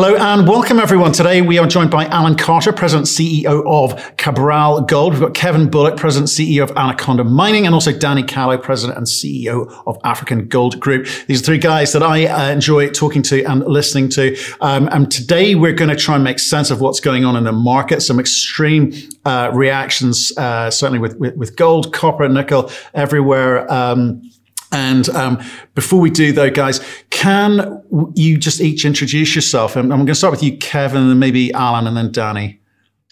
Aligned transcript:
Hello 0.00 0.14
and 0.14 0.46
welcome 0.46 0.78
everyone. 0.78 1.10
Today 1.10 1.42
we 1.42 1.58
are 1.58 1.66
joined 1.66 1.90
by 1.90 2.04
Alan 2.06 2.36
Carter, 2.36 2.72
President 2.72 3.08
CEO 3.08 3.64
of 3.66 4.16
Cabral 4.16 4.82
Gold. 4.82 5.14
We've 5.14 5.20
got 5.20 5.34
Kevin 5.34 5.68
Bullock, 5.68 5.96
President 5.96 6.28
CEO 6.28 6.62
of 6.62 6.70
Anaconda 6.76 7.24
Mining, 7.24 7.66
and 7.66 7.74
also 7.74 7.90
Danny 7.90 8.22
Callow, 8.22 8.58
President 8.58 8.96
and 8.96 9.08
CEO 9.08 9.68
of 9.88 9.98
African 10.04 10.46
Gold 10.46 10.78
Group. 10.78 11.08
These 11.26 11.40
are 11.40 11.44
three 11.44 11.58
guys 11.58 11.92
that 11.94 12.04
I 12.04 12.26
uh, 12.26 12.52
enjoy 12.52 12.90
talking 12.90 13.22
to 13.22 13.42
and 13.42 13.66
listening 13.66 14.08
to. 14.10 14.36
Um, 14.60 14.88
and 14.92 15.10
today 15.10 15.56
we're 15.56 15.72
going 15.72 15.90
to 15.90 15.96
try 15.96 16.14
and 16.14 16.22
make 16.22 16.38
sense 16.38 16.70
of 16.70 16.80
what's 16.80 17.00
going 17.00 17.24
on 17.24 17.34
in 17.34 17.42
the 17.42 17.50
market. 17.50 18.00
Some 18.00 18.20
extreme 18.20 18.92
uh, 19.24 19.50
reactions, 19.52 20.32
uh, 20.38 20.70
certainly 20.70 21.00
with, 21.00 21.16
with, 21.18 21.34
with, 21.36 21.56
gold, 21.56 21.92
copper, 21.92 22.28
nickel, 22.28 22.70
everywhere. 22.94 23.68
Um, 23.68 24.22
and 24.70 25.08
um, 25.10 25.42
before 25.74 25.98
we 25.98 26.10
do, 26.10 26.32
though, 26.32 26.50
guys, 26.50 26.80
can 27.18 27.82
you 28.14 28.38
just 28.38 28.60
each 28.60 28.84
introduce 28.84 29.34
yourself? 29.34 29.74
And 29.74 29.92
I'm 29.92 29.98
going 29.98 30.06
to 30.06 30.14
start 30.14 30.30
with 30.30 30.42
you, 30.44 30.56
Kevin, 30.56 31.02
and 31.02 31.10
then 31.10 31.18
maybe 31.18 31.52
Alan, 31.52 31.88
and 31.88 31.96
then 31.96 32.12
Danny. 32.12 32.60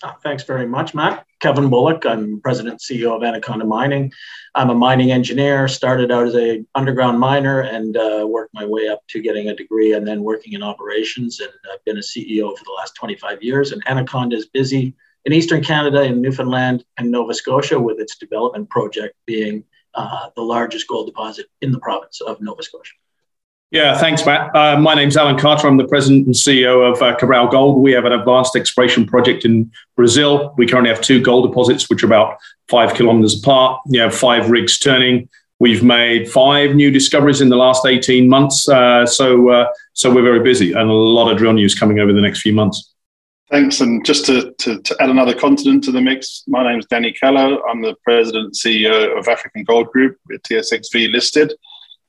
Uh, 0.00 0.12
thanks 0.22 0.44
very 0.44 0.64
much, 0.64 0.94
Matt. 0.94 1.26
Kevin 1.40 1.68
Bullock. 1.68 2.06
I'm 2.06 2.40
president 2.40 2.80
CEO 2.80 3.16
of 3.16 3.24
Anaconda 3.24 3.64
Mining. 3.64 4.12
I'm 4.54 4.70
a 4.70 4.76
mining 4.76 5.10
engineer. 5.10 5.66
Started 5.66 6.12
out 6.12 6.28
as 6.28 6.36
a 6.36 6.64
underground 6.76 7.18
miner 7.18 7.62
and 7.62 7.96
uh, 7.96 8.24
worked 8.28 8.54
my 8.54 8.64
way 8.64 8.86
up 8.86 9.00
to 9.08 9.20
getting 9.20 9.48
a 9.48 9.56
degree 9.56 9.94
and 9.94 10.06
then 10.06 10.22
working 10.22 10.52
in 10.52 10.62
operations. 10.62 11.40
And 11.40 11.50
I've 11.72 11.84
been 11.84 11.96
a 11.96 12.00
CEO 12.00 12.56
for 12.56 12.64
the 12.64 12.76
last 12.78 12.94
25 12.94 13.42
years. 13.42 13.72
And 13.72 13.82
Anaconda 13.88 14.36
is 14.36 14.46
busy 14.46 14.94
in 15.24 15.32
Eastern 15.32 15.64
Canada, 15.64 16.02
in 16.04 16.22
Newfoundland 16.22 16.84
and 16.96 17.10
Nova 17.10 17.34
Scotia, 17.34 17.80
with 17.80 17.98
its 17.98 18.16
development 18.16 18.70
project 18.70 19.16
being 19.26 19.64
uh, 19.94 20.28
the 20.36 20.42
largest 20.42 20.86
gold 20.86 21.06
deposit 21.06 21.46
in 21.60 21.72
the 21.72 21.80
province 21.80 22.20
of 22.20 22.40
Nova 22.40 22.62
Scotia. 22.62 22.92
Yeah, 23.72 23.98
thanks, 23.98 24.24
Matt. 24.24 24.54
Uh, 24.54 24.78
my 24.78 24.94
name's 24.94 25.16
Alan 25.16 25.36
Carter. 25.36 25.66
I'm 25.66 25.76
the 25.76 25.88
president 25.88 26.26
and 26.26 26.34
CEO 26.34 26.88
of 26.88 27.02
uh, 27.02 27.16
Cabral 27.16 27.48
Gold. 27.48 27.82
We 27.82 27.92
have 27.92 28.04
an 28.04 28.12
advanced 28.12 28.54
exploration 28.54 29.06
project 29.06 29.44
in 29.44 29.70
Brazil. 29.96 30.54
We 30.56 30.68
currently 30.68 30.90
have 30.90 31.00
two 31.00 31.20
gold 31.20 31.50
deposits, 31.50 31.90
which 31.90 32.04
are 32.04 32.06
about 32.06 32.38
five 32.68 32.94
kilometers 32.94 33.40
apart. 33.40 33.80
You 33.86 34.00
have 34.02 34.14
five 34.14 34.50
rigs 34.50 34.78
turning. 34.78 35.28
We've 35.58 35.82
made 35.82 36.30
five 36.30 36.76
new 36.76 36.90
discoveries 36.90 37.40
in 37.40 37.48
the 37.48 37.56
last 37.56 37.86
18 37.86 38.28
months. 38.28 38.68
Uh, 38.68 39.04
so, 39.04 39.50
uh, 39.50 39.68
so 39.94 40.14
we're 40.14 40.22
very 40.22 40.40
busy 40.40 40.72
and 40.72 40.88
a 40.88 40.92
lot 40.92 41.30
of 41.30 41.38
drill 41.38 41.54
news 41.54 41.74
coming 41.74 41.98
over 41.98 42.12
the 42.12 42.20
next 42.20 42.42
few 42.42 42.52
months. 42.52 42.92
Thanks. 43.50 43.80
And 43.80 44.04
just 44.04 44.26
to, 44.26 44.52
to, 44.58 44.80
to, 44.82 44.96
add 45.00 45.08
another 45.08 45.34
continent 45.34 45.84
to 45.84 45.92
the 45.92 46.00
mix, 46.00 46.42
my 46.48 46.64
name 46.64 46.80
is 46.80 46.86
Danny 46.86 47.12
Callow. 47.12 47.62
I'm 47.68 47.80
the 47.80 47.94
president 48.02 48.46
and 48.46 48.54
CEO 48.54 49.16
of 49.16 49.28
African 49.28 49.64
Gold 49.64 49.90
Group. 49.92 50.18
TSXV 50.30 51.12
listed, 51.12 51.52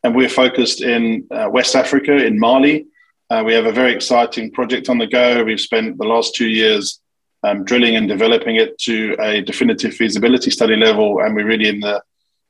and 0.03 0.15
we're 0.15 0.29
focused 0.29 0.81
in 0.81 1.27
uh, 1.31 1.49
West 1.51 1.75
Africa, 1.75 2.15
in 2.15 2.39
Mali. 2.39 2.85
Uh, 3.29 3.43
we 3.45 3.53
have 3.53 3.65
a 3.65 3.71
very 3.71 3.93
exciting 3.93 4.51
project 4.51 4.89
on 4.89 4.97
the 4.97 5.07
go. 5.07 5.43
We've 5.43 5.59
spent 5.59 5.97
the 5.97 6.05
last 6.05 6.35
two 6.35 6.47
years 6.47 7.01
um, 7.43 7.63
drilling 7.63 7.95
and 7.95 8.07
developing 8.07 8.55
it 8.55 8.77
to 8.79 9.15
a 9.19 9.41
definitive 9.41 9.93
feasibility 9.93 10.49
study 10.49 10.75
level, 10.75 11.19
and 11.19 11.35
we're 11.35 11.45
really 11.45 11.69
in 11.69 11.79
the 11.79 12.01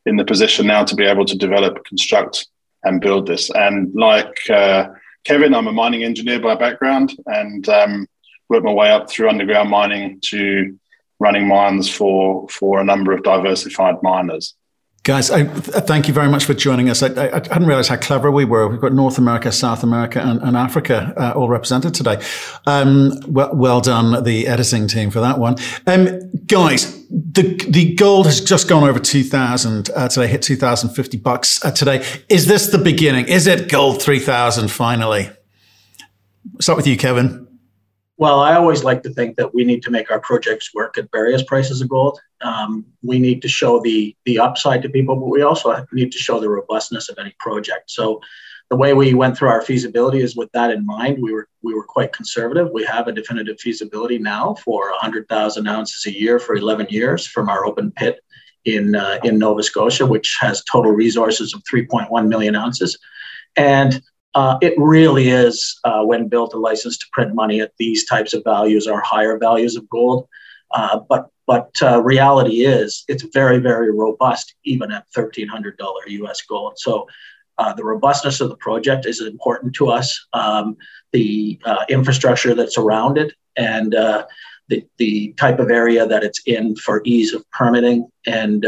in 0.05 0.15
the 0.15 0.25
position 0.25 0.67
now 0.67 0.85
to 0.85 0.95
be 0.95 1.03
able 1.03 1.25
to 1.25 1.37
develop, 1.37 1.83
construct, 1.83 2.47
and 2.83 3.01
build 3.01 3.27
this. 3.27 3.49
And 3.49 3.93
like 3.93 4.37
uh, 4.49 4.89
Kevin, 5.25 5.53
I'm 5.53 5.67
a 5.67 5.73
mining 5.73 6.03
engineer 6.03 6.39
by 6.39 6.55
background, 6.55 7.13
and 7.25 7.67
um, 7.67 8.07
worked 8.49 8.65
my 8.65 8.71
way 8.71 8.91
up 8.91 9.09
through 9.09 9.29
underground 9.29 9.69
mining 9.69 10.19
to 10.27 10.77
running 11.19 11.47
mines 11.47 11.89
for 11.89 12.47
for 12.49 12.79
a 12.79 12.83
number 12.83 13.11
of 13.11 13.23
diversified 13.23 13.95
miners. 14.03 14.55
Guys, 15.07 15.31
I, 15.31 15.45
thank 15.45 16.09
you 16.09 16.13
very 16.13 16.27
much 16.27 16.43
for 16.43 16.53
joining 16.53 16.89
us. 16.89 17.01
I, 17.01 17.07
I, 17.07 17.27
I, 17.27 17.35
hadn't 17.35 17.65
realized 17.65 17.87
how 17.87 17.95
clever 17.95 18.29
we 18.29 18.43
were. 18.43 18.67
We've 18.67 18.81
got 18.81 18.91
North 18.91 19.17
America, 19.17 19.53
South 19.53 19.81
America, 19.81 20.19
and, 20.19 20.41
and 20.41 20.57
Africa 20.57 21.13
uh, 21.15 21.31
all 21.31 21.47
represented 21.47 21.93
today. 21.93 22.21
Um, 22.65 23.13
well, 23.25 23.55
well, 23.55 23.79
done, 23.79 24.25
the 24.25 24.49
editing 24.49 24.85
team, 24.89 25.09
for 25.09 25.21
that 25.21 25.39
one. 25.39 25.55
Um, 25.85 26.29
guys, 26.45 27.07
the 27.07 27.55
the 27.69 27.95
gold 27.95 28.25
has 28.25 28.41
just 28.41 28.67
gone 28.67 28.83
over 28.83 28.99
two 28.99 29.23
thousand 29.23 29.89
uh, 29.95 30.09
today. 30.09 30.27
Hit 30.27 30.41
two 30.41 30.57
thousand 30.57 30.89
fifty 30.89 31.17
bucks 31.17 31.63
uh, 31.63 31.71
today. 31.71 32.05
Is 32.27 32.47
this 32.47 32.67
the 32.67 32.77
beginning? 32.77 33.29
Is 33.29 33.47
it 33.47 33.69
gold 33.69 34.01
three 34.01 34.19
thousand 34.19 34.71
finally? 34.71 35.29
Start 36.59 36.75
with 36.75 36.87
you, 36.87 36.97
Kevin. 36.97 37.46
Well, 38.19 38.39
I 38.39 38.55
always 38.55 38.83
like 38.83 39.03
to 39.03 39.11
think 39.11 39.37
that 39.37 39.53
we 39.53 39.63
need 39.63 39.83
to 39.83 39.91
make 39.91 40.09
our 40.09 40.19
projects 40.19 40.73
work 40.73 40.97
at 40.97 41.11
various 41.11 41.43
prices 41.43 41.81
of 41.81 41.89
gold. 41.89 42.19
Um, 42.41 42.85
we 43.03 43.19
need 43.19 43.43
to 43.43 43.47
show 43.47 43.79
the 43.79 44.15
the 44.25 44.39
upside 44.39 44.81
to 44.81 44.89
people, 44.89 45.15
but 45.15 45.27
we 45.27 45.43
also 45.43 45.85
need 45.91 46.11
to 46.11 46.17
show 46.17 46.39
the 46.39 46.49
robustness 46.49 47.09
of 47.09 47.17
any 47.19 47.35
project. 47.39 47.91
So, 47.91 48.19
the 48.71 48.75
way 48.75 48.93
we 48.93 49.13
went 49.13 49.37
through 49.37 49.49
our 49.49 49.61
feasibility 49.61 50.21
is 50.21 50.35
with 50.35 50.51
that 50.53 50.71
in 50.71 50.83
mind. 50.83 51.21
We 51.21 51.31
were 51.31 51.47
we 51.61 51.75
were 51.75 51.83
quite 51.83 52.11
conservative. 52.11 52.69
We 52.73 52.83
have 52.85 53.07
a 53.07 53.11
definitive 53.11 53.59
feasibility 53.59 54.17
now 54.17 54.55
for 54.55 54.89
100,000 54.91 55.67
ounces 55.67 56.05
a 56.07 56.19
year 56.19 56.39
for 56.39 56.55
11 56.55 56.87
years 56.89 57.27
from 57.27 57.49
our 57.49 57.65
open 57.65 57.91
pit 57.91 58.19
in 58.65 58.95
uh, 58.95 59.19
in 59.23 59.37
Nova 59.37 59.61
Scotia, 59.61 60.07
which 60.07 60.37
has 60.39 60.63
total 60.63 60.91
resources 60.91 61.53
of 61.53 61.61
3.1 61.71 62.27
million 62.27 62.55
ounces, 62.55 62.97
and 63.55 64.01
uh, 64.33 64.57
it 64.61 64.73
really 64.77 65.29
is, 65.29 65.79
uh, 65.83 66.03
when 66.03 66.27
built, 66.27 66.53
a 66.53 66.57
license 66.57 66.97
to 66.97 67.05
print 67.11 67.33
money 67.33 67.59
at 67.61 67.71
these 67.77 68.05
types 68.05 68.33
of 68.33 68.43
values 68.43 68.87
or 68.87 69.01
higher 69.01 69.37
values 69.37 69.75
of 69.75 69.89
gold. 69.89 70.27
Uh, 70.71 70.99
but 71.09 71.29
but 71.45 71.71
uh, 71.81 72.01
reality 72.03 72.65
is, 72.65 73.05
it's 73.07 73.23
very 73.23 73.57
very 73.57 73.89
robust 73.91 74.53
even 74.63 74.91
at 74.91 75.07
thirteen 75.15 75.47
hundred 75.47 75.77
dollar 75.77 76.01
U.S. 76.07 76.41
gold. 76.41 76.77
So. 76.77 77.07
Uh, 77.59 77.73
the 77.73 77.83
robustness 77.83 78.39
of 78.39 78.49
the 78.49 78.55
project 78.57 79.07
is 79.07 79.19
important 79.19 79.73
to 79.73 79.89
us. 79.89 80.27
Um, 80.33 80.77
the 81.11 81.59
uh, 81.65 81.85
infrastructure 81.89 82.53
that's 82.53 82.77
around 82.77 83.17
it 83.17 83.33
and 83.55 83.93
the, 83.93 84.85
the 84.99 85.33
type 85.39 85.57
of 85.57 85.71
area 85.71 86.05
that 86.05 86.23
it's 86.23 86.39
in 86.45 86.75
for 86.75 87.01
ease 87.03 87.33
of 87.33 87.43
permitting 87.49 88.11
and 88.27 88.63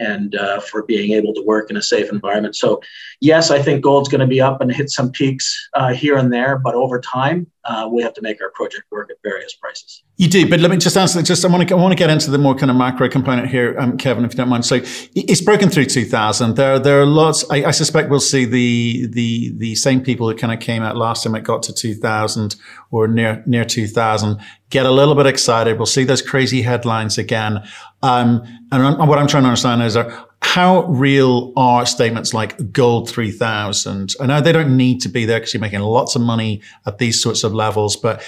and 0.00 0.34
uh, 0.34 0.60
for 0.60 0.82
being 0.82 1.12
able 1.12 1.32
to 1.34 1.42
work 1.42 1.70
in 1.70 1.76
a 1.76 1.82
safe 1.82 2.10
environment. 2.10 2.56
So, 2.56 2.80
yes, 3.20 3.50
I 3.50 3.60
think 3.62 3.82
gold's 3.82 4.08
going 4.08 4.20
to 4.20 4.26
be 4.26 4.40
up 4.40 4.60
and 4.60 4.72
hit 4.72 4.90
some 4.90 5.12
peaks 5.12 5.68
uh, 5.74 5.92
here 5.92 6.16
and 6.16 6.32
there, 6.32 6.58
but 6.58 6.74
over 6.74 7.00
time, 7.00 7.46
uh, 7.70 7.86
we 7.86 8.02
have 8.02 8.12
to 8.12 8.20
make 8.20 8.42
our 8.42 8.50
project 8.50 8.82
work 8.90 9.10
at 9.10 9.16
various 9.22 9.54
prices. 9.54 10.02
You 10.16 10.28
do, 10.28 10.48
but 10.50 10.58
let 10.58 10.72
me 10.72 10.76
just 10.76 10.96
answer. 10.96 11.22
Just 11.22 11.44
I 11.44 11.48
want 11.48 11.68
to 11.68 11.74
I 11.74 11.78
want 11.78 11.92
to 11.92 11.96
get 11.96 12.10
into 12.10 12.28
the 12.28 12.38
more 12.38 12.56
kind 12.56 12.68
of 12.68 12.76
macro 12.76 13.08
component 13.08 13.48
here, 13.48 13.78
um, 13.78 13.96
Kevin, 13.96 14.24
if 14.24 14.32
you 14.32 14.38
don't 14.38 14.48
mind. 14.48 14.66
So, 14.66 14.80
it's 15.14 15.40
broken 15.40 15.70
through 15.70 15.84
2000. 15.84 16.56
There 16.56 16.80
there 16.80 17.00
are 17.00 17.06
lots. 17.06 17.48
I, 17.48 17.66
I 17.66 17.70
suspect 17.70 18.10
we'll 18.10 18.18
see 18.18 18.44
the 18.44 19.06
the 19.06 19.52
the 19.56 19.76
same 19.76 20.00
people 20.00 20.28
who 20.28 20.36
kind 20.36 20.52
of 20.52 20.58
came 20.58 20.82
out 20.82 20.96
last 20.96 21.22
time 21.22 21.36
it 21.36 21.44
got 21.44 21.62
to 21.64 21.72
2000 21.72 22.56
or 22.90 23.06
near 23.06 23.42
near 23.46 23.64
2000 23.64 24.40
get 24.70 24.86
a 24.86 24.90
little 24.90 25.14
bit 25.14 25.26
excited. 25.26 25.76
We'll 25.76 25.86
see 25.86 26.04
those 26.04 26.22
crazy 26.22 26.62
headlines 26.62 27.18
again. 27.18 27.62
Um, 28.02 28.42
and 28.72 28.98
what 29.08 29.18
I'm 29.18 29.26
trying 29.26 29.42
to 29.42 29.48
understand 29.48 29.82
is 29.82 29.96
uh, 29.96 30.24
how 30.50 30.82
real 30.86 31.52
are 31.56 31.86
statements 31.86 32.34
like 32.34 32.72
gold 32.72 33.08
3000? 33.08 34.16
I 34.18 34.26
know 34.26 34.40
they 34.40 34.50
don't 34.50 34.76
need 34.76 35.00
to 35.02 35.08
be 35.08 35.24
there 35.24 35.38
because 35.38 35.54
you're 35.54 35.60
making 35.60 35.78
lots 35.78 36.16
of 36.16 36.22
money 36.22 36.60
at 36.86 36.98
these 36.98 37.22
sorts 37.22 37.44
of 37.44 37.54
levels, 37.54 37.94
but 37.94 38.20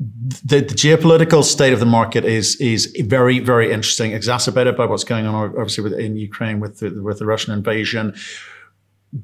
the, 0.00 0.58
the, 0.58 0.74
geopolitical 0.74 1.44
state 1.44 1.72
of 1.72 1.78
the 1.78 1.86
market 1.86 2.24
is 2.24 2.56
is 2.56 2.92
very 3.06 3.38
very 3.38 3.70
interesting, 3.70 4.10
exacerbated 4.10 4.76
by 4.76 4.86
what's 4.86 5.04
going 5.04 5.26
on 5.26 5.50
obviously 5.56 6.04
in 6.04 6.16
Ukraine 6.16 6.58
with 6.58 6.80
the, 6.80 6.90
with 7.00 7.20
the 7.20 7.26
Russian 7.26 7.52
invasion. 7.52 8.16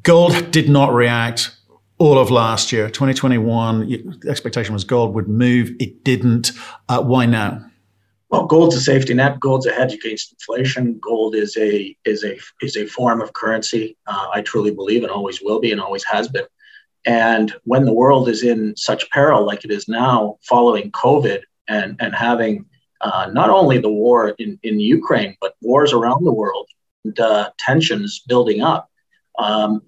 Gold 0.04 0.52
did 0.52 0.68
not 0.68 0.94
react 0.94 1.50
all 1.98 2.16
of 2.16 2.30
last 2.30 2.70
year, 2.70 2.88
2021. 2.88 3.88
The 4.20 4.30
expectation 4.30 4.72
was 4.72 4.84
gold 4.84 5.14
would 5.16 5.28
move. 5.28 5.72
It 5.80 6.04
didn't. 6.04 6.52
Uh, 6.88 7.02
why 7.02 7.26
now? 7.26 7.69
Well, 8.30 8.46
gold's 8.46 8.76
a 8.76 8.80
safety 8.80 9.12
net. 9.12 9.40
Gold's 9.40 9.66
a 9.66 9.72
hedge 9.72 9.92
against 9.92 10.32
inflation. 10.32 11.00
Gold 11.00 11.34
is 11.34 11.56
a 11.56 11.96
is 12.04 12.24
a 12.24 12.38
is 12.62 12.76
a 12.76 12.86
form 12.86 13.20
of 13.20 13.32
currency. 13.32 13.96
Uh, 14.06 14.28
I 14.32 14.42
truly 14.42 14.70
believe, 14.70 15.02
and 15.02 15.10
always 15.10 15.42
will 15.42 15.60
be, 15.60 15.72
and 15.72 15.80
always 15.80 16.04
has 16.04 16.28
been. 16.28 16.46
And 17.04 17.52
when 17.64 17.84
the 17.86 17.92
world 17.92 18.28
is 18.28 18.44
in 18.44 18.76
such 18.76 19.10
peril 19.10 19.44
like 19.44 19.64
it 19.64 19.72
is 19.72 19.88
now, 19.88 20.38
following 20.42 20.92
COVID, 20.92 21.40
and 21.66 21.96
and 21.98 22.14
having 22.14 22.66
uh, 23.00 23.30
not 23.32 23.50
only 23.50 23.78
the 23.78 23.90
war 23.90 24.28
in 24.38 24.60
in 24.62 24.78
Ukraine, 24.78 25.36
but 25.40 25.56
wars 25.60 25.92
around 25.92 26.24
the 26.24 26.32
world, 26.32 26.68
uh, 27.18 27.48
tensions 27.58 28.22
building 28.28 28.62
up. 28.62 28.88
Um, 29.40 29.82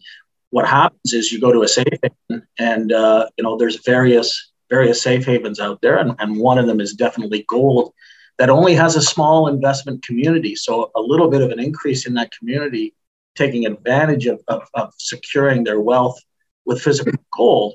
what 0.51 0.67
happens 0.67 1.13
is 1.13 1.31
you 1.31 1.41
go 1.41 1.53
to 1.53 1.63
a 1.63 1.69
safe 1.69 1.87
haven, 2.03 2.45
and 2.59 2.91
uh, 2.91 3.29
you 3.37 3.45
know 3.45 3.57
there's 3.57 3.85
various 3.85 4.51
various 4.69 5.01
safe 5.01 5.25
havens 5.27 5.61
out 5.61 5.81
there, 5.81 5.99
and, 5.99 6.17
and 6.19 6.37
one 6.39 6.59
of 6.59 6.67
them 6.67 6.81
is 6.81 6.95
definitely 6.95 7.45
gold 7.49 7.93
that 8.39 8.51
only 8.51 8.75
has 8.75 8.97
a 8.97 9.03
small 9.03 9.49
investment 9.49 10.05
community. 10.05 10.57
So 10.57 10.91
a 10.95 11.01
little 11.01 11.29
bit 11.29 11.43
of 11.43 11.51
an 11.51 11.61
increase 11.61 12.07
in 12.07 12.15
that 12.15 12.33
community, 12.37 12.95
taking 13.35 13.67
advantage 13.67 14.27
of, 14.27 14.43
of, 14.49 14.69
of 14.75 14.93
securing 14.99 15.65
their 15.65 15.81
wealth 15.81 16.19
with 16.65 16.83
physical 16.83 17.13
gold, 17.33 17.75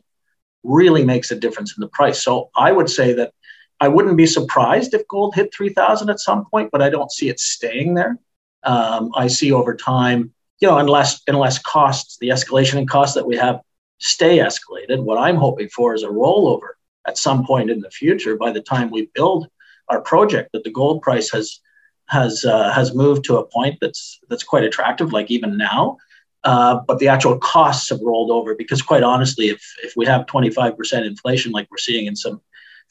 really 0.64 1.06
makes 1.06 1.32
a 1.32 1.36
difference 1.36 1.76
in 1.78 1.82
the 1.82 1.88
price. 1.90 2.24
So 2.24 2.50
I 2.56 2.72
would 2.72 2.90
say 2.90 3.14
that 3.14 3.34
I 3.80 3.88
wouldn't 3.88 4.18
be 4.18 4.26
surprised 4.26 4.94
if 4.94 5.08
gold 5.08 5.36
hit 5.36 5.54
3,000 5.54 6.10
at 6.10 6.20
some 6.20 6.46
point, 6.46 6.70
but 6.72 6.82
I 6.82 6.90
don't 6.90 7.12
see 7.12 7.30
it 7.30 7.40
staying 7.40 7.94
there. 7.94 8.18
Um, 8.64 9.12
I 9.16 9.28
see 9.28 9.52
over 9.52 9.76
time, 9.76 10.34
you 10.60 10.68
know, 10.68 10.80
unless 10.80 11.22
unless 11.28 11.60
costs, 11.60 12.18
the 12.20 12.30
escalation 12.30 12.76
in 12.76 12.88
costs 12.88 13.16
that 13.16 13.28
we 13.28 13.38
have, 13.38 13.62
stay 14.00 14.40
escalated. 14.40 15.04
What 15.04 15.20
I'm 15.20 15.36
hoping 15.36 15.70
for 15.70 15.94
is 15.94 16.04
a 16.04 16.08
rollover 16.08 16.70
at 17.08 17.18
some 17.18 17.46
point 17.46 17.70
in 17.70 17.80
the 17.80 17.92
future, 17.92 18.36
by 18.36 18.52
the 18.52 18.62
time 18.62 18.90
we 18.90 19.10
build 19.14 19.48
our 19.90 20.02
project, 20.02 20.52
that 20.54 20.64
the 20.64 20.72
gold 20.72 21.02
price 21.02 21.32
has 21.32 21.60
has 22.08 22.46
uh, 22.46 22.72
has 22.72 22.96
moved 22.96 23.26
to 23.26 23.38
a 23.38 23.46
point 23.46 23.78
that's 23.82 24.20
that's 24.30 24.44
quite 24.44 24.64
attractive, 24.64 25.14
like 25.14 25.30
even 25.30 25.58
now. 25.58 25.98
Uh, 26.44 26.80
but 26.88 27.00
the 27.00 27.08
actual 27.08 27.38
costs 27.40 27.90
have 27.90 28.00
rolled 28.02 28.32
over 28.32 28.56
because, 28.56 28.82
quite 28.82 29.04
honestly, 29.04 29.50
if 29.50 29.62
if 29.84 29.94
we 29.96 30.06
have 30.06 30.26
25% 30.26 31.06
inflation, 31.06 31.52
like 31.52 31.68
we're 31.70 31.78
seeing 31.78 32.06
in 32.06 32.16
some 32.16 32.42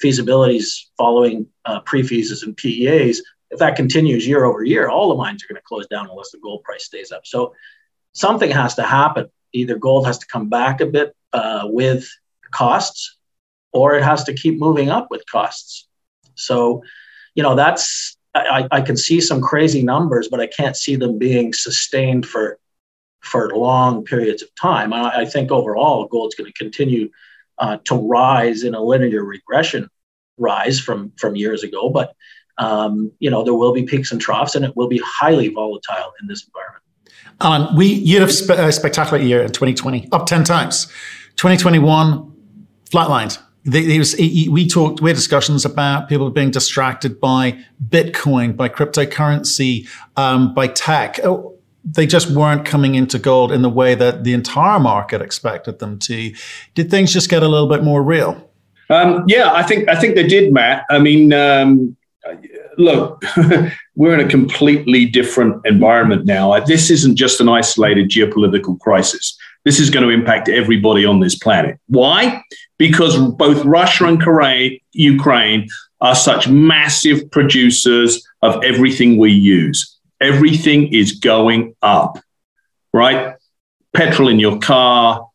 feasibilities 0.03 0.87
following 0.99 1.47
uh, 1.65 1.81
pre-feases 1.81 2.43
and 2.43 2.57
PEAs, 2.57 3.23
if 3.51 3.59
that 3.59 3.77
continues 3.77 4.27
year 4.27 4.45
over 4.45 4.63
year, 4.63 4.89
all 4.89 5.09
the 5.09 5.15
mines 5.15 5.43
are 5.43 5.49
going 5.49 5.57
to 5.57 5.67
close 5.67 5.87
down 5.87 6.09
unless 6.11 6.31
the 6.31 6.39
gold 6.39 6.63
price 6.65 6.85
stays 6.85 7.13
up. 7.13 7.25
So 7.25 7.55
something 8.13 8.51
has 8.51 8.75
to 8.75 8.83
happen. 8.83 9.31
Either 9.53 9.77
gold 9.77 10.07
has 10.07 10.19
to 10.19 10.27
come 10.27 10.49
back 10.49 10.81
a 10.81 10.87
bit 10.87 11.15
uh, 11.33 11.63
with 11.65 12.09
costs, 12.51 13.17
or 13.73 13.95
it 13.95 14.03
has 14.03 14.25
to 14.25 14.35
keep 14.35 14.59
moving 14.59 14.91
up 14.91 15.11
with 15.11 15.25
costs. 15.31 15.87
So, 16.37 16.83
you 17.35 17.43
know, 17.43 17.55
that's 17.55 18.17
I, 18.35 18.69
I 18.71 18.81
can 18.81 18.97
see 18.97 19.21
some 19.21 19.41
crazy 19.41 19.83
numbers, 19.83 20.29
but 20.29 20.41
I 20.41 20.47
can't 20.47 20.77
see 20.77 20.97
them 20.97 21.19
being 21.19 21.53
sustained 21.53 22.27
for 22.27 22.59
for 23.21 23.51
long 23.51 24.05
periods 24.05 24.43
of 24.43 24.55
time. 24.55 24.93
I, 24.93 25.23
I 25.23 25.25
think 25.25 25.51
overall, 25.51 26.07
gold's 26.07 26.35
going 26.35 26.51
to 26.51 26.57
continue 26.57 27.11
uh, 27.59 27.79
to 27.85 27.95
rise 27.95 28.63
in 28.63 28.75
a 28.75 28.81
linear 28.81 29.25
regression 29.25 29.89
rise 30.39 30.79
from 30.79 31.13
from 31.17 31.35
years 31.37 31.63
ago, 31.63 31.89
but 31.89 32.15
um, 32.59 33.11
you 33.19 33.31
know 33.31 33.43
there 33.43 33.55
will 33.55 33.73
be 33.73 33.85
peaks 33.85 34.13
and 34.13 34.21
troughs, 34.21 34.55
and 34.55 34.65
it 34.65 34.77
will 34.77 34.89
be 34.89 35.01
highly 35.05 35.49
volatile 35.49 36.13
in 36.21 36.29
this 36.29 36.47
environment. 36.47 36.83
Alan, 37.41 37.77
we 37.77 37.87
you 37.87 38.21
had 38.21 38.29
a, 38.29 38.33
spe- 38.33 38.51
a 38.51 38.73
spectacular 38.73 39.23
year 39.23 39.43
in 39.43 39.49
2020, 39.49 40.09
up 40.13 40.27
10 40.27 40.45
times. 40.45 40.87
2021, 41.37 42.33
flatlined. 42.91 43.39
Was, 43.67 44.15
we 44.17 44.69
talked, 44.69 45.01
we 45.01 45.11
had 45.11 45.17
discussions 45.17 45.65
about 45.65 46.09
people 46.09 46.31
being 46.31 46.51
distracted 46.51 47.21
by 47.21 47.59
Bitcoin, 47.89 48.57
by 48.57 48.69
cryptocurrency, 48.69 49.89
um, 50.17 50.55
by 50.55 50.69
tech. 50.69 51.19
Oh, 51.25 51.57
they 51.85 52.07
just 52.07 52.31
weren't 52.31 52.65
coming 52.65 52.95
into 52.95 53.19
gold 53.19 53.53
in 53.53 53.63
the 53.63 53.69
way 53.69 53.95
that 53.95 54.25
the 54.25 54.33
entire 54.33 54.81
market 54.81 55.23
expected 55.23 55.79
them 55.79 55.99
to. 56.01 56.33
Did 56.75 56.91
things 56.91 57.13
just 57.13 57.29
get 57.29 57.43
a 57.43 57.49
little 57.49 57.69
bit 57.69 57.83
more 57.83 58.03
real? 58.03 58.51
Um, 58.89 59.25
yeah, 59.27 59.53
I 59.53 59.63
think 59.63 59.89
I 59.89 59.97
think 59.97 60.15
they 60.15 60.27
did, 60.27 60.53
Matt. 60.53 60.85
I 60.91 60.99
mean, 60.99 61.33
um, 61.33 61.97
look, 62.79 63.23
we're 63.97 64.15
in 64.15 64.25
a 64.25 64.29
completely 64.29 65.07
different 65.07 65.65
environment 65.65 66.27
now. 66.27 66.59
This 66.61 66.91
isn't 66.91 67.17
just 67.17 67.41
an 67.41 67.49
isolated 67.49 68.11
geopolitical 68.11 68.79
crisis. 68.79 69.37
This 69.67 69.81
is 69.81 69.91
going 69.91 70.07
to 70.07 70.15
impact 70.15 70.49
everybody 70.49 71.05
on 71.05 71.19
this 71.19 71.35
planet. 71.35 71.81
Why? 71.89 72.41
Because 72.79 73.19
both 73.33 73.65
Russia 73.65 74.05
and 74.07 74.81
Ukraine 74.93 75.67
are 76.01 76.15
such 76.15 76.47
massive 76.47 77.29
producers 77.33 78.25
of 78.43 78.63
everything 78.63 79.19
we 79.19 79.33
use. 79.33 79.99
Everything 80.21 80.95
is 80.95 81.19
going 81.19 81.75
up, 81.83 82.21
right? 82.93 83.35
Petrol 83.93 84.29
in 84.29 84.39
your 84.39 84.61
car, 84.61 85.29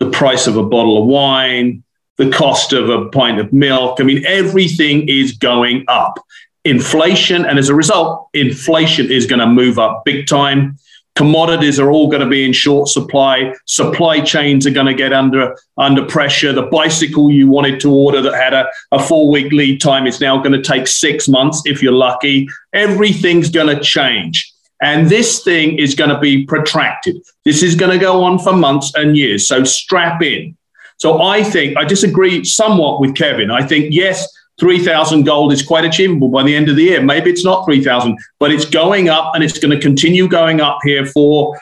the 0.00 0.10
price 0.10 0.46
of 0.46 0.56
a 0.56 0.64
bottle 0.64 1.02
of 1.02 1.06
wine, 1.06 1.84
the 2.16 2.30
cost 2.30 2.72
of 2.72 2.88
a 2.88 3.10
pint 3.10 3.38
of 3.38 3.52
milk. 3.52 4.00
I 4.00 4.04
mean, 4.04 4.24
everything 4.24 5.06
is 5.06 5.32
going 5.32 5.84
up. 5.88 6.18
Inflation, 6.64 7.44
and 7.44 7.58
as 7.58 7.68
a 7.68 7.74
result, 7.74 8.30
inflation 8.32 9.12
is 9.12 9.26
going 9.26 9.40
to 9.40 9.46
move 9.46 9.78
up 9.78 10.02
big 10.06 10.26
time. 10.26 10.78
Commodities 11.16 11.80
are 11.80 11.90
all 11.90 12.08
going 12.08 12.20
to 12.20 12.28
be 12.28 12.44
in 12.44 12.52
short 12.52 12.88
supply. 12.88 13.54
Supply 13.64 14.20
chains 14.20 14.66
are 14.66 14.70
going 14.70 14.86
to 14.86 14.94
get 14.94 15.12
under 15.14 15.56
under 15.78 16.04
pressure. 16.04 16.52
The 16.52 16.62
bicycle 16.62 17.30
you 17.30 17.48
wanted 17.48 17.80
to 17.80 17.90
order 17.90 18.20
that 18.20 18.34
had 18.34 18.52
a, 18.52 18.68
a 18.92 19.02
four 19.02 19.30
week 19.30 19.50
lead 19.50 19.80
time 19.80 20.06
is 20.06 20.20
now 20.20 20.36
going 20.36 20.52
to 20.52 20.62
take 20.62 20.86
six 20.86 21.26
months 21.26 21.62
if 21.64 21.82
you're 21.82 21.92
lucky. 21.92 22.48
Everything's 22.74 23.48
going 23.48 23.74
to 23.74 23.82
change. 23.82 24.52
And 24.82 25.08
this 25.08 25.42
thing 25.42 25.78
is 25.78 25.94
going 25.94 26.10
to 26.10 26.18
be 26.18 26.44
protracted. 26.44 27.16
This 27.46 27.62
is 27.62 27.74
going 27.74 27.92
to 27.92 27.98
go 27.98 28.22
on 28.22 28.38
for 28.38 28.52
months 28.52 28.92
and 28.94 29.16
years. 29.16 29.48
So 29.48 29.64
strap 29.64 30.22
in. 30.22 30.54
So 30.98 31.22
I 31.22 31.42
think 31.42 31.78
I 31.78 31.84
disagree 31.84 32.44
somewhat 32.44 33.00
with 33.00 33.14
Kevin. 33.14 33.50
I 33.50 33.66
think, 33.66 33.86
yes, 33.90 34.26
3,000 34.58 35.24
gold 35.24 35.52
is 35.52 35.62
quite 35.62 35.84
achievable 35.84 36.28
by 36.28 36.42
the 36.42 36.54
end 36.54 36.68
of 36.68 36.76
the 36.76 36.84
year. 36.84 37.02
Maybe 37.02 37.30
it's 37.30 37.44
not 37.44 37.64
3,000, 37.66 38.18
but 38.38 38.50
it's 38.50 38.64
going 38.64 39.08
up 39.08 39.34
and 39.34 39.44
it's 39.44 39.58
going 39.58 39.70
to 39.70 39.80
continue 39.80 40.28
going 40.28 40.60
up 40.60 40.78
here 40.82 41.04
for 41.04 41.58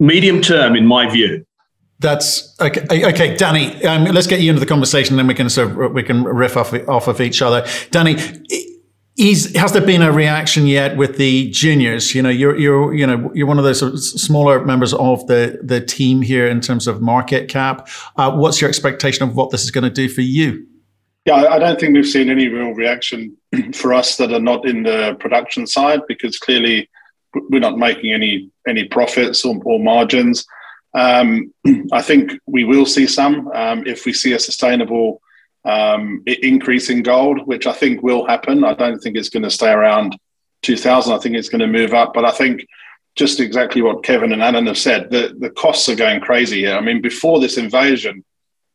medium 0.00 0.40
term, 0.40 0.74
in 0.76 0.86
my 0.86 1.08
view. 1.08 1.44
That's 2.00 2.54
okay. 2.60 3.06
Okay, 3.06 3.36
Danny, 3.36 3.82
um, 3.84 4.04
let's 4.04 4.26
get 4.26 4.40
you 4.40 4.50
into 4.50 4.60
the 4.60 4.66
conversation, 4.66 5.16
then 5.16 5.26
we 5.26 5.34
can 5.34 5.48
sort 5.48 5.70
of 5.70 5.92
we 5.92 6.02
can 6.02 6.24
riff 6.24 6.56
off 6.56 6.74
off 6.88 7.08
of 7.08 7.20
each 7.20 7.40
other. 7.40 7.66
Danny, 7.90 8.16
is, 9.16 9.54
has 9.54 9.72
there 9.72 9.84
been 9.84 10.02
a 10.02 10.10
reaction 10.10 10.66
yet 10.66 10.96
with 10.96 11.18
the 11.18 11.48
juniors? 11.50 12.14
You 12.14 12.22
know, 12.22 12.30
you're, 12.30 12.58
you're, 12.58 12.92
you 12.92 13.06
know, 13.06 13.30
you're 13.32 13.46
one 13.46 13.58
of 13.58 13.64
those 13.64 14.20
smaller 14.20 14.64
members 14.64 14.92
of 14.92 15.24
the, 15.28 15.60
the 15.62 15.80
team 15.80 16.20
here 16.20 16.48
in 16.48 16.60
terms 16.60 16.88
of 16.88 17.00
market 17.00 17.48
cap. 17.48 17.88
Uh, 18.16 18.32
what's 18.32 18.60
your 18.60 18.68
expectation 18.68 19.22
of 19.28 19.36
what 19.36 19.50
this 19.50 19.62
is 19.62 19.70
going 19.70 19.84
to 19.84 19.90
do 19.90 20.08
for 20.08 20.22
you? 20.22 20.66
Yeah, 21.24 21.36
I 21.36 21.58
don't 21.58 21.80
think 21.80 21.94
we've 21.94 22.06
seen 22.06 22.28
any 22.28 22.48
real 22.48 22.72
reaction 22.72 23.36
for 23.74 23.94
us 23.94 24.16
that 24.18 24.32
are 24.32 24.40
not 24.40 24.66
in 24.66 24.82
the 24.82 25.16
production 25.20 25.66
side 25.66 26.00
because 26.06 26.38
clearly 26.38 26.90
we're 27.50 27.60
not 27.60 27.78
making 27.78 28.12
any 28.12 28.50
any 28.68 28.84
profits 28.84 29.44
or, 29.44 29.60
or 29.64 29.78
margins. 29.78 30.44
Um, 30.94 31.52
I 31.92 32.02
think 32.02 32.32
we 32.46 32.64
will 32.64 32.86
see 32.86 33.06
some 33.06 33.48
um, 33.54 33.86
if 33.86 34.04
we 34.04 34.12
see 34.12 34.34
a 34.34 34.38
sustainable 34.38 35.22
um, 35.64 36.22
increase 36.26 36.90
in 36.90 37.02
gold, 37.02 37.46
which 37.46 37.66
I 37.66 37.72
think 37.72 38.02
will 38.02 38.26
happen. 38.26 38.64
I 38.64 38.74
don't 38.74 38.98
think 38.98 39.16
it's 39.16 39.30
going 39.30 39.44
to 39.44 39.50
stay 39.50 39.70
around 39.70 40.16
2000. 40.62 41.12
I 41.12 41.18
think 41.18 41.36
it's 41.36 41.48
going 41.48 41.60
to 41.60 41.66
move 41.66 41.94
up. 41.94 42.12
But 42.12 42.26
I 42.26 42.30
think 42.32 42.66
just 43.16 43.40
exactly 43.40 43.80
what 43.80 44.04
Kevin 44.04 44.32
and 44.32 44.42
Alan 44.42 44.66
have 44.66 44.76
said, 44.76 45.10
the, 45.10 45.34
the 45.38 45.50
costs 45.50 45.88
are 45.88 45.96
going 45.96 46.20
crazy 46.20 46.60
here. 46.60 46.76
I 46.76 46.80
mean, 46.80 47.00
before 47.00 47.40
this 47.40 47.56
invasion, 47.56 48.24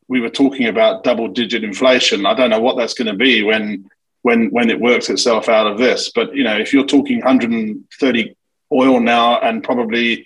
we 0.10 0.20
were 0.20 0.30
talking 0.30 0.66
about 0.66 1.04
double 1.04 1.28
digit 1.28 1.64
inflation. 1.64 2.26
I 2.26 2.34
don't 2.34 2.50
know 2.50 2.60
what 2.60 2.76
that's 2.76 2.96
going 2.96 3.08
to 3.08 3.16
be 3.16 3.44
when 3.44 3.90
when 4.24 4.50
when 4.52 4.70
it 4.70 4.82
works 4.82 5.10
itself 5.10 5.48
out 5.48 5.68
of 5.68 5.78
this. 5.78 6.12
But 6.14 6.36
you 6.36 6.44
know, 6.44 6.58
if 6.58 6.74
you're 6.74 6.86
talking 6.86 7.20
130 7.20 8.36
oil 8.74 9.00
now, 9.00 9.40
and 9.40 9.64
probably 9.64 10.26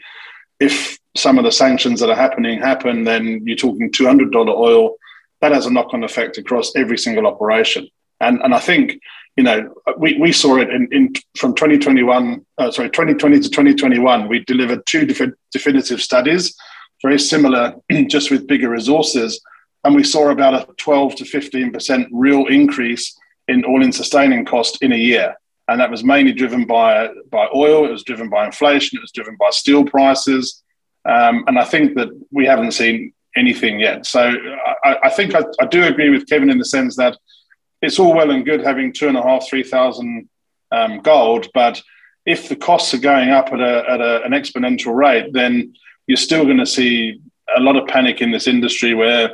if 0.59 0.97
some 1.15 1.37
of 1.37 1.43
the 1.43 1.51
sanctions 1.51 1.99
that 1.99 2.09
are 2.09 2.15
happening 2.15 2.59
happen, 2.59 3.03
then 3.03 3.45
you're 3.45 3.55
talking 3.55 3.91
$200 3.91 4.33
oil 4.47 4.95
that 5.41 5.51
has 5.51 5.67
a 5.67 5.71
knock-on 5.71 6.03
effect 6.03 6.37
across 6.37 6.75
every 6.75 6.97
single 6.97 7.27
operation. 7.27 7.87
And 8.21 8.41
and 8.41 8.55
I 8.55 8.59
think 8.59 8.99
you 9.35 9.43
know 9.43 9.73
we, 9.97 10.17
we 10.17 10.31
saw 10.31 10.57
it 10.57 10.69
in, 10.69 10.87
in 10.91 11.13
from 11.35 11.55
2021 11.55 12.45
uh, 12.57 12.71
sorry 12.71 12.89
2020 12.89 13.39
to 13.39 13.49
2021 13.49 14.29
we 14.29 14.45
delivered 14.45 14.85
two 14.85 15.05
defi- 15.05 15.33
definitive 15.51 16.01
studies 16.01 16.55
very 17.01 17.19
similar 17.19 17.75
just 18.07 18.29
with 18.29 18.45
bigger 18.47 18.69
resources 18.69 19.41
and 19.83 19.95
we 19.95 20.03
saw 20.03 20.29
about 20.29 20.53
a 20.53 20.73
12 20.73 21.15
to 21.17 21.25
15 21.25 21.71
percent 21.71 22.07
real 22.11 22.47
increase 22.47 23.17
in 23.47 23.65
all-in 23.65 23.91
sustaining 23.91 24.45
cost 24.45 24.81
in 24.81 24.93
a 24.93 24.97
year 24.97 25.35
and 25.67 25.79
that 25.79 25.91
was 25.91 26.03
mainly 26.03 26.31
driven 26.31 26.65
by 26.65 27.09
by 27.29 27.47
oil 27.53 27.85
it 27.85 27.91
was 27.91 28.03
driven 28.03 28.29
by 28.29 28.45
inflation 28.45 28.97
it 28.97 29.01
was 29.01 29.11
driven 29.11 29.35
by 29.37 29.49
steel 29.49 29.83
prices 29.83 30.63
um, 31.05 31.43
and 31.47 31.59
i 31.59 31.65
think 31.65 31.95
that 31.95 32.09
we 32.31 32.45
haven't 32.45 32.71
seen 32.71 33.13
anything 33.35 33.79
yet. 33.79 34.05
So 34.05 34.33
I, 34.83 34.97
I 35.03 35.09
think 35.09 35.35
I, 35.35 35.41
I, 35.59 35.65
do 35.65 35.83
agree 35.83 36.09
with 36.09 36.27
Kevin 36.27 36.49
in 36.49 36.57
the 36.57 36.65
sense 36.65 36.95
that 36.97 37.17
it's 37.81 37.99
all 37.99 38.15
well 38.15 38.31
and 38.31 38.45
good 38.45 38.61
having 38.63 38.93
two 38.93 39.07
and 39.07 39.17
a 39.17 39.23
half, 39.23 39.47
three 39.47 39.63
thousand 39.63 40.29
um, 40.71 41.01
gold, 41.01 41.47
but 41.53 41.81
if 42.25 42.47
the 42.47 42.55
costs 42.55 42.93
are 42.93 42.99
going 42.99 43.29
up 43.29 43.51
at, 43.51 43.59
a, 43.59 43.83
at 43.89 44.01
a, 44.01 44.23
an 44.23 44.31
exponential 44.31 44.95
rate, 44.95 45.33
then 45.33 45.73
you're 46.07 46.15
still 46.15 46.45
going 46.45 46.57
to 46.57 46.65
see 46.65 47.19
a 47.55 47.59
lot 47.59 47.75
of 47.75 47.87
panic 47.87 48.21
in 48.21 48.31
this 48.31 48.47
industry 48.47 48.93
where 48.93 49.29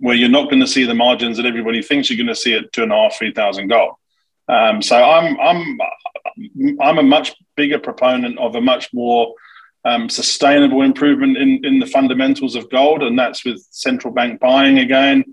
where 0.00 0.14
you're 0.14 0.28
not 0.28 0.50
going 0.50 0.60
to 0.60 0.66
see 0.66 0.84
the 0.84 0.94
margins 0.94 1.36
that 1.36 1.46
everybody 1.46 1.82
thinks 1.82 2.10
you're 2.10 2.16
going 2.16 2.26
to 2.26 2.40
see 2.40 2.54
at 2.54 2.72
two 2.72 2.82
and 2.82 2.92
a 2.92 2.96
half, 2.96 3.16
three 3.16 3.32
thousand 3.32 3.68
gold. 3.68 3.94
Um, 4.48 4.82
so 4.82 4.96
I'm 4.96 5.38
I'm 5.40 5.78
I'm 6.80 6.98
a 6.98 7.02
much 7.02 7.34
bigger 7.56 7.78
proponent 7.78 8.38
of 8.38 8.54
a 8.54 8.60
much 8.60 8.92
more 8.92 9.34
um, 9.86 10.08
sustainable 10.08 10.82
improvement 10.82 11.36
in, 11.36 11.64
in 11.64 11.78
the 11.78 11.86
fundamentals 11.86 12.56
of 12.56 12.68
gold, 12.70 13.02
and 13.02 13.18
that's 13.18 13.44
with 13.44 13.64
central 13.70 14.12
bank 14.12 14.40
buying 14.40 14.78
again 14.80 15.24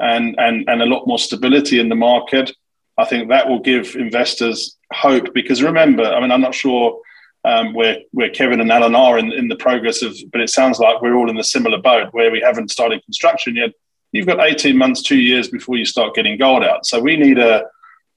and, 0.00 0.34
and, 0.38 0.68
and 0.68 0.82
a 0.82 0.86
lot 0.86 1.06
more 1.06 1.18
stability 1.18 1.78
in 1.78 1.88
the 1.88 1.94
market. 1.94 2.50
I 2.98 3.04
think 3.04 3.28
that 3.28 3.48
will 3.48 3.60
give 3.60 3.94
investors 3.94 4.76
hope 4.92 5.32
because 5.32 5.62
remember, 5.62 6.02
I 6.02 6.20
mean, 6.20 6.32
I'm 6.32 6.40
not 6.40 6.54
sure 6.54 7.00
um, 7.44 7.72
where, 7.72 7.98
where 8.10 8.30
Kevin 8.30 8.60
and 8.60 8.72
Alan 8.72 8.96
are 8.96 9.16
in, 9.18 9.32
in 9.32 9.46
the 9.46 9.56
progress 9.56 10.02
of, 10.02 10.16
but 10.32 10.40
it 10.40 10.50
sounds 10.50 10.80
like 10.80 11.00
we're 11.00 11.14
all 11.14 11.30
in 11.30 11.38
a 11.38 11.44
similar 11.44 11.78
boat 11.80 12.08
where 12.12 12.32
we 12.32 12.40
haven't 12.40 12.70
started 12.70 13.04
construction 13.04 13.54
yet. 13.54 13.70
You've 14.12 14.26
got 14.26 14.44
18 14.46 14.76
months, 14.76 15.02
two 15.02 15.20
years 15.20 15.48
before 15.48 15.76
you 15.76 15.84
start 15.84 16.14
getting 16.14 16.38
gold 16.38 16.64
out. 16.64 16.86
So 16.86 17.00
we 17.00 17.16
need 17.16 17.38
a, 17.38 17.64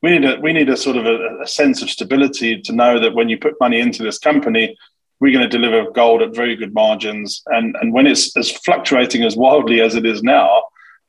we 0.02 0.12
need 0.12 0.26
a, 0.30 0.40
we 0.40 0.54
need 0.54 0.70
a 0.70 0.78
sort 0.78 0.98
of 0.98 1.06
a, 1.06 1.42
a 1.42 1.48
sense 1.48 1.82
of 1.82 1.90
stability 1.90 2.62
to 2.62 2.74
know 2.74 3.00
that 3.00 3.14
when 3.14 3.30
you 3.30 3.38
put 3.38 3.60
money 3.60 3.80
into 3.80 4.04
this 4.04 4.18
company, 4.20 4.76
we're 5.20 5.32
going 5.32 5.50
to 5.50 5.58
deliver 5.58 5.92
gold 5.92 6.22
at 6.22 6.36
very 6.36 6.56
good 6.56 6.74
margins. 6.74 7.42
And, 7.48 7.76
and 7.80 7.94
when 7.94 8.08
it's 8.08 8.36
as 8.36 8.52
fluctuating 8.52 9.24
as 9.24 9.38
wildly 9.38 9.82
as 9.82 9.96
it 9.96 10.06
is 10.06 10.22
now, 10.24 10.64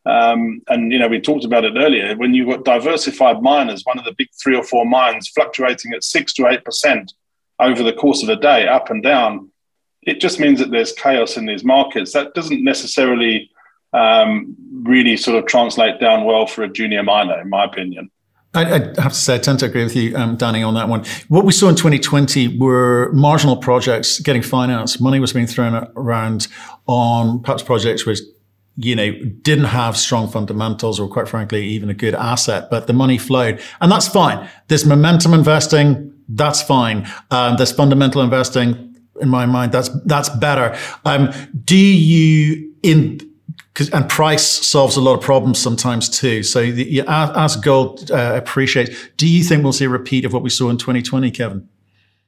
Um, 0.07 0.61
and 0.69 0.93
you 0.93 0.99
know, 0.99 1.09
we 1.09 1.21
talked 1.21 1.47
about 1.47 1.65
it 1.65 1.77
earlier. 1.77 2.15
When 2.17 2.35
you've 2.35 2.51
got 2.51 2.65
diversified 2.65 3.41
miners, 3.41 3.85
one 3.85 3.99
of 3.99 4.05
the 4.05 4.15
big 4.19 4.29
three 4.41 4.57
or 4.57 4.63
four 4.63 4.85
mines 4.85 5.29
fluctuating 5.29 5.95
at 5.95 6.05
six 6.05 6.35
to 6.35 6.47
eight 6.49 6.63
percent 6.65 7.15
over 7.59 7.83
the 7.83 7.93
course 7.93 8.23
of 8.23 8.29
a 8.29 8.37
day, 8.37 8.69
up 8.69 8.91
and 8.91 9.03
down, 9.03 9.51
it 10.03 10.21
just 10.21 10.39
means 10.39 10.59
that 10.59 10.71
there's 10.71 10.93
chaos 10.93 11.39
in 11.39 11.47
these 11.47 11.65
markets. 11.65 12.13
That 12.13 12.35
doesn't 12.35 12.63
necessarily 12.63 13.51
um, 13.95 14.55
really 14.83 15.17
sort 15.17 15.37
of 15.39 15.47
translate 15.47 16.01
down 16.01 16.25
well 16.25 16.47
for 16.47 16.63
a 16.63 16.69
junior 16.69 17.03
miner, 17.03 17.41
in 17.41 17.49
my 17.49 17.65
opinion. 17.65 18.11
I, 18.55 18.63
I, 18.63 19.03
have 19.03 19.13
to 19.13 19.19
say, 19.19 19.35
I 19.35 19.39
tend 19.39 19.61
to 19.61 19.67
agree 19.67 19.83
with 19.83 19.97
you, 19.97 20.17
um, 20.17 20.37
Danny, 20.37 20.63
on 20.63 20.75
that 20.75 20.89
one. 20.89 21.05
What 21.29 21.45
we 21.45 21.53
saw 21.53 21.69
in 21.69 21.75
2020 21.75 22.59
were 22.59 23.11
marginal 23.13 23.57
projects 23.57 24.21
getting 24.21 24.43
financed. 24.43 25.01
Money 25.01 25.19
was 25.19 25.33
being 25.33 25.47
thrown 25.47 25.75
around 25.97 26.47
on 26.87 27.43
perhaps 27.43 27.63
projects 27.63 28.07
which, 28.07 28.21
you 28.77 28.95
know, 28.95 29.13
didn't 29.43 29.67
have 29.67 29.97
strong 29.97 30.29
fundamentals 30.29 31.01
or 31.01 31.09
quite 31.09 31.29
frankly, 31.29 31.67
even 31.67 31.91
a 31.91 31.95
good 31.95 32.15
asset, 32.15 32.69
but 32.71 32.87
the 32.87 32.93
money 32.93 33.19
flowed. 33.19 33.61
And 33.81 33.91
that's 33.91 34.07
fine. 34.07 34.49
There's 34.69 34.87
momentum 34.87 35.35
investing. 35.35 36.13
That's 36.29 36.63
fine. 36.63 37.09
Um, 37.31 37.57
there's 37.57 37.73
fundamental 37.73 38.23
investing. 38.23 38.97
In 39.21 39.29
my 39.29 39.47
mind, 39.47 39.73
that's, 39.73 39.89
that's 40.05 40.29
better. 40.29 40.77
Um, 41.05 41.33
do 41.65 41.77
you 41.77 42.73
in, 42.83 43.34
and 43.93 44.09
price 44.09 44.47
solves 44.47 44.97
a 44.97 45.01
lot 45.01 45.15
of 45.15 45.21
problems 45.21 45.59
sometimes 45.59 46.09
too. 46.09 46.43
So 46.43 46.71
the, 46.71 47.03
as 47.09 47.57
gold 47.57 48.11
uh, 48.11 48.35
appreciates, 48.37 49.09
do 49.17 49.29
you 49.29 49.43
think 49.43 49.63
we'll 49.63 49.73
see 49.73 49.87
a 49.87 49.89
repeat 49.89 50.25
of 50.25 50.33
what 50.33 50.43
we 50.43 50.51
saw 50.51 50.71
in 50.71 50.79
2020, 50.79 51.31
Kevin? 51.33 51.69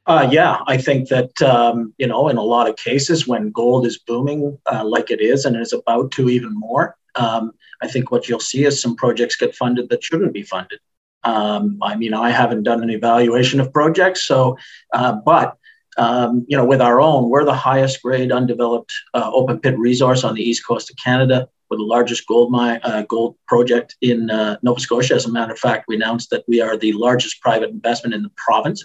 Uh, 0.06 0.28
yeah, 0.30 0.58
I 0.66 0.76
think 0.76 1.08
that 1.08 1.42
um, 1.42 1.92
you 1.98 2.06
know, 2.06 2.28
in 2.28 2.36
a 2.36 2.42
lot 2.42 2.68
of 2.68 2.76
cases, 2.76 3.26
when 3.26 3.50
gold 3.50 3.86
is 3.86 3.98
booming 3.98 4.56
uh, 4.70 4.84
like 4.84 5.10
it 5.10 5.20
is, 5.20 5.44
and 5.44 5.56
is 5.56 5.72
about 5.72 6.12
to 6.12 6.28
even 6.30 6.54
more, 6.54 6.96
um, 7.16 7.52
I 7.82 7.88
think 7.88 8.10
what 8.10 8.28
you'll 8.28 8.38
see 8.38 8.64
is 8.64 8.80
some 8.80 8.94
projects 8.94 9.34
get 9.34 9.54
funded 9.54 9.88
that 9.88 10.04
shouldn't 10.04 10.32
be 10.32 10.42
funded. 10.42 10.78
Um, 11.24 11.78
I 11.82 11.96
mean, 11.96 12.14
I 12.14 12.30
haven't 12.30 12.62
done 12.62 12.84
an 12.84 12.90
evaluation 12.90 13.58
of 13.58 13.72
projects, 13.72 14.24
so 14.24 14.56
uh, 14.92 15.12
but 15.12 15.56
um, 15.96 16.44
you 16.48 16.56
know, 16.56 16.64
with 16.64 16.80
our 16.80 17.00
own, 17.00 17.28
we're 17.28 17.44
the 17.44 17.54
highest 17.54 18.02
grade 18.02 18.32
undeveloped 18.32 18.92
uh, 19.14 19.30
open 19.32 19.60
pit 19.60 19.78
resource 19.78 20.24
on 20.24 20.34
the 20.34 20.42
east 20.42 20.66
coast 20.66 20.90
of 20.90 20.96
Canada. 20.96 21.48
We're 21.70 21.78
the 21.78 21.84
largest 21.84 22.26
gold 22.26 22.50
mine, 22.52 22.80
uh, 22.84 23.02
gold 23.02 23.36
project 23.48 23.96
in 24.00 24.30
uh, 24.30 24.56
Nova 24.62 24.78
Scotia. 24.78 25.14
As 25.14 25.26
a 25.26 25.32
matter 25.32 25.52
of 25.52 25.58
fact, 25.58 25.86
we 25.88 25.96
announced 25.96 26.30
that 26.30 26.44
we 26.46 26.60
are 26.60 26.76
the 26.76 26.92
largest 26.92 27.40
private 27.40 27.70
investment 27.70 28.14
in 28.14 28.22
the 28.22 28.30
province, 28.36 28.84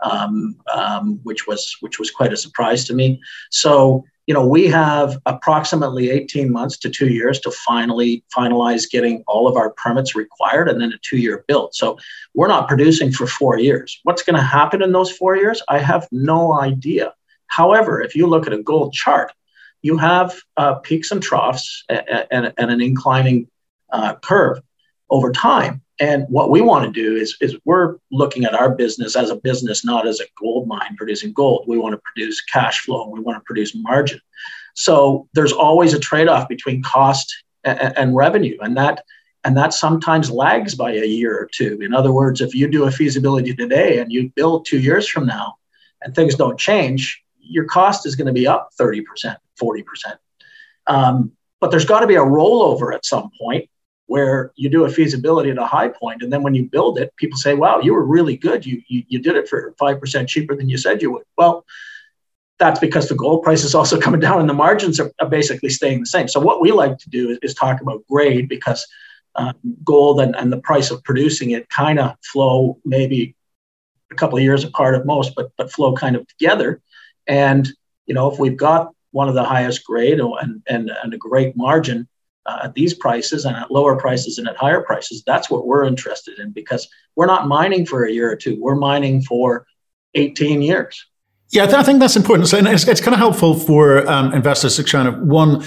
um, 0.00 0.56
um, 0.72 1.20
which 1.22 1.46
was 1.46 1.76
which 1.80 1.98
was 1.98 2.10
quite 2.10 2.32
a 2.32 2.36
surprise 2.36 2.84
to 2.86 2.94
me. 2.94 3.20
So 3.50 4.04
you 4.28 4.34
know, 4.34 4.46
we 4.46 4.66
have 4.66 5.16
approximately 5.24 6.10
18 6.10 6.52
months 6.52 6.76
to 6.76 6.90
two 6.90 7.08
years 7.08 7.40
to 7.40 7.50
finally 7.50 8.22
finalize 8.36 8.88
getting 8.88 9.24
all 9.26 9.48
of 9.48 9.56
our 9.56 9.70
permits 9.70 10.14
required 10.14 10.68
and 10.68 10.78
then 10.78 10.92
a 10.92 10.98
two 11.00 11.16
year 11.16 11.46
build. 11.48 11.74
So 11.74 11.96
we're 12.34 12.46
not 12.46 12.68
producing 12.68 13.10
for 13.10 13.26
four 13.26 13.58
years. 13.58 13.98
What's 14.02 14.22
going 14.22 14.36
to 14.36 14.42
happen 14.42 14.82
in 14.82 14.92
those 14.92 15.10
four 15.10 15.34
years? 15.34 15.62
I 15.70 15.78
have 15.78 16.06
no 16.12 16.52
idea. 16.60 17.14
However, 17.46 18.02
if 18.02 18.14
you 18.14 18.26
look 18.26 18.46
at 18.46 18.52
a 18.52 18.62
gold 18.62 18.92
chart, 18.92 19.32
you 19.80 19.96
have 19.96 20.36
uh, 20.58 20.74
peaks 20.74 21.10
and 21.10 21.22
troughs 21.22 21.84
and, 21.88 22.26
and, 22.30 22.52
and 22.58 22.70
an 22.70 22.82
inclining 22.82 23.48
uh, 23.90 24.16
curve 24.16 24.60
over 25.08 25.32
time. 25.32 25.80
And 26.00 26.26
what 26.28 26.50
we 26.50 26.60
want 26.60 26.84
to 26.84 26.92
do 26.92 27.16
is, 27.16 27.36
is 27.40 27.56
we're 27.64 27.96
looking 28.12 28.44
at 28.44 28.54
our 28.54 28.74
business 28.74 29.16
as 29.16 29.30
a 29.30 29.36
business, 29.36 29.84
not 29.84 30.06
as 30.06 30.20
a 30.20 30.24
gold 30.38 30.68
mine 30.68 30.96
producing 30.96 31.32
gold. 31.32 31.64
We 31.66 31.78
want 31.78 31.94
to 31.94 32.00
produce 32.04 32.40
cash 32.42 32.80
flow. 32.80 33.04
and 33.04 33.12
We 33.12 33.20
want 33.20 33.36
to 33.38 33.44
produce 33.44 33.74
margin. 33.74 34.20
So 34.74 35.28
there's 35.34 35.52
always 35.52 35.94
a 35.94 35.98
trade-off 35.98 36.48
between 36.48 36.82
cost 36.82 37.34
and, 37.64 37.96
and 37.96 38.16
revenue, 38.16 38.56
and 38.60 38.76
that 38.76 39.04
and 39.44 39.56
that 39.56 39.72
sometimes 39.72 40.30
lags 40.30 40.74
by 40.74 40.92
a 40.92 41.06
year 41.06 41.36
or 41.36 41.48
two. 41.52 41.78
In 41.80 41.94
other 41.94 42.12
words, 42.12 42.40
if 42.40 42.54
you 42.54 42.68
do 42.68 42.84
a 42.84 42.90
feasibility 42.90 43.54
today 43.54 43.98
and 43.98 44.12
you 44.12 44.30
build 44.34 44.66
two 44.66 44.80
years 44.80 45.08
from 45.08 45.26
now, 45.26 45.58
and 46.02 46.14
things 46.14 46.34
don't 46.34 46.58
change, 46.58 47.22
your 47.40 47.64
cost 47.64 48.06
is 48.06 48.14
going 48.14 48.26
to 48.26 48.32
be 48.32 48.46
up 48.46 48.70
30%, 48.80 49.04
40%. 49.60 49.84
Um, 50.86 51.32
but 51.60 51.70
there's 51.70 51.84
got 51.84 52.00
to 52.00 52.06
be 52.06 52.14
a 52.14 52.20
rollover 52.20 52.94
at 52.94 53.04
some 53.04 53.30
point 53.40 53.68
where 54.08 54.52
you 54.56 54.70
do 54.70 54.84
a 54.84 54.88
feasibility 54.88 55.50
at 55.50 55.58
a 55.58 55.66
high 55.66 55.88
point 55.88 56.22
and 56.22 56.32
then 56.32 56.42
when 56.42 56.54
you 56.54 56.64
build 56.64 56.98
it 56.98 57.14
people 57.16 57.36
say 57.36 57.54
wow 57.54 57.78
you 57.78 57.92
were 57.94 58.04
really 58.04 58.36
good. 58.36 58.66
You 58.66 58.82
you, 58.88 59.04
you 59.06 59.18
did 59.20 59.36
it 59.36 59.48
for 59.48 59.74
5% 59.80 60.28
cheaper 60.28 60.56
than 60.56 60.68
you 60.68 60.76
said 60.76 61.00
you 61.00 61.12
would. 61.12 61.24
Well 61.36 61.64
that's 62.58 62.80
because 62.80 63.08
the 63.08 63.14
gold 63.14 63.42
price 63.42 63.62
is 63.62 63.74
also 63.74 64.00
coming 64.06 64.20
down 64.20 64.40
and 64.40 64.48
the 64.48 64.54
margins 64.54 64.98
are, 64.98 65.12
are 65.20 65.28
basically 65.28 65.68
staying 65.68 66.00
the 66.00 66.06
same. 66.06 66.26
So 66.26 66.40
what 66.40 66.60
we 66.60 66.72
like 66.72 66.98
to 66.98 67.10
do 67.10 67.30
is, 67.30 67.38
is 67.42 67.54
talk 67.54 67.80
about 67.80 68.04
grade 68.10 68.48
because 68.48 68.84
uh, 69.36 69.52
gold 69.84 70.20
and, 70.20 70.34
and 70.34 70.52
the 70.52 70.60
price 70.60 70.90
of 70.90 71.04
producing 71.04 71.50
it 71.50 71.68
kind 71.68 72.00
of 72.00 72.16
flow 72.24 72.78
maybe 72.84 73.36
a 74.10 74.14
couple 74.14 74.38
of 74.38 74.42
years 74.42 74.64
apart 74.64 74.96
at 74.96 75.06
most 75.06 75.34
but 75.36 75.52
but 75.58 75.70
flow 75.70 75.92
kind 75.94 76.16
of 76.16 76.26
together. 76.28 76.80
And 77.26 77.68
you 78.06 78.14
know 78.14 78.32
if 78.32 78.38
we've 78.38 78.56
got 78.56 78.94
one 79.10 79.28
of 79.28 79.34
the 79.34 79.44
highest 79.44 79.84
grade 79.84 80.20
and, 80.20 80.62
and, 80.68 80.90
and 81.02 81.14
a 81.14 81.18
great 81.18 81.56
margin 81.56 82.08
uh, 82.48 82.60
at 82.64 82.74
these 82.74 82.94
prices 82.94 83.44
and 83.44 83.54
at 83.56 83.70
lower 83.70 83.94
prices 83.96 84.38
and 84.38 84.48
at 84.48 84.56
higher 84.56 84.80
prices. 84.80 85.22
That's 85.26 85.50
what 85.50 85.66
we're 85.66 85.84
interested 85.84 86.38
in 86.38 86.50
because 86.50 86.88
we're 87.14 87.26
not 87.26 87.46
mining 87.46 87.84
for 87.84 88.06
a 88.06 88.10
year 88.10 88.30
or 88.30 88.36
two. 88.36 88.56
We're 88.58 88.74
mining 88.74 89.20
for 89.20 89.66
18 90.14 90.62
years. 90.62 91.06
Yeah, 91.50 91.64
I 91.64 91.82
think 91.82 92.00
that's 92.00 92.16
important. 92.16 92.48
So 92.48 92.58
and 92.58 92.68
it's, 92.68 92.86
it's 92.86 93.00
kind 93.00 93.14
of 93.14 93.18
helpful 93.18 93.54
for 93.54 94.06
um, 94.08 94.34
investors 94.34 94.76
to 94.76 94.84
kind 94.84 95.08
of 95.08 95.18
one 95.18 95.62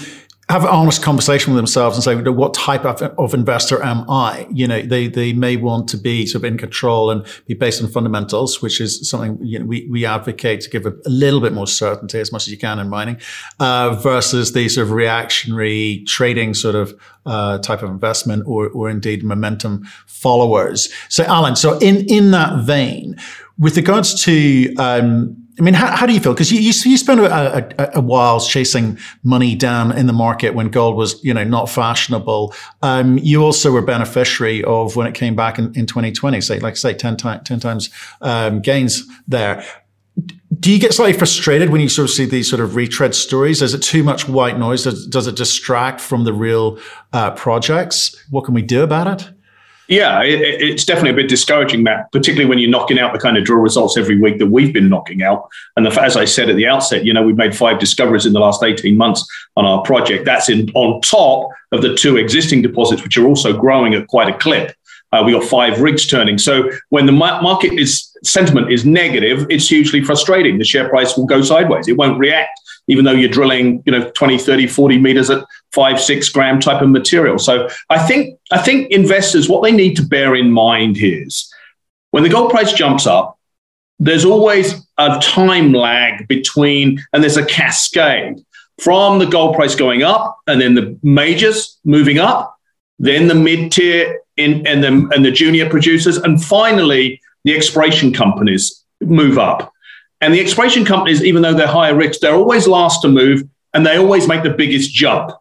have 0.52 0.64
an 0.64 0.70
honest 0.70 1.02
conversation 1.02 1.50
with 1.52 1.58
themselves 1.58 1.96
and 1.96 2.04
say, 2.04 2.14
what 2.14 2.52
type 2.52 2.84
of, 2.84 3.00
of 3.00 3.32
investor 3.32 3.82
am 3.82 4.04
I? 4.08 4.46
You 4.52 4.68
know, 4.68 4.82
they, 4.82 5.08
they 5.08 5.32
may 5.32 5.56
want 5.56 5.88
to 5.88 5.96
be 5.96 6.26
sort 6.26 6.44
of 6.44 6.44
in 6.44 6.58
control 6.58 7.10
and 7.10 7.26
be 7.46 7.54
based 7.54 7.82
on 7.82 7.88
fundamentals, 7.88 8.60
which 8.60 8.78
is 8.78 9.08
something, 9.08 9.38
you 9.42 9.58
know, 9.58 9.64
we, 9.64 9.88
we 9.90 10.04
advocate 10.04 10.60
to 10.60 10.68
give 10.68 10.84
a, 10.84 10.92
a 11.06 11.08
little 11.08 11.40
bit 11.40 11.54
more 11.54 11.66
certainty 11.66 12.20
as 12.20 12.32
much 12.32 12.42
as 12.46 12.50
you 12.50 12.58
can 12.58 12.78
in 12.78 12.90
mining, 12.90 13.18
uh, 13.60 13.94
versus 13.94 14.52
the 14.52 14.68
sort 14.68 14.86
of 14.86 14.92
reactionary 14.92 16.04
trading 16.06 16.52
sort 16.52 16.74
of, 16.74 17.00
uh, 17.24 17.56
type 17.58 17.82
of 17.82 17.88
investment 17.88 18.44
or, 18.46 18.68
or 18.68 18.90
indeed 18.90 19.24
momentum 19.24 19.84
followers. 20.06 20.92
So 21.08 21.24
Alan, 21.24 21.56
so 21.56 21.78
in, 21.78 22.04
in 22.08 22.30
that 22.32 22.64
vein, 22.64 23.16
with 23.58 23.76
regards 23.76 24.22
to, 24.24 24.74
um, 24.76 25.41
I 25.62 25.64
mean, 25.64 25.74
how, 25.74 25.94
how 25.94 26.06
do 26.06 26.12
you 26.12 26.18
feel? 26.18 26.32
Because 26.32 26.50
you, 26.50 26.58
you, 26.58 26.72
you 26.90 26.96
spent 26.96 27.20
a, 27.20 27.78
a, 27.78 27.98
a, 27.98 28.00
while 28.00 28.40
chasing 28.40 28.98
money 29.22 29.54
down 29.54 29.96
in 29.96 30.08
the 30.08 30.12
market 30.12 30.56
when 30.56 30.70
gold 30.70 30.96
was, 30.96 31.22
you 31.22 31.32
know, 31.32 31.44
not 31.44 31.70
fashionable. 31.70 32.52
Um, 32.82 33.16
you 33.18 33.44
also 33.44 33.70
were 33.70 33.80
beneficiary 33.80 34.64
of 34.64 34.96
when 34.96 35.06
it 35.06 35.14
came 35.14 35.36
back 35.36 35.60
in, 35.60 35.66
in 35.76 35.86
2020, 35.86 36.40
say, 36.40 36.58
like 36.58 36.76
say, 36.76 36.94
10, 36.94 37.16
10 37.16 37.60
times 37.60 37.90
um, 38.22 38.60
gains 38.60 39.04
there. 39.28 39.64
Do 40.58 40.72
you 40.72 40.80
get 40.80 40.94
slightly 40.94 41.16
frustrated 41.16 41.70
when 41.70 41.80
you 41.80 41.88
sort 41.88 42.08
of 42.08 42.10
see 42.10 42.24
these 42.24 42.50
sort 42.50 42.60
of 42.60 42.74
retread 42.74 43.14
stories? 43.14 43.62
Is 43.62 43.72
it 43.72 43.82
too 43.82 44.02
much 44.02 44.28
white 44.28 44.58
noise? 44.58 44.82
Does, 44.82 45.06
does 45.06 45.28
it 45.28 45.36
distract 45.36 46.00
from 46.00 46.24
the 46.24 46.32
real 46.32 46.80
uh, 47.12 47.30
projects? 47.36 48.20
What 48.30 48.46
can 48.46 48.54
we 48.54 48.62
do 48.62 48.82
about 48.82 49.20
it? 49.20 49.30
Yeah, 49.88 50.22
it, 50.22 50.40
it's 50.40 50.84
definitely 50.84 51.10
a 51.10 51.14
bit 51.14 51.28
discouraging, 51.28 51.82
Matt, 51.82 52.10
particularly 52.12 52.48
when 52.48 52.58
you're 52.58 52.70
knocking 52.70 52.98
out 52.98 53.12
the 53.12 53.18
kind 53.18 53.36
of 53.36 53.44
drill 53.44 53.58
results 53.58 53.96
every 53.96 54.18
week 54.18 54.38
that 54.38 54.46
we've 54.46 54.72
been 54.72 54.88
knocking 54.88 55.22
out. 55.22 55.48
And 55.76 55.84
the, 55.84 56.00
as 56.00 56.16
I 56.16 56.24
said 56.24 56.48
at 56.48 56.56
the 56.56 56.66
outset, 56.66 57.04
you 57.04 57.12
know, 57.12 57.22
we've 57.22 57.36
made 57.36 57.54
five 57.54 57.78
discoveries 57.78 58.24
in 58.24 58.32
the 58.32 58.40
last 58.40 58.62
18 58.62 58.96
months 58.96 59.26
on 59.56 59.64
our 59.64 59.82
project. 59.82 60.24
That's 60.24 60.48
in 60.48 60.70
on 60.74 61.00
top 61.02 61.50
of 61.72 61.82
the 61.82 61.94
two 61.94 62.16
existing 62.16 62.62
deposits, 62.62 63.02
which 63.02 63.18
are 63.18 63.26
also 63.26 63.52
growing 63.52 63.94
at 63.94 64.06
quite 64.06 64.28
a 64.28 64.38
clip. 64.38 64.74
Uh, 65.12 65.22
we 65.24 65.32
got 65.32 65.44
five 65.44 65.80
rigs 65.80 66.06
turning. 66.06 66.38
So 66.38 66.70
when 66.88 67.04
the 67.04 67.12
market 67.12 67.74
is 67.74 68.16
sentiment 68.24 68.72
is 68.72 68.86
negative, 68.86 69.46
it's 69.50 69.68
hugely 69.68 70.02
frustrating. 70.02 70.58
The 70.58 70.64
share 70.64 70.88
price 70.88 71.16
will 71.16 71.26
go 71.26 71.42
sideways. 71.42 71.88
It 71.88 71.96
won't 71.98 72.18
react, 72.18 72.58
even 72.88 73.04
though 73.04 73.12
you're 73.12 73.28
drilling, 73.28 73.82
you 73.86 73.92
know, 73.92 74.10
20, 74.10 74.38
30, 74.38 74.66
40 74.66 74.98
meters 74.98 75.30
at 75.30 75.44
five, 75.72 76.00
six 76.00 76.28
gram 76.28 76.60
type 76.60 76.82
of 76.82 76.90
material. 76.90 77.38
So 77.38 77.68
I 77.90 78.04
think 78.06 78.38
I 78.50 78.58
think 78.58 78.90
investors, 78.90 79.48
what 79.48 79.62
they 79.62 79.72
need 79.72 79.96
to 79.96 80.02
bear 80.02 80.34
in 80.34 80.50
mind 80.50 80.98
is 81.00 81.52
when 82.10 82.22
the 82.22 82.28
gold 82.28 82.50
price 82.50 82.72
jumps 82.72 83.06
up, 83.06 83.38
there's 83.98 84.24
always 84.24 84.86
a 84.98 85.18
time 85.20 85.72
lag 85.72 86.26
between, 86.28 87.02
and 87.12 87.22
there's 87.22 87.36
a 87.36 87.46
cascade 87.46 88.44
from 88.80 89.18
the 89.18 89.26
gold 89.26 89.54
price 89.54 89.74
going 89.74 90.02
up 90.02 90.38
and 90.46 90.60
then 90.60 90.74
the 90.74 90.98
majors 91.02 91.78
moving 91.84 92.18
up, 92.18 92.56
then 92.98 93.28
the 93.28 93.34
mid 93.34 93.70
tier 93.70 94.20
and, 94.36 94.64
the, 94.66 95.10
and 95.14 95.24
the 95.24 95.30
junior 95.30 95.68
producers, 95.68 96.16
and 96.16 96.42
finally 96.42 97.20
the 97.44 97.54
exploration 97.54 98.12
companies 98.12 98.84
move 99.00 99.38
up. 99.38 99.71
And 100.22 100.32
the 100.32 100.40
exploration 100.40 100.84
companies, 100.84 101.22
even 101.22 101.42
though 101.42 101.52
they're 101.52 101.66
higher 101.66 101.94
risk, 101.94 102.20
they're 102.20 102.34
always 102.34 102.66
last 102.66 103.02
to 103.02 103.08
move 103.08 103.42
and 103.74 103.84
they 103.84 103.98
always 103.98 104.28
make 104.28 104.44
the 104.44 104.50
biggest 104.50 104.94
jump, 104.94 105.32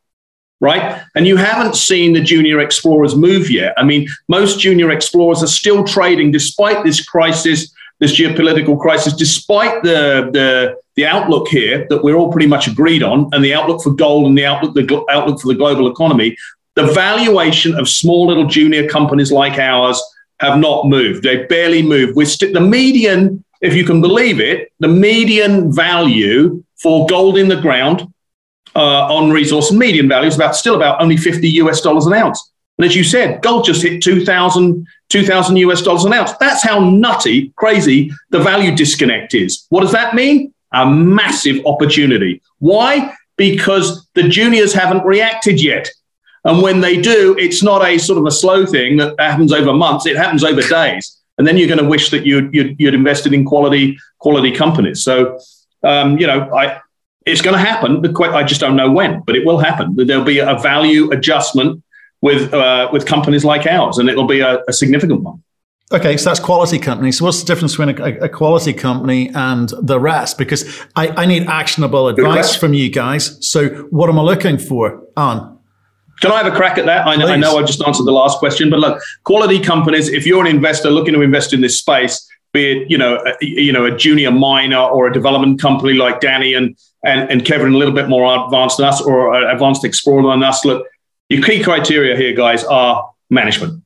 right? 0.59 1.01
And 1.15 1.27
you 1.27 1.37
haven't 1.37 1.75
seen 1.75 2.13
the 2.13 2.19
junior 2.19 2.59
explorers 2.59 3.15
move 3.15 3.51
yet. 3.51 3.73
I 3.77 3.83
mean, 3.83 4.09
most 4.27 4.59
junior 4.59 4.89
explorers 4.91 5.43
are 5.43 5.47
still 5.47 5.83
trading 5.83 6.31
despite 6.31 6.83
this 6.83 7.05
crisis, 7.05 7.71
this 7.99 8.19
geopolitical 8.19 8.79
crisis, 8.79 9.13
despite 9.13 9.83
the, 9.83 10.29
the, 10.33 10.75
the 10.95 11.05
outlook 11.05 11.47
here 11.47 11.85
that 11.89 12.03
we're 12.03 12.15
all 12.15 12.31
pretty 12.31 12.47
much 12.47 12.67
agreed 12.67 13.03
on, 13.03 13.29
and 13.33 13.45
the 13.45 13.53
outlook 13.53 13.83
for 13.83 13.91
gold 13.91 14.25
and 14.25 14.37
the 14.37 14.45
outlook, 14.45 14.73
the 14.73 15.05
outlook 15.11 15.39
for 15.39 15.47
the 15.47 15.55
global 15.55 15.91
economy 15.91 16.35
The 16.75 16.87
valuation 16.93 17.75
of 17.75 17.89
small 17.89 18.27
little 18.27 18.47
junior 18.47 18.87
companies 18.87 19.31
like 19.31 19.59
ours 19.59 20.01
have 20.39 20.57
not 20.57 20.87
moved. 20.87 21.23
They 21.23 21.45
barely 21.45 21.83
moved. 21.83 22.15
We're 22.15 22.25
st- 22.25 22.53
the 22.53 22.61
median, 22.61 23.43
if 23.61 23.75
you 23.75 23.85
can 23.85 24.01
believe 24.01 24.39
it, 24.39 24.71
the 24.79 24.87
median 24.87 25.71
value 25.71 26.63
for 26.81 27.05
gold 27.07 27.37
in 27.37 27.47
the 27.47 27.61
ground 27.61 28.11
uh, 28.75 29.13
on 29.13 29.31
resource 29.31 29.71
median 29.71 30.07
value 30.07 30.27
is 30.27 30.35
about 30.35 30.55
still 30.55 30.75
about 30.75 31.01
only 31.01 31.17
50 31.17 31.47
US 31.61 31.81
dollars 31.81 32.05
an 32.05 32.13
ounce. 32.13 32.51
And 32.77 32.85
as 32.85 32.95
you 32.95 33.03
said, 33.03 33.41
gold 33.43 33.65
just 33.65 33.83
hit 33.83 34.01
2,000 34.01 34.87
2000 35.09 35.57
US 35.57 35.81
dollars 35.81 36.05
an 36.05 36.13
ounce. 36.13 36.31
That's 36.39 36.63
how 36.63 36.79
nutty, 36.79 37.53
crazy 37.55 38.11
the 38.29 38.39
value 38.39 38.75
disconnect 38.75 39.33
is. 39.35 39.65
What 39.69 39.81
does 39.81 39.91
that 39.91 40.15
mean? 40.15 40.53
A 40.73 40.89
massive 40.89 41.63
opportunity. 41.65 42.41
Why? 42.59 43.13
Because 43.35 44.07
the 44.15 44.23
juniors 44.23 44.73
haven't 44.73 45.05
reacted 45.05 45.61
yet. 45.61 45.89
And 46.43 46.61
when 46.61 46.79
they 46.79 46.99
do, 46.99 47.35
it's 47.37 47.61
not 47.61 47.85
a 47.85 47.99
sort 47.99 48.17
of 48.17 48.25
a 48.25 48.31
slow 48.31 48.65
thing 48.65 48.97
that 48.97 49.19
happens 49.19 49.53
over 49.53 49.73
months, 49.73 50.05
it 50.07 50.17
happens 50.17 50.43
over 50.43 50.61
days. 50.61 51.20
And 51.41 51.47
then 51.47 51.57
you're 51.57 51.67
going 51.67 51.79
to 51.79 51.89
wish 51.89 52.11
that 52.11 52.23
you'd, 52.23 52.53
you'd, 52.53 52.79
you'd 52.79 52.93
invested 52.93 53.33
in 53.33 53.45
quality, 53.45 53.97
quality 54.19 54.51
companies. 54.51 55.03
So, 55.03 55.39
um, 55.81 56.19
you 56.19 56.27
know, 56.27 56.41
I, 56.55 56.79
it's 57.25 57.41
going 57.41 57.55
to 57.55 57.59
happen. 57.59 58.05
I 58.21 58.43
just 58.43 58.61
don't 58.61 58.75
know 58.75 58.91
when, 58.91 59.21
but 59.21 59.35
it 59.35 59.43
will 59.43 59.57
happen. 59.57 59.95
There'll 59.95 60.23
be 60.23 60.37
a 60.37 60.59
value 60.59 61.09
adjustment 61.09 61.83
with 62.21 62.53
uh, 62.53 62.89
with 62.93 63.07
companies 63.07 63.43
like 63.43 63.65
ours, 63.65 63.97
and 63.97 64.07
it'll 64.07 64.27
be 64.27 64.41
a, 64.41 64.61
a, 64.67 64.73
significant 64.73 65.23
one. 65.23 65.41
Okay, 65.91 66.15
so 66.15 66.29
that's 66.29 66.39
quality 66.39 66.77
companies. 66.77 67.17
So 67.17 67.25
what's 67.25 67.41
the 67.41 67.47
difference 67.47 67.75
between 67.75 67.99
a, 67.99 68.25
a 68.25 68.29
quality 68.29 68.73
company 68.73 69.31
and 69.33 69.73
the 69.81 69.99
rest? 69.99 70.37
Because 70.37 70.79
I, 70.95 71.07
I 71.07 71.25
need 71.25 71.47
actionable 71.47 72.07
advice 72.07 72.55
from 72.55 72.75
you 72.75 72.91
guys. 72.91 73.35
So 73.49 73.69
what 73.89 74.11
am 74.11 74.19
I 74.19 74.21
looking 74.21 74.59
for, 74.59 75.01
Alan? 75.17 75.50
Can 76.21 76.31
I 76.31 76.37
have 76.43 76.51
a 76.51 76.55
crack 76.55 76.77
at 76.77 76.85
that? 76.85 77.07
I 77.07 77.15
know, 77.15 77.27
I 77.27 77.35
know 77.35 77.57
I 77.57 77.63
just 77.63 77.81
answered 77.81 78.05
the 78.05 78.11
last 78.11 78.37
question, 78.37 78.69
but 78.69 78.79
look, 78.79 79.01
quality 79.23 79.59
companies. 79.59 80.07
If 80.07 80.25
you're 80.25 80.41
an 80.41 80.47
investor 80.47 80.91
looking 80.91 81.15
to 81.15 81.21
invest 81.21 81.51
in 81.51 81.61
this 81.61 81.79
space, 81.79 82.29
be 82.53 82.71
it 82.71 82.91
you 82.91 82.97
know 82.97 83.15
a, 83.25 83.33
you 83.41 83.71
know 83.71 83.85
a 83.85 83.95
junior 83.95 84.31
miner 84.31 84.79
or 84.79 85.07
a 85.07 85.13
development 85.13 85.59
company 85.59 85.93
like 85.93 86.19
Danny 86.19 86.53
and 86.53 86.75
and, 87.03 87.29
and 87.29 87.45
Kevin 87.45 87.73
a 87.73 87.77
little 87.77 87.93
bit 87.93 88.07
more 88.07 88.45
advanced 88.45 88.77
than 88.77 88.85
us 88.85 89.01
or 89.01 89.33
advanced 89.49 89.83
explorer 89.83 90.21
than 90.31 90.43
us. 90.43 90.63
Look, 90.63 90.85
your 91.29 91.41
key 91.41 91.63
criteria 91.63 92.15
here, 92.15 92.33
guys, 92.33 92.63
are 92.65 93.09
management. 93.29 93.83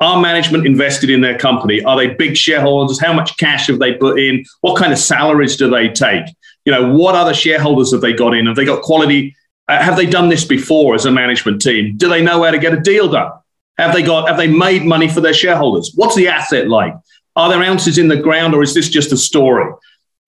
Are 0.00 0.20
management 0.20 0.66
invested 0.66 1.10
in 1.10 1.20
their 1.20 1.38
company? 1.38 1.82
Are 1.82 1.96
they 1.96 2.08
big 2.08 2.36
shareholders? 2.36 3.00
How 3.00 3.12
much 3.12 3.36
cash 3.38 3.66
have 3.68 3.78
they 3.78 3.94
put 3.94 4.20
in? 4.20 4.44
What 4.60 4.78
kind 4.78 4.92
of 4.92 4.98
salaries 4.98 5.56
do 5.56 5.68
they 5.68 5.88
take? 5.88 6.26
You 6.64 6.72
know, 6.72 6.92
what 6.92 7.14
other 7.14 7.34
shareholders 7.34 7.90
have 7.92 8.00
they 8.00 8.12
got 8.12 8.34
in? 8.34 8.46
Have 8.46 8.56
they 8.56 8.64
got 8.64 8.82
quality? 8.82 9.34
Uh, 9.66 9.82
have 9.82 9.96
they 9.96 10.06
done 10.06 10.28
this 10.28 10.44
before 10.44 10.94
as 10.94 11.06
a 11.06 11.10
management 11.10 11.62
team? 11.62 11.96
Do 11.96 12.08
they 12.08 12.22
know 12.22 12.42
how 12.42 12.50
to 12.50 12.58
get 12.58 12.74
a 12.74 12.80
deal 12.80 13.08
done? 13.08 13.32
Have 13.78 13.94
they 13.94 14.02
got? 14.02 14.28
Have 14.28 14.36
they 14.36 14.46
made 14.46 14.84
money 14.84 15.08
for 15.08 15.20
their 15.20 15.34
shareholders? 15.34 15.92
What's 15.94 16.14
the 16.14 16.28
asset 16.28 16.68
like? 16.68 16.94
Are 17.36 17.48
there 17.48 17.62
ounces 17.62 17.98
in 17.98 18.08
the 18.08 18.16
ground, 18.16 18.54
or 18.54 18.62
is 18.62 18.74
this 18.74 18.88
just 18.88 19.12
a 19.12 19.16
story? 19.16 19.72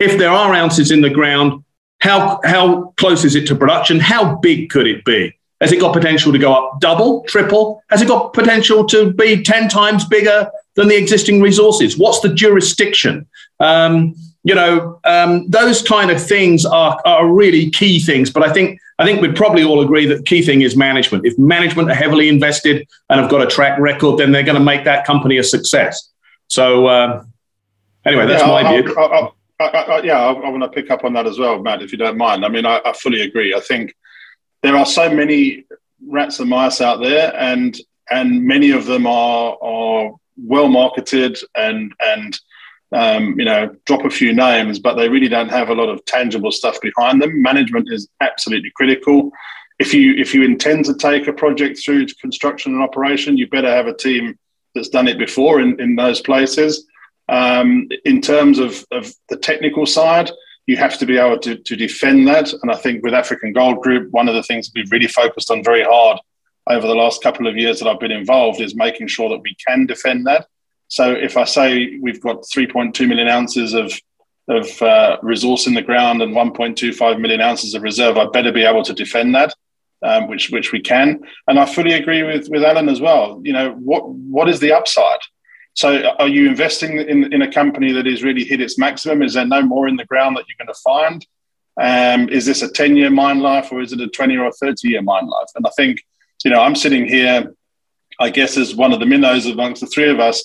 If 0.01 0.19
there 0.19 0.31
are 0.31 0.53
ounces 0.53 0.91
in 0.91 1.01
the 1.01 1.11
ground, 1.11 1.65
how 2.01 2.41
how 2.45 2.95
close 2.97 3.25
is 3.25 3.35
it 3.35 3.47
to 3.49 3.55
production? 3.55 4.01
How 4.01 4.37
big 4.37 4.71
could 4.71 4.87
it 4.87 5.05
be? 5.05 5.37
Has 5.61 5.73
it 5.73 5.81
got 5.81 5.95
potential 5.95 6.33
to 6.33 6.39
go 6.39 6.53
up 6.53 6.81
double, 6.81 7.23
triple? 7.23 7.83
Has 7.89 8.03
it 8.03 8.09
got 8.09 8.35
potential 8.35 8.85
to 8.87 9.13
be 9.13 9.43
10 9.43 9.69
times 9.69 10.05
bigger 10.05 10.51
than 10.75 10.89
the 10.89 10.97
existing 10.97 11.41
resources? 11.41 11.97
What's 11.97 12.21
the 12.21 12.29
jurisdiction? 12.29 13.27
Um, 13.59 14.15
you 14.45 14.55
know, 14.55 15.01
um, 15.05 15.49
those 15.49 15.81
kind 15.81 16.11
of 16.11 16.23
things 16.23 16.67
are, 16.67 17.01
are 17.07 17.27
really 17.27 17.71
key 17.71 18.01
things. 18.01 18.31
But 18.31 18.43
I 18.43 18.53
think 18.53 18.79
I 18.99 19.05
think 19.05 19.21
we'd 19.21 19.37
probably 19.37 19.63
all 19.63 19.81
agree 19.81 20.07
that 20.07 20.17
the 20.17 20.23
key 20.23 20.43
thing 20.43 20.63
is 20.63 20.77
management. 20.77 21.27
If 21.27 21.39
management 21.39 21.91
are 21.91 21.95
heavily 21.95 22.29
invested 22.29 22.87
and 23.11 23.21
have 23.21 23.31
got 23.31 23.43
a 23.43 23.47
track 23.47 23.79
record, 23.79 24.19
then 24.19 24.33
they're 24.33 24.43
going 24.43 24.59
to 24.59 24.65
make 24.65 24.85
that 24.85 25.05
company 25.05 25.37
a 25.37 25.45
success. 25.45 26.11
So 26.49 26.87
uh, 26.87 27.25
anyway, 28.07 28.27
that's 28.27 28.43
yeah, 28.43 28.49
my 28.49 28.63
I'll, 28.63 28.83
view. 28.83 28.97
I'll, 28.97 29.37
I'll, 29.61 30.05
yeah, 30.05 30.19
I, 30.19 30.49
want 30.49 30.63
to 30.63 30.69
pick 30.69 30.91
up 30.91 31.05
on 31.05 31.13
that 31.15 31.27
as 31.27 31.39
well, 31.39 31.63
Matt, 31.63 31.83
if 31.83 31.93
you 31.93 31.99
don't 31.99 32.17
mind. 32.17 32.45
I 32.45 32.49
mean, 32.49 32.65
I, 32.65 32.81
I 32.85 32.93
fully 32.93 33.23
agree. 33.23 33.55
I 33.55 33.61
think 33.61 33.95
there 34.63 34.77
are 34.77 34.87
so 34.87 35.11
many 35.11 35.65
rats 36.07 36.41
and 36.41 36.49
mice 36.49 36.81
out 36.81 37.01
there, 37.03 37.35
and 37.37 37.79
and 38.11 38.45
many 38.45 38.71
of 38.71 38.87
them 38.87 39.07
are 39.07 39.57
are 39.63 40.13
well 40.37 40.69
marketed 40.69 41.39
and 41.55 41.93
and 42.05 42.39
um, 42.93 43.39
you 43.39 43.45
know 43.45 43.75
drop 43.85 44.05
a 44.05 44.11
few 44.11 44.33
names, 44.33 44.79
but 44.79 44.95
they 44.95 45.09
really 45.09 45.29
don't 45.29 45.49
have 45.49 45.71
a 45.71 45.75
lot 45.75 45.89
of 45.89 46.05
tangible 46.05 46.53
stuff 46.53 46.81
behind 46.81 47.21
them. 47.21 47.43
Management 47.43 47.89
is 47.91 48.09
absolutely 48.21 48.73
critical. 48.77 49.31
If 49.79 49.93
you 49.93 50.15
if 50.15 50.35
you 50.35 50.43
intend 50.45 50.85
to 50.87 50.95
take 50.95 51.27
a 51.27 51.33
project 51.33 51.79
through 51.85 52.07
to 52.07 52.15
construction 52.17 52.75
and 52.75 52.83
operation, 52.83 53.37
you 53.37 53.49
better 53.49 53.71
have 53.71 53.87
a 53.87 53.97
team 53.97 54.39
that's 54.75 54.89
done 54.89 55.09
it 55.09 55.19
before 55.19 55.61
in, 55.61 55.81
in 55.81 55.97
those 55.97 56.21
places. 56.21 56.87
Um, 57.29 57.89
in 58.05 58.21
terms 58.21 58.61
of, 58.61 58.85
of 58.93 59.13
the 59.29 59.37
technical 59.37 59.85
side, 59.85 60.31
you 60.67 60.77
have 60.77 60.99
to 60.99 61.07
be 61.07 61.19
able 61.19 61.39
to, 61.41 61.57
to 61.57 61.77
defend 61.77 62.29
that. 62.29 62.53
And 62.53 62.71
I 62.71 62.77
think 62.77 63.03
with 63.03 63.15
African 63.15 63.53
Gold 63.53 63.83
Group, 63.83 64.13
one 64.13 64.29
of 64.29 64.35
the 64.35 64.43
things 64.43 64.71
we've 64.75 64.91
really 64.93 65.09
focused 65.09 65.51
on 65.51 65.65
very 65.65 65.83
hard 65.83 66.19
over 66.69 66.87
the 66.87 66.95
last 66.95 67.23
couple 67.23 67.47
of 67.47 67.57
years 67.57 67.79
that 67.79 67.89
I've 67.89 68.01
been 68.01 68.13
involved 68.13 68.61
is 68.61 68.75
making 68.75 69.09
sure 69.09 69.29
that 69.31 69.43
we 69.43 69.57
can 69.67 69.87
defend 69.87 70.27
that. 70.27 70.47
So 70.89 71.13
if 71.13 71.37
I 71.37 71.45
say 71.45 71.99
we've 72.01 72.21
got 72.21 72.43
3.2 72.43 73.09
million 73.09 73.29
ounces 73.29 73.75
of 73.75 73.93
of 74.49 74.81
uh, 74.81 75.17
resource 75.23 75.67
in 75.67 75.75
the 75.75 75.83
ground 75.83 76.23
and 76.23 76.33
1.25 76.33 77.21
million 77.21 77.41
ounces 77.41 77.75
of 77.75 77.83
reserve, 77.83 78.17
I 78.17 78.27
better 78.27 78.53
be 78.53 78.63
able 78.63 78.85
to 78.85 78.93
defend 78.93 79.35
that, 79.35 79.53
um, 80.05 80.29
which 80.29 80.51
which 80.51 80.71
we 80.71 80.81
can. 80.81 81.21
And 81.49 81.59
I 81.59 81.67
fully 81.67 81.95
agree 81.95 82.23
with 82.23 82.49
with 82.49 82.63
Alan 82.63 82.89
as 82.89 83.01
well. 83.01 83.41
You 83.45 83.53
know 83.53 83.73
what 83.73 84.09
what 84.09 84.49
is 84.49 84.61
the 84.61 84.73
upside? 84.73 85.21
So, 85.77 86.09
are 86.19 86.29
you 86.29 86.49
investing 86.49 86.99
in, 86.99 87.31
in 87.35 87.43
a 87.43 87.53
company 87.53 87.93
that 87.93 88.07
has 88.07 88.23
really 88.23 88.45
hit 88.45 88.63
its 88.63 88.79
maximum? 88.79 89.23
Is 89.23 89.35
there 89.35 89.45
no 89.45 89.61
more 89.61 89.87
in 89.89 89.97
the 89.97 90.07
ground 90.07 90.35
that 90.37 90.47
you're 90.49 90.57
going 90.65 90.75
to 90.75 90.81
find? 90.83 91.27
Um, 91.79 92.31
is 92.31 92.47
this 92.47 92.63
a 92.63 92.71
10 92.71 92.97
year 92.97 93.11
mine 93.11 93.41
life 93.41 93.71
or 93.71 93.83
is 93.83 93.93
it 93.93 94.01
a 94.01 94.07
20 94.07 94.39
or 94.39 94.51
30 94.53 94.89
year 94.89 95.03
mine 95.03 95.27
life? 95.27 95.49
And 95.55 95.67
I 95.67 95.71
think, 95.77 95.99
you 96.45 96.51
know, 96.51 96.63
I'm 96.63 96.75
sitting 96.75 97.07
here, 97.07 97.55
I 98.19 98.31
guess, 98.31 98.57
as 98.57 98.75
one 98.75 98.95
of 98.95 99.01
the 99.01 99.07
minnows 99.07 99.45
amongst 99.45 99.83
the 99.83 99.87
three 99.87 100.09
of 100.09 100.19
us, 100.19 100.43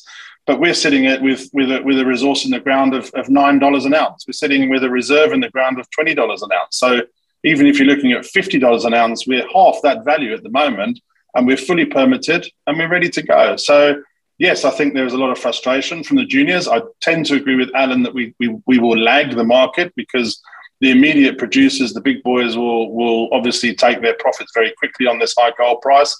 but 0.48 0.60
we're 0.60 0.74
sitting 0.74 1.06
it 1.06 1.22
with, 1.22 1.50
with, 1.54 1.72
a, 1.72 1.82
with 1.84 2.00
a 2.00 2.06
resource 2.06 2.46
in 2.46 2.52
the 2.52 2.60
ground 2.60 2.94
of, 2.94 3.12
of 3.14 3.28
$9 3.28 3.86
an 3.86 3.94
ounce. 3.94 4.26
We're 4.28 4.34
sitting 4.34 4.70
with 4.70 4.84
a 4.84 4.90
reserve 4.90 5.32
in 5.32 5.40
the 5.40 5.50
ground 5.50 5.80
of 5.80 5.88
$20 5.98 6.14
an 6.16 6.52
ounce. 6.52 6.78
So, 6.78 7.02
even 7.44 7.66
if 7.66 7.80
you're 7.80 7.88
looking 7.88 8.12
at 8.12 8.24
$50 8.24 8.86
an 8.86 8.94
ounce, 8.94 9.26
we're 9.26 9.48
half 9.52 9.78
that 9.82 10.06
value 10.06 10.34
at 10.34 10.44
the 10.44 10.50
moment 10.50 11.00
and 11.34 11.48
we're 11.48 11.58
fully 11.58 11.86
permitted 11.86 12.48
and 12.68 12.78
we're 12.78 12.90
ready 12.90 13.10
to 13.10 13.22
go. 13.22 13.56
So, 13.56 14.02
yes, 14.38 14.66
I 14.66 14.70
think 14.72 14.94
there 14.94 15.06
is 15.06 15.14
a 15.14 15.18
lot 15.18 15.32
of 15.32 15.40
frustration 15.40 16.04
from 16.04 16.18
the 16.18 16.26
juniors. 16.26 16.68
I 16.68 16.82
tend 17.02 17.26
to 17.28 17.36
agree 17.36 17.56
with 17.56 17.70
Alan 17.74 18.04
that 18.04 18.14
we, 18.14 18.36
we, 18.40 18.60
we 18.68 18.80
will 18.80 18.98
lag 18.98 19.36
the 19.36 19.44
market 19.44 19.94
because 19.96 20.42
the 20.82 20.92
immediate 20.92 21.38
producers, 21.38 21.94
the 21.94 22.02
big 22.02 22.22
boys, 22.24 22.58
will, 22.58 22.92
will 22.92 23.30
obviously 23.32 23.74
take 23.74 24.02
their 24.02 24.16
profits 24.16 24.52
very 24.54 24.74
quickly 24.78 25.08
on 25.08 25.20
this 25.20 25.36
high 25.38 25.52
gold 25.58 25.82
price. 25.82 26.20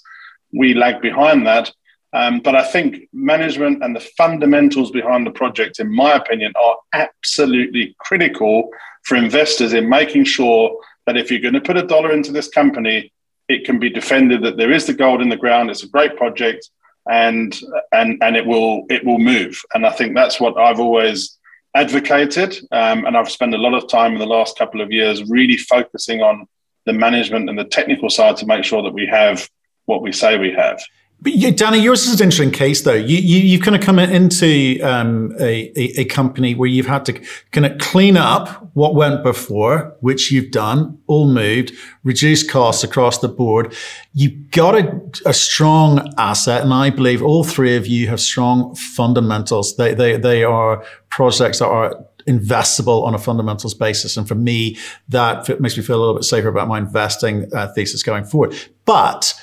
We 0.52 0.74
lag 0.74 1.00
behind 1.02 1.46
that. 1.46 1.72
Um, 2.14 2.40
but 2.40 2.54
I 2.54 2.64
think 2.64 3.08
management 3.12 3.82
and 3.82 3.96
the 3.96 4.00
fundamentals 4.00 4.90
behind 4.90 5.26
the 5.26 5.30
project, 5.30 5.80
in 5.80 5.94
my 5.94 6.12
opinion, 6.12 6.52
are 6.62 6.76
absolutely 6.92 7.96
critical 7.98 8.68
for 9.04 9.16
investors 9.16 9.72
in 9.72 9.88
making 9.88 10.24
sure 10.24 10.78
that 11.06 11.16
if 11.16 11.30
you're 11.30 11.40
going 11.40 11.54
to 11.54 11.60
put 11.60 11.76
a 11.76 11.86
dollar 11.86 12.12
into 12.12 12.32
this 12.32 12.48
company, 12.48 13.12
it 13.48 13.64
can 13.64 13.78
be 13.78 13.90
defended 13.90 14.42
that 14.42 14.56
there 14.56 14.70
is 14.70 14.86
the 14.86 14.92
gold 14.92 15.20
in 15.20 15.28
the 15.28 15.36
ground. 15.36 15.70
It's 15.70 15.82
a 15.82 15.88
great 15.88 16.16
project 16.16 16.68
and 17.10 17.58
and 17.92 18.22
and 18.22 18.36
it 18.36 18.46
will 18.46 18.84
it 18.88 19.04
will 19.04 19.18
move. 19.18 19.60
And 19.74 19.86
I 19.86 19.90
think 19.90 20.14
that's 20.14 20.40
what 20.40 20.56
I've 20.56 20.80
always 20.80 21.38
advocated, 21.74 22.54
um, 22.70 23.06
and 23.06 23.16
I've 23.16 23.30
spent 23.30 23.54
a 23.54 23.58
lot 23.58 23.74
of 23.74 23.88
time 23.88 24.12
in 24.12 24.18
the 24.18 24.26
last 24.26 24.58
couple 24.58 24.80
of 24.80 24.92
years 24.92 25.28
really 25.28 25.56
focusing 25.56 26.20
on 26.20 26.46
the 26.84 26.92
management 26.92 27.48
and 27.48 27.58
the 27.58 27.64
technical 27.64 28.10
side 28.10 28.36
to 28.36 28.46
make 28.46 28.64
sure 28.64 28.82
that 28.82 28.92
we 28.92 29.06
have 29.06 29.48
what 29.86 30.02
we 30.02 30.12
say 30.12 30.38
we 30.38 30.52
have. 30.52 30.80
But 31.22 31.34
you, 31.34 31.52
Danny, 31.52 31.78
yours 31.78 32.04
is 32.08 32.20
an 32.20 32.24
interesting 32.24 32.50
case, 32.50 32.82
though. 32.82 32.94
You 32.94 33.16
you 33.16 33.38
you 33.38 33.60
kind 33.60 33.76
of 33.76 33.80
come 33.80 34.00
into 34.00 34.80
um, 34.82 35.32
a, 35.38 35.70
a, 35.78 36.00
a 36.00 36.04
company 36.06 36.56
where 36.56 36.68
you've 36.68 36.86
had 36.86 37.04
to 37.04 37.12
kind 37.52 37.64
of 37.64 37.78
clean 37.78 38.16
up 38.16 38.70
what 38.74 38.96
went 38.96 39.22
before, 39.22 39.96
which 40.00 40.32
you've 40.32 40.50
done, 40.50 40.98
all 41.06 41.28
moved, 41.28 41.72
reduce 42.02 42.42
costs 42.42 42.82
across 42.82 43.18
the 43.18 43.28
board. 43.28 43.72
You've 44.14 44.50
got 44.50 44.74
a, 44.74 45.00
a 45.24 45.32
strong 45.32 46.12
asset, 46.18 46.62
and 46.62 46.74
I 46.74 46.90
believe 46.90 47.22
all 47.22 47.44
three 47.44 47.76
of 47.76 47.86
you 47.86 48.08
have 48.08 48.20
strong 48.20 48.74
fundamentals. 48.74 49.76
They 49.76 49.94
they 49.94 50.16
they 50.16 50.42
are 50.42 50.84
projects 51.08 51.60
that 51.60 51.68
are 51.68 52.04
investable 52.26 53.04
on 53.04 53.14
a 53.14 53.18
fundamentals 53.18 53.74
basis. 53.74 54.16
And 54.16 54.26
for 54.26 54.34
me, 54.34 54.76
that 55.08 55.60
makes 55.60 55.76
me 55.76 55.84
feel 55.84 55.98
a 55.98 56.00
little 56.00 56.14
bit 56.14 56.24
safer 56.24 56.48
about 56.48 56.66
my 56.66 56.78
investing 56.78 57.48
uh, 57.54 57.68
thesis 57.74 58.02
going 58.02 58.24
forward. 58.24 58.56
But 58.84 59.34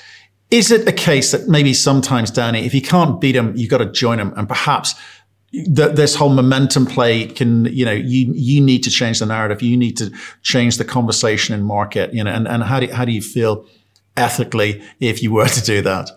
is 0.50 0.70
it 0.70 0.86
a 0.88 0.92
case 0.92 1.32
that 1.32 1.48
maybe 1.48 1.72
sometimes, 1.72 2.30
Danny, 2.30 2.66
if 2.66 2.74
you 2.74 2.82
can't 2.82 3.20
beat 3.20 3.32
them, 3.32 3.54
you've 3.56 3.70
got 3.70 3.78
to 3.78 3.90
join 3.90 4.18
them, 4.18 4.32
and 4.36 4.48
perhaps 4.48 4.94
th- 5.52 5.94
this 5.94 6.14
whole 6.14 6.30
momentum 6.30 6.86
play 6.86 7.26
can, 7.26 7.66
you 7.66 7.84
know, 7.84 7.92
you 7.92 8.32
you 8.34 8.60
need 8.60 8.82
to 8.84 8.90
change 8.90 9.20
the 9.20 9.26
narrative, 9.26 9.62
you 9.62 9.76
need 9.76 9.96
to 9.98 10.10
change 10.42 10.76
the 10.76 10.84
conversation 10.84 11.54
in 11.54 11.62
market, 11.62 12.12
you 12.12 12.24
know, 12.24 12.30
and, 12.30 12.48
and 12.48 12.64
how 12.64 12.80
do 12.80 12.88
how 12.92 13.04
do 13.04 13.12
you 13.12 13.22
feel 13.22 13.64
ethically 14.16 14.82
if 14.98 15.22
you 15.22 15.32
were 15.32 15.48
to 15.48 15.62
do 15.62 15.82
that? 15.82 16.10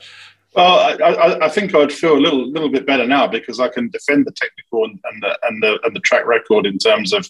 Well, 0.55 0.97
I, 1.03 1.45
I, 1.45 1.49
think 1.49 1.73
I'd 1.73 1.91
feel 1.91 2.15
a 2.15 2.21
little 2.21 2.47
little 2.47 2.69
bit 2.69 2.85
better 2.85 3.07
now 3.07 3.25
because 3.25 3.59
I 3.59 3.69
can 3.69 3.89
defend 3.89 4.27
the 4.27 4.31
technical 4.31 4.85
and, 4.85 4.99
and, 5.03 5.23
the 5.23 5.39
and 5.47 5.63
the 5.63 5.79
and 5.83 5.95
the 5.95 5.99
track 5.99 6.27
record 6.27 6.67
in 6.67 6.77
terms 6.77 7.11
of 7.11 7.29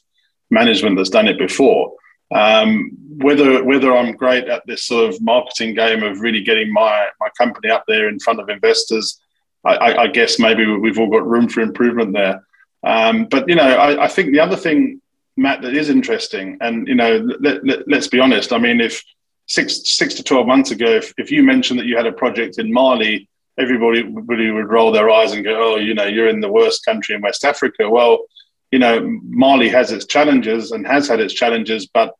management 0.49 0.97
that's 0.97 1.09
done 1.09 1.27
it 1.27 1.37
before. 1.37 1.93
Um, 2.33 2.91
whether 3.17 3.63
whether 3.63 3.95
I'm 3.95 4.15
great 4.15 4.45
at 4.45 4.63
this 4.65 4.85
sort 4.85 5.09
of 5.09 5.21
marketing 5.21 5.75
game 5.75 6.03
of 6.03 6.21
really 6.21 6.41
getting 6.41 6.71
my 6.71 7.07
my 7.19 7.29
company 7.37 7.69
up 7.69 7.83
there 7.87 8.09
in 8.09 8.19
front 8.19 8.39
of 8.39 8.49
investors, 8.49 9.19
I, 9.63 9.93
I, 9.93 10.07
guess 10.07 10.39
maybe 10.39 10.65
we've 10.65 10.99
all 10.99 11.09
got 11.09 11.25
room 11.25 11.47
for 11.47 11.61
improvement 11.61 12.13
there. 12.13 12.43
Um, 12.83 13.25
but 13.25 13.47
you 13.47 13.55
know, 13.55 13.63
I, 13.63 14.05
I, 14.05 14.07
think 14.07 14.31
the 14.31 14.39
other 14.39 14.57
thing, 14.57 15.01
Matt, 15.37 15.61
that 15.61 15.73
is 15.73 15.89
interesting, 15.89 16.57
and 16.59 16.87
you 16.87 16.95
know, 16.95 17.25
let, 17.39 17.65
let, 17.65 17.87
let's 17.87 18.07
be 18.07 18.19
honest. 18.19 18.51
I 18.51 18.57
mean, 18.57 18.81
if 18.81 19.01
six 19.45 19.95
six 19.95 20.15
to 20.15 20.23
twelve 20.23 20.47
months 20.47 20.71
ago, 20.71 20.87
if, 20.87 21.13
if 21.17 21.31
you 21.31 21.43
mentioned 21.43 21.79
that 21.79 21.85
you 21.85 21.95
had 21.95 22.07
a 22.07 22.11
project 22.11 22.59
in 22.59 22.73
Mali, 22.73 23.29
everybody, 23.57 23.99
everybody 23.99 24.51
would 24.51 24.69
roll 24.69 24.91
their 24.91 25.09
eyes 25.09 25.31
and 25.31 25.45
go, 25.45 25.73
"Oh, 25.73 25.75
you 25.77 25.93
know, 25.93 26.05
you're 26.05 26.27
in 26.29 26.41
the 26.41 26.51
worst 26.51 26.83
country 26.83 27.15
in 27.15 27.21
West 27.21 27.45
Africa." 27.45 27.89
Well, 27.89 28.25
you 28.71 28.79
know, 28.79 28.99
Mali 29.23 29.69
has 29.69 29.91
its 29.91 30.05
challenges 30.05 30.71
and 30.71 30.85
has 30.85 31.07
had 31.07 31.21
its 31.21 31.33
challenges, 31.33 31.87
but 31.87 32.15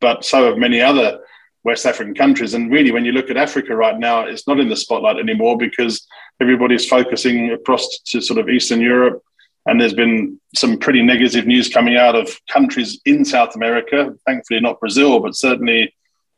but 0.00 0.24
so 0.24 0.46
have 0.46 0.58
many 0.58 0.80
other 0.80 1.20
West 1.64 1.86
African 1.86 2.14
countries. 2.14 2.54
And 2.54 2.72
really, 2.72 2.92
when 2.92 3.04
you 3.04 3.12
look 3.12 3.30
at 3.30 3.36
Africa 3.36 3.74
right 3.74 3.98
now, 3.98 4.20
it's 4.20 4.46
not 4.46 4.60
in 4.60 4.68
the 4.68 4.76
spotlight 4.76 5.18
anymore 5.18 5.56
because 5.56 6.06
everybody's 6.40 6.86
focusing 6.86 7.50
across 7.50 8.00
to 8.06 8.20
sort 8.20 8.38
of 8.38 8.48
Eastern 8.48 8.80
Europe. 8.80 9.22
And 9.66 9.80
there's 9.80 9.94
been 9.94 10.40
some 10.54 10.78
pretty 10.78 11.02
negative 11.02 11.46
news 11.46 11.68
coming 11.68 11.96
out 11.96 12.16
of 12.16 12.40
countries 12.48 13.00
in 13.04 13.24
South 13.24 13.54
America, 13.54 14.14
thankfully 14.24 14.60
not 14.60 14.80
Brazil, 14.80 15.20
but 15.20 15.36
certainly 15.36 15.94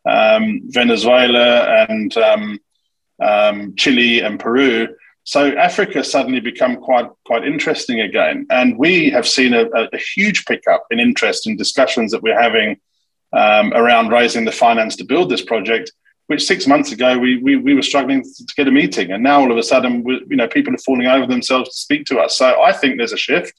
um, 0.08 0.62
Venezuela 0.64 1.86
and 1.88 2.16
um, 2.16 2.58
um, 3.22 3.74
Chile 3.76 4.22
and 4.22 4.40
Peru. 4.40 4.88
So 5.24 5.48
Africa 5.56 6.02
suddenly 6.02 6.40
become 6.40 6.76
quite 6.76 7.08
quite 7.26 7.44
interesting 7.44 8.00
again, 8.00 8.46
and 8.50 8.76
we 8.78 9.10
have 9.10 9.28
seen 9.28 9.52
a, 9.54 9.66
a 9.92 9.98
huge 10.14 10.44
pickup 10.46 10.86
in 10.90 10.98
interest 10.98 11.46
in 11.46 11.56
discussions 11.56 12.10
that 12.10 12.22
we're 12.22 12.40
having 12.40 12.80
um, 13.32 13.72
around 13.74 14.08
raising 14.08 14.44
the 14.44 14.52
finance 14.52 14.96
to 14.96 15.04
build 15.04 15.30
this 15.30 15.42
project. 15.42 15.92
Which 16.26 16.44
six 16.44 16.64
months 16.68 16.92
ago 16.92 17.18
we, 17.18 17.38
we, 17.38 17.56
we 17.56 17.74
were 17.74 17.82
struggling 17.82 18.22
to, 18.22 18.54
get 18.56 18.68
a 18.68 18.70
meeting, 18.70 19.10
and 19.10 19.20
now 19.20 19.40
all 19.40 19.50
of 19.50 19.58
a 19.58 19.64
sudden 19.64 20.04
we, 20.04 20.24
you 20.28 20.36
know 20.36 20.46
people 20.46 20.72
are 20.72 20.78
falling 20.78 21.08
over 21.08 21.26
themselves 21.26 21.70
to 21.70 21.76
speak 21.76 22.06
to 22.06 22.20
us. 22.20 22.36
So 22.36 22.62
I 22.62 22.72
think 22.72 22.98
there's 22.98 23.12
a 23.12 23.16
shift. 23.16 23.52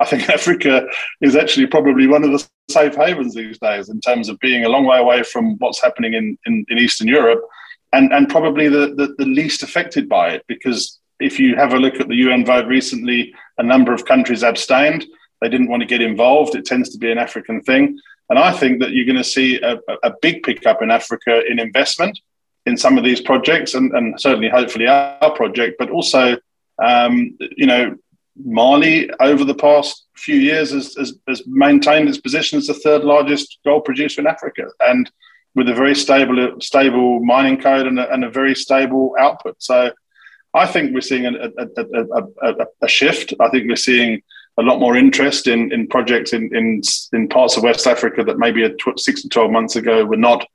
I 0.00 0.04
think 0.04 0.28
Africa 0.28 0.86
is 1.22 1.34
actually 1.34 1.66
probably 1.66 2.06
one 2.06 2.22
of 2.22 2.32
the 2.32 2.46
safe 2.68 2.94
havens 2.94 3.34
these 3.34 3.58
days 3.58 3.88
in 3.88 4.00
terms 4.00 4.28
of 4.28 4.38
being 4.40 4.64
a 4.64 4.68
long 4.68 4.84
way 4.84 4.98
away 4.98 5.22
from 5.22 5.56
what's 5.58 5.80
happening 5.80 6.12
in, 6.12 6.36
in, 6.44 6.66
in 6.68 6.78
Eastern 6.78 7.08
Europe 7.08 7.42
and, 7.94 8.12
and 8.12 8.28
probably 8.28 8.68
the, 8.68 8.94
the, 8.96 9.14
the, 9.18 9.24
least 9.24 9.62
affected 9.62 10.08
by 10.08 10.30
it. 10.30 10.44
Because 10.48 10.98
if 11.20 11.38
you 11.38 11.56
have 11.56 11.72
a 11.72 11.78
look 11.78 12.00
at 12.00 12.08
the 12.08 12.16
UN 12.16 12.44
vote 12.44 12.66
recently, 12.66 13.32
a 13.58 13.62
number 13.62 13.94
of 13.94 14.04
countries 14.04 14.42
abstained. 14.42 15.04
They 15.40 15.48
didn't 15.48 15.68
want 15.68 15.82
to 15.82 15.86
get 15.86 16.02
involved. 16.02 16.54
It 16.54 16.64
tends 16.64 16.88
to 16.90 16.98
be 16.98 17.12
an 17.12 17.18
African 17.18 17.62
thing. 17.62 17.98
And 18.30 18.38
I 18.38 18.52
think 18.52 18.80
that 18.80 18.90
you're 18.90 19.04
going 19.04 19.16
to 19.16 19.24
see 19.24 19.60
a, 19.60 19.78
a 20.02 20.12
big 20.22 20.42
pickup 20.42 20.82
in 20.82 20.90
Africa 20.90 21.42
in 21.46 21.58
investment 21.58 22.18
in 22.66 22.76
some 22.76 22.96
of 22.96 23.04
these 23.04 23.20
projects, 23.20 23.74
and, 23.74 23.92
and 23.92 24.18
certainly, 24.18 24.48
hopefully, 24.48 24.86
our 24.86 25.30
project, 25.34 25.76
but 25.78 25.90
also, 25.90 26.36
um, 26.82 27.36
you 27.56 27.66
know, 27.66 27.94
Mali 28.42 29.10
over 29.20 29.44
the 29.44 29.54
past 29.54 30.06
few 30.16 30.36
years 30.36 30.72
has, 30.72 30.94
has, 30.94 31.18
has, 31.28 31.42
maintained 31.46 32.08
its 32.08 32.18
position 32.18 32.58
as 32.58 32.66
the 32.66 32.74
third 32.74 33.04
largest 33.04 33.58
gold 33.64 33.84
producer 33.84 34.20
in 34.20 34.26
Africa, 34.26 34.64
and 34.80 35.10
with 35.54 35.68
a 35.68 35.74
very 35.74 35.94
stable 35.94 36.56
stable 36.60 37.20
mining 37.22 37.60
code 37.60 37.86
and 37.86 38.00
a, 38.00 38.10
and 38.12 38.24
a 38.24 38.30
very 38.30 38.54
stable 38.54 39.14
output. 39.18 39.56
So, 39.62 39.92
I 40.54 40.66
think 40.66 40.94
we're 40.94 41.00
seeing 41.00 41.26
a, 41.26 41.50
a, 41.58 42.66
a, 42.80 42.88
shift. 42.88 43.34
I 43.40 43.50
think 43.50 43.68
we're 43.68 43.76
seeing 43.76 44.22
a 44.58 44.62
lot 44.62 44.78
more 44.78 44.96
interest 44.96 45.48
in, 45.48 45.72
in 45.72 45.88
projects 45.88 46.32
in, 46.32 46.54
in, 46.54 46.80
in 47.12 47.28
parts 47.28 47.56
of 47.56 47.64
West 47.64 47.86
Africa 47.86 48.22
that 48.24 48.38
maybe 48.38 48.68
tw- 48.68 48.98
six 48.98 49.22
to 49.22 49.28
twelve 49.28 49.50
months 49.50 49.76
ago 49.76 50.04
were 50.04 50.16
not 50.16 50.46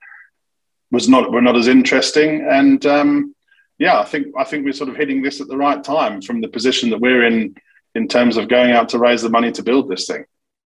was 0.92 1.10
not 1.10 1.32
were 1.32 1.42
not 1.42 1.58
as 1.58 1.68
interesting. 1.68 2.48
And 2.50 2.86
um, 2.86 3.36
yeah, 3.78 4.00
I 4.00 4.06
think 4.06 4.28
I 4.38 4.44
think 4.44 4.66
we're 4.66 4.74
sort 4.74 4.90
of 4.90 4.96
hitting 4.96 5.22
this 5.22 5.42
at 5.42 5.48
the 5.48 5.58
right 5.58 5.84
time 5.84 6.22
from 6.22 6.42
the 6.42 6.48
position 6.48 6.90
that 6.92 7.02
we're 7.02 7.26
in 7.26 7.56
in 7.96 8.08
terms 8.08 8.38
of 8.38 8.48
going 8.48 8.72
out 8.72 8.90
to 8.90 9.00
raise 9.00 9.22
the 9.22 9.30
money 9.30 9.52
to 9.52 9.64
build 9.64 9.90
this 9.90 10.08
thing. 10.08 10.26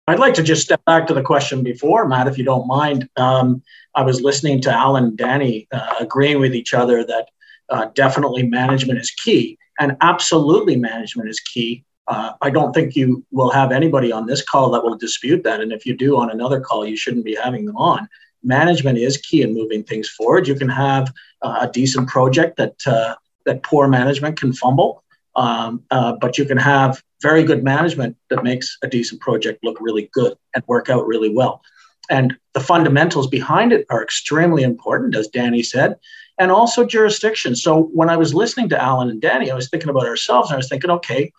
I'd 0.06 0.18
like 0.18 0.34
to 0.34 0.42
just 0.42 0.62
step 0.62 0.82
back 0.86 1.06
to 1.08 1.14
the 1.14 1.22
question 1.22 1.62
before, 1.62 2.08
Matt, 2.08 2.28
if 2.28 2.38
you 2.38 2.44
don't 2.44 2.66
mind. 2.66 3.10
Um, 3.16 3.62
I 3.94 4.02
was 4.02 4.22
listening 4.22 4.62
to 4.62 4.72
Alan 4.72 5.04
and 5.04 5.18
Danny 5.18 5.68
uh, 5.70 5.96
agreeing 6.00 6.40
with 6.40 6.54
each 6.54 6.72
other 6.72 7.04
that 7.04 7.28
uh, 7.68 7.88
definitely 7.94 8.44
management 8.44 8.98
is 8.98 9.10
key, 9.10 9.58
and 9.78 9.98
absolutely 10.00 10.76
management 10.76 11.28
is 11.28 11.40
key. 11.40 11.84
Uh, 12.08 12.32
I 12.40 12.48
don't 12.50 12.72
think 12.72 12.96
you 12.96 13.24
will 13.30 13.50
have 13.50 13.70
anybody 13.70 14.10
on 14.10 14.26
this 14.26 14.42
call 14.42 14.70
that 14.70 14.82
will 14.82 14.96
dispute 14.96 15.44
that. 15.44 15.60
And 15.60 15.72
if 15.72 15.84
you 15.84 15.94
do 15.94 16.16
on 16.16 16.30
another 16.30 16.58
call, 16.58 16.86
you 16.86 16.96
shouldn't 16.96 17.24
be 17.24 17.34
having 17.34 17.66
them 17.66 17.76
on. 17.76 18.08
Management 18.42 18.96
is 18.98 19.18
key 19.18 19.42
in 19.42 19.54
moving 19.54 19.84
things 19.84 20.08
forward. 20.08 20.48
You 20.48 20.54
can 20.54 20.70
have 20.70 21.12
uh, 21.42 21.58
a 21.62 21.70
decent 21.70 22.08
project 22.08 22.56
that 22.56 22.76
uh, 22.86 23.14
that 23.44 23.62
poor 23.62 23.88
management 23.88 24.38
can 24.38 24.52
fumble, 24.52 25.02
um, 25.36 25.82
uh, 25.90 26.12
but 26.20 26.38
you 26.38 26.44
can 26.44 26.58
have 26.58 27.02
very 27.22 27.42
good 27.42 27.64
management 27.64 28.16
that 28.30 28.44
makes 28.44 28.78
a 28.82 28.88
decent 28.88 29.20
project 29.20 29.62
look 29.64 29.78
really 29.80 30.08
good 30.12 30.34
and 30.54 30.64
work 30.66 30.88
out 30.88 31.06
really 31.06 31.34
well. 31.34 31.62
And 32.10 32.36
the 32.54 32.60
fundamentals 32.60 33.26
behind 33.26 33.72
it 33.72 33.86
are 33.90 34.02
extremely 34.02 34.62
important, 34.62 35.16
as 35.16 35.28
Danny 35.28 35.62
said, 35.62 35.96
and 36.38 36.50
also 36.50 36.86
jurisdiction. 36.86 37.54
So 37.54 37.90
when 37.92 38.08
I 38.08 38.16
was 38.16 38.34
listening 38.34 38.68
to 38.70 38.82
Alan 38.82 39.10
and 39.10 39.20
Danny, 39.20 39.50
I 39.50 39.54
was 39.54 39.68
thinking 39.68 39.90
about 39.90 40.06
ourselves 40.06 40.50
and 40.50 40.54
I 40.54 40.58
was 40.58 40.68
thinking, 40.68 40.90
okay, 40.90 41.32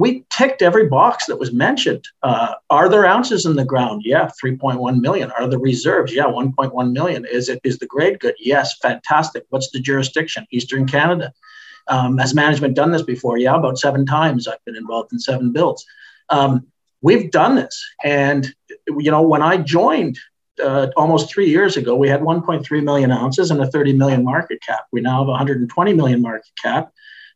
we 0.00 0.24
ticked 0.30 0.62
every 0.62 0.88
box 0.88 1.26
that 1.26 1.38
was 1.38 1.52
mentioned. 1.52 2.08
Uh, 2.22 2.54
are 2.70 2.88
there 2.88 3.04
ounces 3.04 3.44
in 3.44 3.54
the 3.54 3.66
ground? 3.66 4.00
Yeah, 4.02 4.30
3.1 4.42 4.98
million. 4.98 5.30
Are 5.32 5.46
the 5.46 5.58
reserves? 5.58 6.14
Yeah, 6.14 6.24
1.1 6.24 6.92
million. 6.92 7.26
Is 7.30 7.50
it 7.50 7.60
is 7.64 7.78
the 7.78 7.86
grade 7.86 8.18
good? 8.18 8.34
Yes, 8.40 8.78
fantastic. 8.78 9.44
What's 9.50 9.70
the 9.72 9.78
jurisdiction? 9.78 10.46
Eastern 10.52 10.86
Canada. 10.86 11.34
Um, 11.88 12.16
has 12.16 12.34
management 12.34 12.76
done 12.76 12.92
this 12.92 13.02
before? 13.02 13.36
Yeah, 13.36 13.56
about 13.56 13.78
seven 13.78 14.06
times. 14.06 14.48
I've 14.48 14.64
been 14.64 14.74
involved 14.74 15.12
in 15.12 15.18
seven 15.18 15.52
builds. 15.52 15.84
Um, 16.30 16.66
we've 17.02 17.30
done 17.30 17.56
this, 17.56 17.84
and 18.02 18.54
you 18.86 19.10
know 19.10 19.20
when 19.20 19.42
I 19.42 19.58
joined 19.58 20.18
uh, 20.64 20.86
almost 20.96 21.30
three 21.30 21.50
years 21.50 21.76
ago, 21.76 21.94
we 21.94 22.08
had 22.08 22.22
1.3 22.22 22.82
million 22.82 23.10
ounces 23.10 23.50
and 23.50 23.60
a 23.60 23.66
30 23.66 23.92
million 23.92 24.24
market 24.24 24.62
cap. 24.62 24.86
We 24.92 25.02
now 25.02 25.18
have 25.18 25.28
120 25.28 25.92
million 25.92 26.22
market 26.22 26.52
cap, 26.62 26.90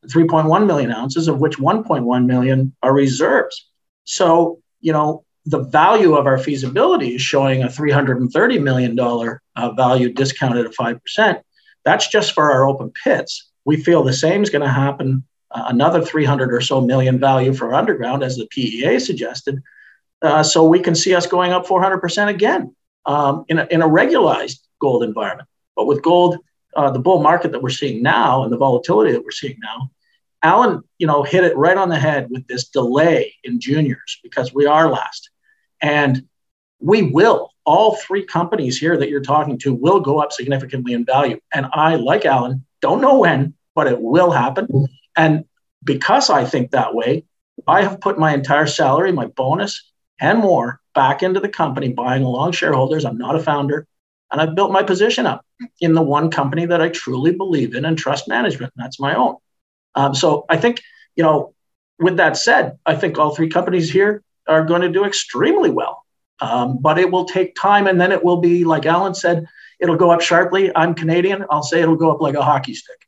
3.1 0.09 0.67
million 0.67 0.90
ounces, 0.90 1.29
of 1.29 1.38
which 1.38 1.59
1.1 1.59 2.27
million 2.27 2.75
are 2.83 2.95
reserves. 2.95 3.69
So, 4.05 4.61
you 4.81 4.93
know, 4.93 5.25
the 5.47 5.61
value 5.61 6.14
of 6.14 6.27
our 6.27 6.38
feasibility 6.38 7.14
is 7.14 7.23
showing 7.23 7.62
a 7.62 7.69
$330 7.69 8.62
million 8.62 8.99
uh, 8.99 9.71
value 9.73 10.12
discounted 10.12 10.67
at 10.67 10.73
5%. 10.73 11.43
That's 11.85 12.09
just 12.09 12.33
for 12.33 12.51
our 12.51 12.64
open 12.64 12.93
pits. 13.05 13.51
We 13.64 13.77
feel 13.77 14.03
the 14.03 14.12
same 14.12 14.43
is 14.43 14.51
going 14.51 14.62
to 14.62 14.71
happen, 14.71 15.25
uh, 15.51 15.64
another 15.67 16.03
300 16.03 16.53
or 16.53 16.61
so 16.61 16.81
million 16.81 17.19
value 17.19 17.53
for 17.53 17.75
underground, 17.75 18.23
as 18.23 18.37
the 18.37 18.47
PEA 18.47 18.99
suggested. 18.99 19.62
Uh, 20.23 20.43
so 20.43 20.64
we 20.64 20.81
can 20.81 20.95
see 20.95 21.14
us 21.14 21.27
going 21.27 21.53
up 21.53 21.67
400% 21.67 22.29
again 22.29 22.75
um, 23.05 23.45
in, 23.49 23.59
a, 23.59 23.67
in 23.71 23.83
a 23.83 23.88
regularized 23.88 24.67
gold 24.81 25.03
environment. 25.03 25.49
But 25.77 25.87
with 25.87 26.03
gold, 26.03 26.38
uh, 26.77 26.91
the 26.91 26.99
bull 26.99 27.23
market 27.23 27.53
that 27.53 27.63
we're 27.63 27.71
seeing 27.71 28.03
now 28.03 28.43
and 28.43 28.53
the 28.53 28.57
volatility 28.57 29.13
that 29.13 29.25
we're 29.25 29.31
seeing 29.31 29.59
now, 29.63 29.91
Alan, 30.43 30.83
you 30.99 31.07
know, 31.07 31.23
hit 31.23 31.45
it 31.45 31.57
right 31.57 31.77
on 31.77 31.89
the 31.89 31.99
head 31.99 32.29
with 32.31 32.47
this 32.47 32.69
delay 32.69 33.35
in 33.45 33.61
juniors 33.61 34.21
because 34.23 34.53
we 34.53 34.67
are 34.67 34.91
last. 34.91 35.31
And 35.81 36.27
we 36.81 37.03
will, 37.03 37.51
all 37.65 37.97
three 37.97 38.25
companies 38.25 38.79
here 38.79 38.97
that 38.99 39.09
you're 39.09 39.23
talking 39.23 39.59
to 39.59 39.73
will 39.73 40.01
go 40.01 40.21
up 40.21 40.33
significantly 40.33 40.93
in 40.93 41.05
value. 41.05 41.39
And 41.53 41.67
I, 41.73 41.97
like 41.97 42.27
Alan, 42.27 42.65
don't 42.83 43.01
know 43.01 43.21
when, 43.21 43.55
but 43.75 43.87
it 43.87 44.01
will 44.01 44.31
happen. 44.31 44.87
And 45.17 45.45
because 45.83 46.29
I 46.29 46.45
think 46.45 46.71
that 46.71 46.95
way, 46.95 47.25
I 47.67 47.83
have 47.83 48.01
put 48.01 48.19
my 48.19 48.35
entire 48.35 48.67
salary, 48.67 49.13
my 49.13 49.27
bonus, 49.27 49.91
and 50.21 50.39
more 50.39 50.81
back 50.95 51.23
into 51.23 51.41
the 51.41 51.49
company, 51.49 51.89
buying 51.89 52.23
along 52.23 52.53
shareholders. 52.53 53.05
I'm 53.05 53.19
not 53.19 53.37
a 53.37 53.41
founder. 53.41 53.87
And 54.35 54.40
I've 54.40 54.57
built 54.57 54.73
my 54.73 54.83
position 54.83 55.27
up 55.27 55.47
in 55.81 55.92
the 55.92 56.03
one 56.03 56.29
company 56.29 56.66
that 56.66 56.81
I 56.83 56.88
truly 56.88 57.31
believe 57.31 57.77
in 57.77 57.85
and 57.85 57.97
trust 57.97 58.27
management. 58.27 58.73
And 58.77 58.85
that's 58.85 58.99
my 58.99 59.14
own. 59.14 59.37
Um, 59.94 60.12
so 60.12 60.44
I 60.49 60.57
think, 60.57 60.83
you 61.14 61.23
know, 61.23 61.55
with 62.01 62.16
that 62.16 62.37
said, 62.37 62.77
I 62.85 62.97
think 62.97 63.16
all 63.16 63.33
three 63.33 63.49
companies 63.49 63.88
here 63.88 64.25
are 64.49 64.64
going 64.64 64.83
to 64.83 64.88
do 64.88 65.05
extremely 65.05 65.70
well. 65.70 66.03
Um, 66.40 66.79
but 66.81 66.99
it 66.99 67.12
will 67.12 67.27
take 67.27 67.55
time. 67.55 67.87
And 67.87 68.01
then 68.01 68.11
it 68.11 68.25
will 68.25 68.38
be, 68.38 68.64
like 68.64 68.87
Alan 68.87 69.14
said, 69.14 69.47
it'll 69.79 69.94
go 69.94 70.11
up 70.11 70.20
sharply. 70.20 70.75
I'm 70.75 70.97
Canadian. 70.97 71.44
I'll 71.49 71.62
say 71.62 71.81
it'll 71.81 71.94
go 71.94 72.11
up 72.11 72.20
like 72.20 72.35
a 72.35 72.42
hockey 72.42 72.75
stick. 72.75 73.07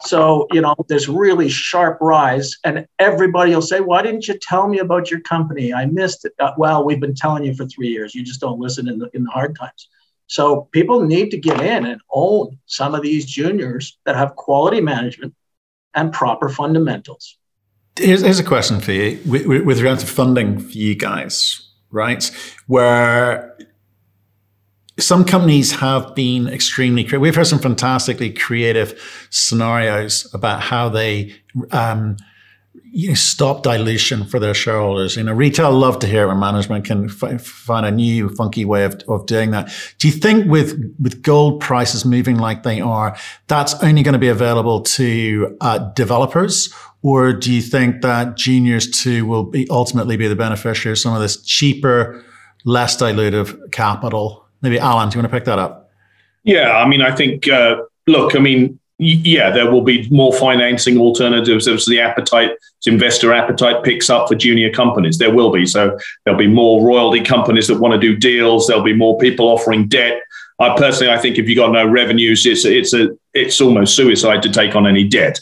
So, 0.00 0.46
you 0.50 0.62
know, 0.62 0.76
this 0.88 1.08
really 1.08 1.50
sharp 1.50 1.98
rise, 2.00 2.56
and 2.64 2.86
everybody 2.98 3.52
will 3.52 3.60
say, 3.60 3.80
Why 3.80 4.00
didn't 4.00 4.28
you 4.28 4.38
tell 4.38 4.68
me 4.68 4.78
about 4.78 5.10
your 5.10 5.20
company? 5.20 5.74
I 5.74 5.86
missed 5.86 6.24
it. 6.24 6.32
Uh, 6.38 6.52
well, 6.56 6.84
we've 6.84 7.00
been 7.00 7.16
telling 7.16 7.44
you 7.44 7.52
for 7.52 7.66
three 7.66 7.88
years. 7.88 8.14
You 8.14 8.22
just 8.22 8.40
don't 8.40 8.60
listen 8.60 8.88
in 8.88 9.00
the, 9.00 9.10
in 9.12 9.24
the 9.24 9.30
hard 9.30 9.58
times. 9.58 9.88
So 10.28 10.68
people 10.72 11.04
need 11.04 11.30
to 11.30 11.38
get 11.38 11.60
in 11.60 11.86
and 11.86 12.00
own 12.10 12.58
some 12.66 12.94
of 12.94 13.02
these 13.02 13.24
juniors 13.26 13.98
that 14.04 14.14
have 14.14 14.36
quality 14.36 14.80
management 14.80 15.34
and 15.94 16.12
proper 16.12 16.48
fundamentals. 16.48 17.36
Here's, 17.98 18.20
here's 18.20 18.38
a 18.38 18.44
question 18.44 18.78
for 18.80 18.92
you 18.92 19.20
with, 19.26 19.46
with 19.46 19.78
regard 19.78 19.98
to 20.00 20.06
funding 20.06 20.60
for 20.60 20.70
you 20.70 20.94
guys, 20.94 21.68
right? 21.90 22.30
Where 22.66 23.56
some 24.98 25.24
companies 25.24 25.72
have 25.72 26.14
been 26.14 26.46
extremely 26.46 27.04
creative. 27.04 27.22
We've 27.22 27.34
heard 27.34 27.46
some 27.46 27.58
fantastically 27.58 28.30
creative 28.30 29.00
scenarios 29.30 30.32
about 30.34 30.60
how 30.60 30.88
they 30.88 31.34
um, 31.70 32.16
you 32.90 33.08
know, 33.08 33.14
stop 33.14 33.62
dilution 33.62 34.24
for 34.24 34.38
their 34.38 34.54
shareholders. 34.54 35.16
You 35.16 35.24
know, 35.24 35.32
retail 35.32 35.72
love 35.72 35.98
to 36.00 36.06
hear 36.06 36.28
when 36.28 36.38
management 36.38 36.84
can 36.84 37.10
f- 37.10 37.40
find 37.40 37.84
a 37.84 37.90
new 37.90 38.28
funky 38.30 38.64
way 38.64 38.84
of, 38.84 39.02
of 39.08 39.26
doing 39.26 39.50
that. 39.50 39.70
Do 39.98 40.08
you 40.08 40.14
think 40.14 40.50
with, 40.50 40.94
with 41.00 41.22
gold 41.22 41.60
prices 41.60 42.04
moving 42.04 42.36
like 42.36 42.62
they 42.62 42.80
are, 42.80 43.16
that's 43.46 43.74
only 43.82 44.02
going 44.02 44.14
to 44.14 44.18
be 44.18 44.28
available 44.28 44.80
to 44.82 45.56
uh, 45.60 45.78
developers? 45.94 46.72
Or 47.02 47.32
do 47.32 47.52
you 47.52 47.62
think 47.62 48.02
that 48.02 48.36
juniors 48.36 48.90
too 48.90 49.26
will 49.26 49.44
be 49.44 49.66
ultimately 49.70 50.16
be 50.16 50.26
the 50.26 50.36
beneficiary 50.36 50.92
of 50.92 50.98
some 50.98 51.14
of 51.14 51.20
this 51.20 51.42
cheaper, 51.42 52.24
less 52.64 52.96
dilutive 52.96 53.70
capital? 53.70 54.46
Maybe 54.62 54.78
Alan, 54.78 55.08
do 55.08 55.16
you 55.16 55.22
want 55.22 55.32
to 55.32 55.36
pick 55.36 55.44
that 55.44 55.58
up? 55.58 55.90
Yeah, 56.42 56.76
I 56.76 56.88
mean, 56.88 57.02
I 57.02 57.14
think, 57.14 57.48
uh, 57.48 57.82
look, 58.06 58.34
I 58.34 58.38
mean, 58.38 58.78
yeah, 58.98 59.50
there 59.50 59.70
will 59.70 59.82
be 59.82 60.08
more 60.10 60.32
financing 60.32 60.98
alternatives 60.98 61.68
as 61.68 61.86
the 61.86 62.00
appetite, 62.00 62.50
investor 62.84 63.32
appetite 63.32 63.84
picks 63.84 64.10
up 64.10 64.26
for 64.26 64.34
junior 64.34 64.72
companies. 64.72 65.18
There 65.18 65.32
will 65.32 65.52
be. 65.52 65.66
So 65.66 65.96
there'll 66.24 66.38
be 66.38 66.48
more 66.48 66.84
royalty 66.84 67.22
companies 67.22 67.68
that 67.68 67.78
want 67.78 67.94
to 67.94 68.00
do 68.00 68.16
deals. 68.16 68.66
There'll 68.66 68.82
be 68.82 68.94
more 68.94 69.16
people 69.18 69.46
offering 69.46 69.86
debt. 69.86 70.20
I 70.58 70.76
personally, 70.76 71.12
I 71.12 71.18
think 71.18 71.38
if 71.38 71.48
you've 71.48 71.56
got 71.56 71.70
no 71.70 71.88
revenues, 71.88 72.44
it's 72.44 72.64
it's 72.64 72.92
a 72.92 73.16
it's 73.34 73.60
almost 73.60 73.94
suicide 73.94 74.42
to 74.42 74.50
take 74.50 74.74
on 74.74 74.86
any 74.86 75.04
debt. 75.04 75.40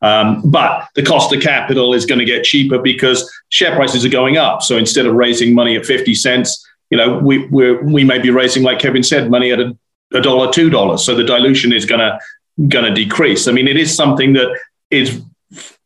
Um, 0.00 0.42
but 0.44 0.88
the 0.94 1.02
cost 1.02 1.32
of 1.32 1.42
capital 1.42 1.94
is 1.94 2.06
going 2.06 2.20
to 2.20 2.24
get 2.24 2.44
cheaper 2.44 2.78
because 2.78 3.28
share 3.48 3.74
prices 3.74 4.04
are 4.04 4.10
going 4.10 4.36
up. 4.36 4.62
So 4.62 4.76
instead 4.76 5.06
of 5.06 5.14
raising 5.14 5.54
money 5.54 5.76
at 5.76 5.84
fifty 5.86 6.14
cents, 6.14 6.64
you 6.90 6.98
know, 6.98 7.18
we 7.18 7.48
we 7.48 7.76
we 7.78 8.04
may 8.04 8.20
be 8.20 8.30
raising, 8.30 8.62
like 8.62 8.78
Kevin 8.78 9.02
said, 9.02 9.28
money 9.28 9.50
at 9.50 9.58
a, 9.58 9.76
a 10.12 10.20
dollar, 10.20 10.52
two 10.52 10.70
dollars. 10.70 11.04
So 11.04 11.16
the 11.16 11.24
dilution 11.24 11.72
is 11.72 11.84
going 11.84 12.00
to 12.00 12.20
going 12.68 12.84
to 12.84 12.94
decrease. 12.94 13.48
I 13.48 13.52
mean, 13.52 13.68
it 13.68 13.76
is 13.76 13.94
something 13.94 14.32
that 14.34 14.58
is 14.90 15.22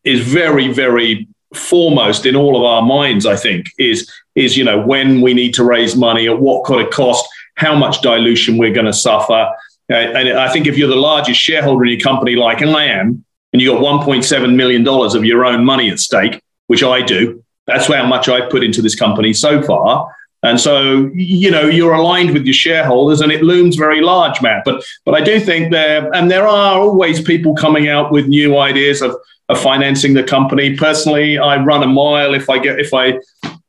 is 0.04 0.20
very, 0.20 0.72
very 0.72 1.28
foremost 1.54 2.26
in 2.26 2.36
all 2.36 2.56
of 2.56 2.62
our 2.62 2.82
minds. 2.82 3.26
I 3.26 3.36
think 3.36 3.66
is 3.78 4.10
is 4.34 4.56
you 4.56 4.64
know 4.64 4.80
when 4.80 5.20
we 5.20 5.34
need 5.34 5.54
to 5.54 5.64
raise 5.64 5.96
money 5.96 6.26
at 6.28 6.38
what 6.38 6.64
kind 6.64 6.80
of 6.80 6.92
cost, 6.92 7.26
how 7.54 7.74
much 7.74 8.02
dilution 8.02 8.58
we're 8.58 8.74
going 8.74 8.86
to 8.86 8.92
suffer. 8.92 9.48
And 9.88 10.28
I 10.30 10.52
think 10.52 10.66
if 10.66 10.76
you're 10.76 10.88
the 10.88 10.96
largest 10.96 11.40
shareholder 11.40 11.84
in 11.84 11.92
your 11.92 12.00
company, 12.00 12.34
like 12.34 12.60
I 12.60 12.86
am, 12.86 13.24
and 13.52 13.62
you 13.62 13.72
got 13.72 13.80
1.7 13.80 14.54
million 14.54 14.82
dollars 14.82 15.14
of 15.14 15.24
your 15.24 15.44
own 15.44 15.64
money 15.64 15.90
at 15.90 16.00
stake, 16.00 16.42
which 16.66 16.82
I 16.82 17.02
do, 17.02 17.44
that's 17.66 17.86
how 17.86 18.06
much 18.06 18.28
I've 18.28 18.50
put 18.50 18.64
into 18.64 18.82
this 18.82 18.96
company 18.96 19.32
so 19.32 19.62
far. 19.62 20.12
And 20.46 20.60
so, 20.60 21.10
you 21.14 21.50
know, 21.50 21.66
you're 21.76 21.94
aligned 21.94 22.32
with 22.32 22.44
your 22.44 22.54
shareholders 22.54 23.20
and 23.20 23.32
it 23.32 23.42
looms 23.42 23.74
very 23.76 24.00
large, 24.00 24.40
Matt. 24.40 24.62
But 24.64 24.84
but 25.04 25.14
I 25.20 25.22
do 25.30 25.40
think 25.40 25.72
there 25.72 26.08
and 26.14 26.30
there 26.30 26.46
are 26.46 26.78
always 26.78 27.20
people 27.20 27.52
coming 27.54 27.88
out 27.88 28.12
with 28.12 28.28
new 28.28 28.56
ideas 28.70 29.02
of, 29.02 29.12
of 29.48 29.60
financing 29.60 30.14
the 30.14 30.22
company. 30.22 30.76
Personally, 30.76 31.38
I 31.50 31.52
run 31.70 31.82
a 31.82 31.88
mile 31.88 32.32
if 32.32 32.48
I 32.48 32.58
get 32.66 32.78
if 32.78 32.92
I 32.94 33.18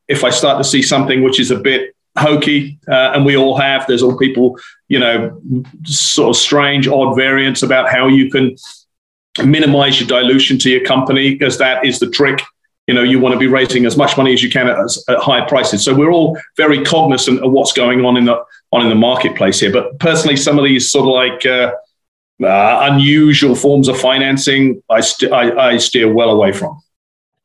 if 0.08 0.24
I 0.24 0.30
start 0.30 0.58
to 0.62 0.64
see 0.64 0.84
something 0.84 1.24
which 1.24 1.40
is 1.40 1.52
a 1.52 1.60
bit 1.60 1.82
hokey, 2.18 2.80
uh, 2.88 3.12
and 3.14 3.26
we 3.26 3.36
all 3.38 3.58
have. 3.58 3.86
There's 3.88 4.04
all 4.04 4.18
people, 4.18 4.58
you 4.88 5.00
know, 5.00 5.42
sort 5.84 6.30
of 6.30 6.36
strange, 6.36 6.88
odd 6.88 7.16
variants 7.16 7.64
about 7.64 7.90
how 7.90 8.08
you 8.08 8.30
can 8.30 8.56
minimize 9.46 10.00
your 10.00 10.08
dilution 10.08 10.58
to 10.60 10.70
your 10.70 10.84
company, 10.84 11.32
because 11.34 11.58
that 11.58 11.86
is 11.86 12.00
the 12.00 12.10
trick 12.10 12.40
you 12.88 12.94
know 12.94 13.04
you 13.04 13.20
want 13.20 13.34
to 13.34 13.40
be 13.40 13.48
raising 13.48 13.86
as 13.86 13.98
much 13.98 14.18
money 14.18 14.34
as 14.34 14.42
you 14.42 14.50
can 14.50 14.68
at, 14.68 14.78
at 15.10 15.20
high 15.20 15.46
prices. 15.46 15.84
So 15.84 15.94
we're 15.94 16.12
all 16.12 16.38
very 16.56 16.84
cognizant 16.84 17.44
of 17.44 17.52
what's 17.52 17.74
going 17.74 18.04
on 18.04 18.18
in 18.18 18.26
the 18.26 18.44
on 18.72 18.82
in 18.82 18.90
the 18.90 18.96
marketplace 18.96 19.60
here. 19.60 19.72
But 19.72 20.00
personally 20.00 20.38
some 20.38 20.58
of 20.58 20.66
these 20.66 20.90
sort 20.90 21.04
of 21.04 21.14
like 21.14 21.46
uh, 21.46 21.74
uh, 22.44 22.90
unusual 22.92 23.56
forms 23.56 23.88
of 23.88 24.00
financing 24.00 24.82
I, 24.90 25.02
st- 25.02 25.32
I, 25.32 25.72
I, 25.72 25.78
steer 25.78 26.12
well 26.12 26.30
away 26.30 26.52
from. 26.52 26.80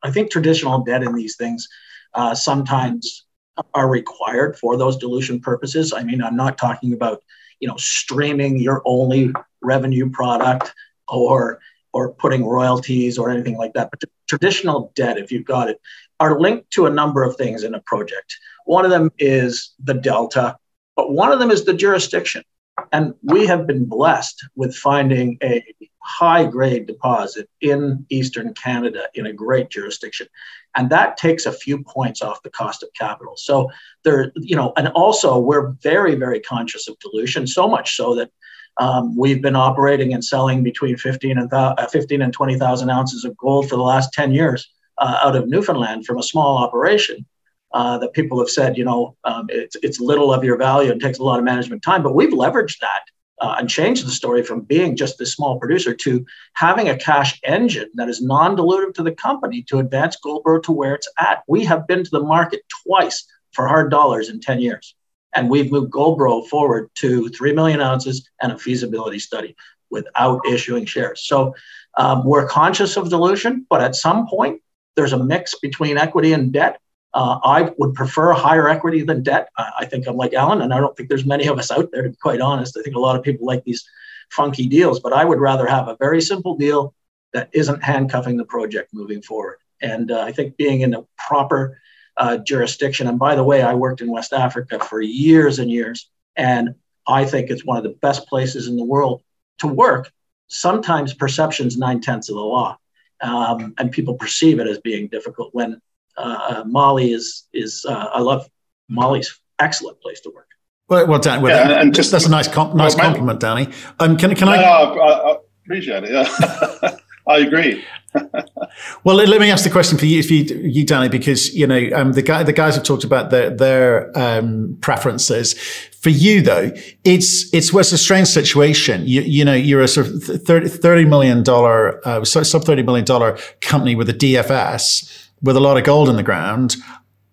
I 0.03 0.11
think 0.11 0.31
traditional 0.31 0.83
debt 0.83 1.01
in 1.03 1.15
these 1.15 1.35
things 1.35 1.67
uh, 2.13 2.35
sometimes 2.35 3.25
are 3.73 3.89
required 3.89 4.57
for 4.57 4.77
those 4.77 4.97
dilution 4.97 5.39
purposes. 5.39 5.93
I 5.93 6.03
mean 6.03 6.23
i'm 6.23 6.35
not 6.35 6.57
talking 6.57 6.93
about 6.93 7.21
you 7.59 7.67
know 7.67 7.75
streaming 7.77 8.59
your 8.59 8.81
only 8.85 9.33
revenue 9.61 10.09
product 10.09 10.73
or 11.07 11.59
or 11.93 12.13
putting 12.13 12.45
royalties 12.45 13.17
or 13.17 13.29
anything 13.29 13.57
like 13.57 13.73
that. 13.73 13.89
But 13.91 14.03
traditional 14.27 14.91
debt, 14.95 15.17
if 15.17 15.31
you've 15.31 15.45
got 15.45 15.69
it, 15.69 15.79
are 16.19 16.39
linked 16.39 16.71
to 16.71 16.85
a 16.85 16.89
number 16.89 17.23
of 17.23 17.35
things 17.35 17.63
in 17.63 17.75
a 17.75 17.79
project. 17.81 18.37
One 18.65 18.85
of 18.85 18.91
them 18.91 19.11
is 19.19 19.73
the 19.83 19.93
delta, 19.93 20.57
but 20.95 21.11
one 21.11 21.31
of 21.31 21.39
them 21.39 21.51
is 21.51 21.65
the 21.65 21.73
jurisdiction. 21.73 22.43
And 22.91 23.13
we 23.21 23.45
have 23.45 23.67
been 23.67 23.85
blessed 23.85 24.43
with 24.55 24.75
finding 24.75 25.37
a 25.43 25.63
high 25.99 26.45
grade 26.45 26.87
deposit 26.87 27.47
in 27.61 28.05
Eastern 28.09 28.53
Canada 28.55 29.03
in 29.13 29.27
a 29.27 29.33
great 29.33 29.69
jurisdiction. 29.69 30.27
And 30.75 30.89
that 30.89 31.17
takes 31.17 31.45
a 31.45 31.51
few 31.51 31.83
points 31.83 32.21
off 32.21 32.41
the 32.41 32.49
cost 32.49 32.83
of 32.83 32.89
capital. 32.97 33.37
So 33.37 33.69
there, 34.03 34.31
you 34.35 34.55
know, 34.55 34.73
and 34.75 34.87
also 34.89 35.37
we're 35.37 35.69
very, 35.83 36.15
very 36.15 36.39
conscious 36.39 36.87
of 36.87 36.97
dilution, 36.99 37.45
so 37.45 37.67
much 37.67 37.95
so 37.95 38.15
that 38.15 38.31
um, 38.77 39.15
we've 39.15 39.41
been 39.41 39.55
operating 39.55 40.13
and 40.13 40.23
selling 40.23 40.63
between 40.63 40.97
15 40.97 41.37
and, 41.37 41.53
uh, 41.53 41.87
15 41.87 42.21
and 42.21 42.33
20,000 42.33 42.89
ounces 42.89 43.23
of 43.25 43.37
gold 43.37 43.69
for 43.69 43.75
the 43.75 43.83
last 43.83 44.13
10 44.13 44.33
years 44.33 44.69
uh, 44.97 45.19
out 45.23 45.35
of 45.35 45.47
Newfoundland 45.47 46.05
from 46.05 46.17
a 46.17 46.23
small 46.23 46.57
operation. 46.57 47.25
Uh, 47.71 47.97
that 47.97 48.13
people 48.13 48.37
have 48.37 48.51
said, 48.51 48.77
you 48.77 48.85
know, 48.85 49.15
um, 49.23 49.47
it's, 49.49 49.75
it's 49.81 49.99
little 49.99 50.31
of 50.31 50.43
your 50.43 50.55
value 50.55 50.91
and 50.91 51.01
takes 51.01 51.17
a 51.17 51.23
lot 51.23 51.39
of 51.39 51.43
management 51.43 51.81
time, 51.81 52.03
but 52.03 52.13
we've 52.13 52.29
leveraged 52.29 52.77
that 52.79 53.01
uh, 53.41 53.55
and 53.57 53.67
changed 53.67 54.05
the 54.05 54.11
story 54.11 54.43
from 54.43 54.61
being 54.61 54.95
just 54.95 55.17
this 55.17 55.33
small 55.33 55.57
producer 55.59 55.93
to 55.93 56.23
having 56.53 56.89
a 56.89 56.95
cash 56.95 57.39
engine 57.43 57.89
that 57.95 58.09
is 58.09 58.21
non-dilutive 58.21 58.93
to 58.93 59.01
the 59.01 59.11
company 59.11 59.63
to 59.63 59.79
advance 59.79 60.17
Goldboro 60.23 60.61
to 60.63 60.71
where 60.71 60.93
it's 60.93 61.09
at. 61.17 61.41
We 61.47 61.65
have 61.65 61.87
been 61.87 62.03
to 62.03 62.09
the 62.11 62.21
market 62.21 62.61
twice 62.85 63.25
for 63.53 63.67
hard 63.67 63.89
dollars 63.89 64.29
in 64.29 64.39
10 64.39 64.61
years. 64.61 64.95
And 65.35 65.49
we've 65.49 65.71
moved 65.71 65.91
Goldboro 65.91 66.43
forward 66.43 66.89
to 66.95 67.29
3 67.29 67.53
million 67.53 67.81
ounces 67.81 68.29
and 68.41 68.51
a 68.51 68.57
feasibility 68.57 69.19
study 69.19 69.55
without 69.89 70.41
issuing 70.47 70.85
shares. 70.85 71.21
So 71.25 71.55
um, 71.97 72.25
we're 72.25 72.47
conscious 72.47 72.97
of 72.97 73.09
dilution, 73.09 73.65
but 73.69 73.81
at 73.81 73.95
some 73.95 74.27
point, 74.27 74.61
there's 74.95 75.13
a 75.13 75.23
mix 75.23 75.55
between 75.59 75.97
equity 75.97 76.33
and 76.33 76.51
debt. 76.51 76.79
Uh, 77.13 77.39
I 77.43 77.71
would 77.77 77.93
prefer 77.93 78.33
higher 78.33 78.67
equity 78.67 79.03
than 79.03 79.21
debt. 79.21 79.49
I 79.57 79.85
think 79.85 80.07
I'm 80.07 80.17
like 80.17 80.33
Alan, 80.33 80.61
and 80.61 80.73
I 80.73 80.79
don't 80.79 80.97
think 80.97 81.09
there's 81.09 81.25
many 81.25 81.47
of 81.47 81.59
us 81.59 81.69
out 81.71 81.89
there, 81.91 82.01
to 82.01 82.09
be 82.09 82.15
quite 82.15 82.41
honest. 82.41 82.75
I 82.77 82.81
think 82.81 82.95
a 82.95 82.99
lot 82.99 83.15
of 83.15 83.23
people 83.23 83.45
like 83.45 83.63
these 83.63 83.87
funky 84.31 84.67
deals, 84.67 84.99
but 84.99 85.13
I 85.13 85.23
would 85.23 85.39
rather 85.39 85.67
have 85.67 85.87
a 85.87 85.97
very 85.99 86.21
simple 86.21 86.57
deal 86.57 86.95
that 87.33 87.49
isn't 87.53 87.83
handcuffing 87.83 88.37
the 88.37 88.45
project 88.45 88.93
moving 88.93 89.21
forward. 89.21 89.57
And 89.81 90.11
uh, 90.11 90.21
I 90.21 90.31
think 90.31 90.57
being 90.57 90.81
in 90.81 90.93
a 90.95 91.05
proper 91.17 91.79
uh, 92.17 92.37
jurisdiction. 92.37 93.07
And 93.07 93.19
by 93.19 93.35
the 93.35 93.43
way, 93.43 93.61
I 93.61 93.73
worked 93.73 94.01
in 94.01 94.11
West 94.11 94.33
Africa 94.33 94.79
for 94.79 95.01
years 95.01 95.59
and 95.59 95.71
years, 95.71 96.09
and 96.35 96.75
I 97.07 97.25
think 97.25 97.49
it's 97.49 97.65
one 97.65 97.77
of 97.77 97.83
the 97.83 97.97
best 98.01 98.27
places 98.27 98.67
in 98.67 98.75
the 98.75 98.83
world 98.83 99.21
to 99.59 99.67
work. 99.67 100.11
Sometimes 100.47 101.13
perception's 101.13 101.77
nine 101.77 102.01
tenths 102.01 102.29
of 102.29 102.35
the 102.35 102.41
law, 102.41 102.77
um, 103.21 103.73
and 103.77 103.91
people 103.91 104.15
perceive 104.15 104.59
it 104.59 104.67
as 104.67 104.79
being 104.79 105.07
difficult. 105.07 105.49
When 105.53 105.81
uh, 106.17 106.63
Mali 106.65 107.11
is 107.11 107.47
is 107.53 107.85
uh, 107.87 108.09
I 108.13 108.21
love 108.21 108.47
Mali's 108.89 109.39
excellent 109.59 109.99
place 110.01 110.21
to 110.21 110.29
work. 110.29 110.47
Well, 110.89 111.07
well, 111.07 111.19
Dan, 111.19 111.41
well, 111.41 111.69
yeah, 111.69 111.81
and 111.81 111.95
just 111.95 112.11
that's 112.11 112.25
a 112.25 112.29
nice 112.29 112.47
com- 112.47 112.75
nice 112.75 112.95
well, 112.95 113.05
compliment, 113.05 113.39
Danny. 113.39 113.69
Um, 113.99 114.17
can 114.17 114.35
can 114.35 114.47
no, 114.47 114.53
I? 114.53 114.61
No, 114.61 115.01
I, 115.01 115.31
I 115.31 115.37
appreciate 115.65 116.03
it. 116.03 116.11
Yeah. 116.11 116.97
I 117.27 117.39
agree. 117.39 117.83
well, 119.03 119.15
let 119.15 119.39
me 119.39 119.49
ask 119.49 119.63
the 119.63 119.69
question 119.69 119.97
for 119.97 120.05
you, 120.05 120.21
for 120.23 120.33
you, 120.33 120.43
you 120.57 120.85
Danny, 120.85 121.09
because 121.09 121.53
you 121.55 121.65
know 121.65 121.89
um, 121.95 122.13
the 122.13 122.21
guy, 122.21 122.43
the 122.43 122.53
guys 122.53 122.75
have 122.75 122.83
talked 122.83 123.03
about 123.03 123.31
their 123.31 123.49
their 123.49 124.17
um, 124.17 124.77
preferences. 124.81 125.53
For 126.01 126.09
you, 126.09 126.41
though, 126.41 126.71
it's 127.03 127.51
it's 127.53 127.73
it's 127.73 127.91
a 127.91 127.97
strange 127.97 128.27
situation. 128.27 129.03
You, 129.07 129.21
you 129.21 129.45
know, 129.45 129.53
you're 129.53 129.81
a 129.81 129.87
sort 129.87 130.07
of 130.07 130.23
30, 130.23 130.67
$30 130.67 131.07
million 131.07 131.43
uh, 131.47 132.25
sub 132.25 132.63
thirty 132.65 132.83
million 132.83 133.05
dollar 133.05 133.37
company 133.61 133.95
with 133.95 134.09
a 134.09 134.13
DFS 134.13 135.29
with 135.41 135.57
a 135.57 135.59
lot 135.59 135.77
of 135.77 135.83
gold 135.83 136.09
in 136.09 136.15
the 136.15 136.23
ground 136.23 136.75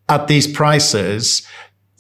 at 0.09 0.27
these 0.29 0.47
prices 0.47 1.47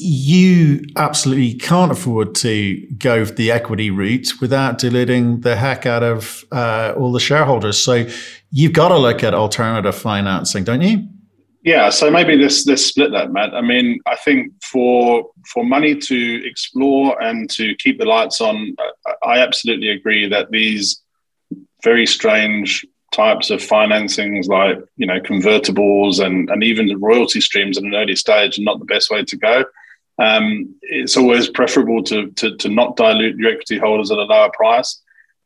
you 0.02 0.82
absolutely 0.96 1.52
can't 1.54 1.92
afford 1.92 2.34
to 2.34 2.80
go 2.96 3.24
the 3.26 3.52
equity 3.52 3.90
route 3.90 4.32
without 4.40 4.78
diluting 4.78 5.40
the 5.40 5.56
heck 5.56 5.84
out 5.84 6.02
of 6.02 6.42
uh, 6.52 6.94
all 6.96 7.12
the 7.12 7.20
shareholders. 7.20 7.84
So 7.84 8.06
you've 8.50 8.72
got 8.72 8.88
to 8.88 8.96
look 8.96 9.22
at 9.22 9.34
alternative 9.34 9.94
financing, 9.94 10.64
don't 10.64 10.80
you? 10.80 11.06
Yeah, 11.62 11.90
so 11.90 12.10
maybe 12.10 12.36
let's 12.36 12.66
let's 12.66 12.82
split 12.82 13.12
that, 13.12 13.30
Matt. 13.32 13.52
I 13.52 13.60
mean, 13.60 14.00
I 14.06 14.16
think 14.16 14.50
for 14.64 15.28
for 15.52 15.62
money 15.62 15.94
to 15.94 16.46
explore 16.46 17.22
and 17.22 17.50
to 17.50 17.74
keep 17.74 17.98
the 17.98 18.06
lights 18.06 18.40
on, 18.40 18.74
I 19.22 19.40
absolutely 19.40 19.90
agree 19.90 20.26
that 20.30 20.50
these 20.50 21.02
very 21.84 22.06
strange 22.06 22.86
types 23.12 23.50
of 23.50 23.60
financings, 23.60 24.46
like 24.46 24.78
you 24.96 25.06
know 25.06 25.20
convertibles 25.20 26.24
and 26.24 26.48
and 26.48 26.64
even 26.64 26.86
the 26.86 26.96
royalty 26.96 27.42
streams 27.42 27.76
at 27.76 27.84
an 27.84 27.94
early 27.94 28.16
stage, 28.16 28.58
are 28.58 28.62
not 28.62 28.78
the 28.78 28.86
best 28.86 29.10
way 29.10 29.22
to 29.22 29.36
go. 29.36 29.64
Um, 30.20 30.74
it's 30.83 31.16
always 31.16 31.48
preferable 31.48 32.02
to, 32.04 32.30
to 32.33 32.56
to 32.59 32.68
not 32.68 32.96
dilute 32.96 33.37
your 33.38 33.52
equity 33.52 33.78
holders 33.78 34.11
at 34.11 34.18
a 34.18 34.22
lower 34.22 34.50
price. 34.52 35.00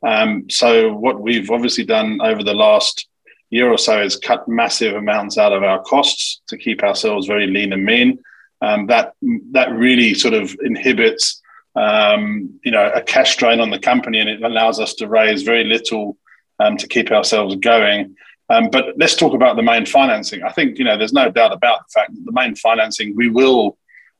Um, 0.05 0.51
so 0.51 0.93
what 0.93 1.21
we've 1.21 1.51
obviously 1.51 1.85
done 1.85 2.21
over 2.21 2.43
the 2.43 2.55
last 2.55 3.07
year 3.51 3.71
or 3.71 3.79
so 3.79 4.03
is 4.03 4.17
cut 4.17 4.49
massive 4.49 4.97
amounts 4.97 5.39
out 5.39 5.53
of 5.53 5.63
our 5.63 5.81
costs 5.83 6.43
to 6.49 6.59
keep 6.59 6.83
ourselves 6.83 7.27
very 7.27 7.47
lean 7.47 7.73
and 7.73 7.85
mean. 7.85 8.19
Um, 8.61 8.87
that 8.87 9.15
that 9.53 9.71
really 9.73 10.13
sort 10.15 10.35
of 10.35 10.57
inhibits 10.65 11.41
um, 11.77 12.59
you 12.65 12.73
know 12.73 12.91
a 12.95 13.01
cash 13.01 13.37
drain 13.37 13.61
on 13.61 13.71
the 13.71 13.79
company, 13.79 14.19
and 14.19 14.29
it 14.29 14.43
allows 14.43 14.81
us 14.81 14.95
to 14.95 15.09
raise 15.09 15.43
very 15.43 15.65
little 15.65 16.17
um, 16.59 16.77
to 16.79 16.89
keep 16.89 17.13
ourselves 17.13 17.55
going. 17.57 18.17
Um, 18.51 18.71
but 18.71 18.87
let's 18.97 19.17
talk 19.17 19.35
about 19.35 19.57
the 19.57 19.63
main 19.63 19.87
financing. 19.87 20.43
I 20.43 20.51
think 20.51 20.79
you 20.79 20.85
know 20.85 20.99
there's 20.99 21.13
no 21.13 21.31
doubt 21.31 21.53
about 21.53 21.87
the 21.87 21.93
fact 21.93 22.15
that 22.15 22.25
the 22.25 22.33
main 22.33 22.57
financing 22.57 23.15
we 23.15 23.29
will 23.29 23.79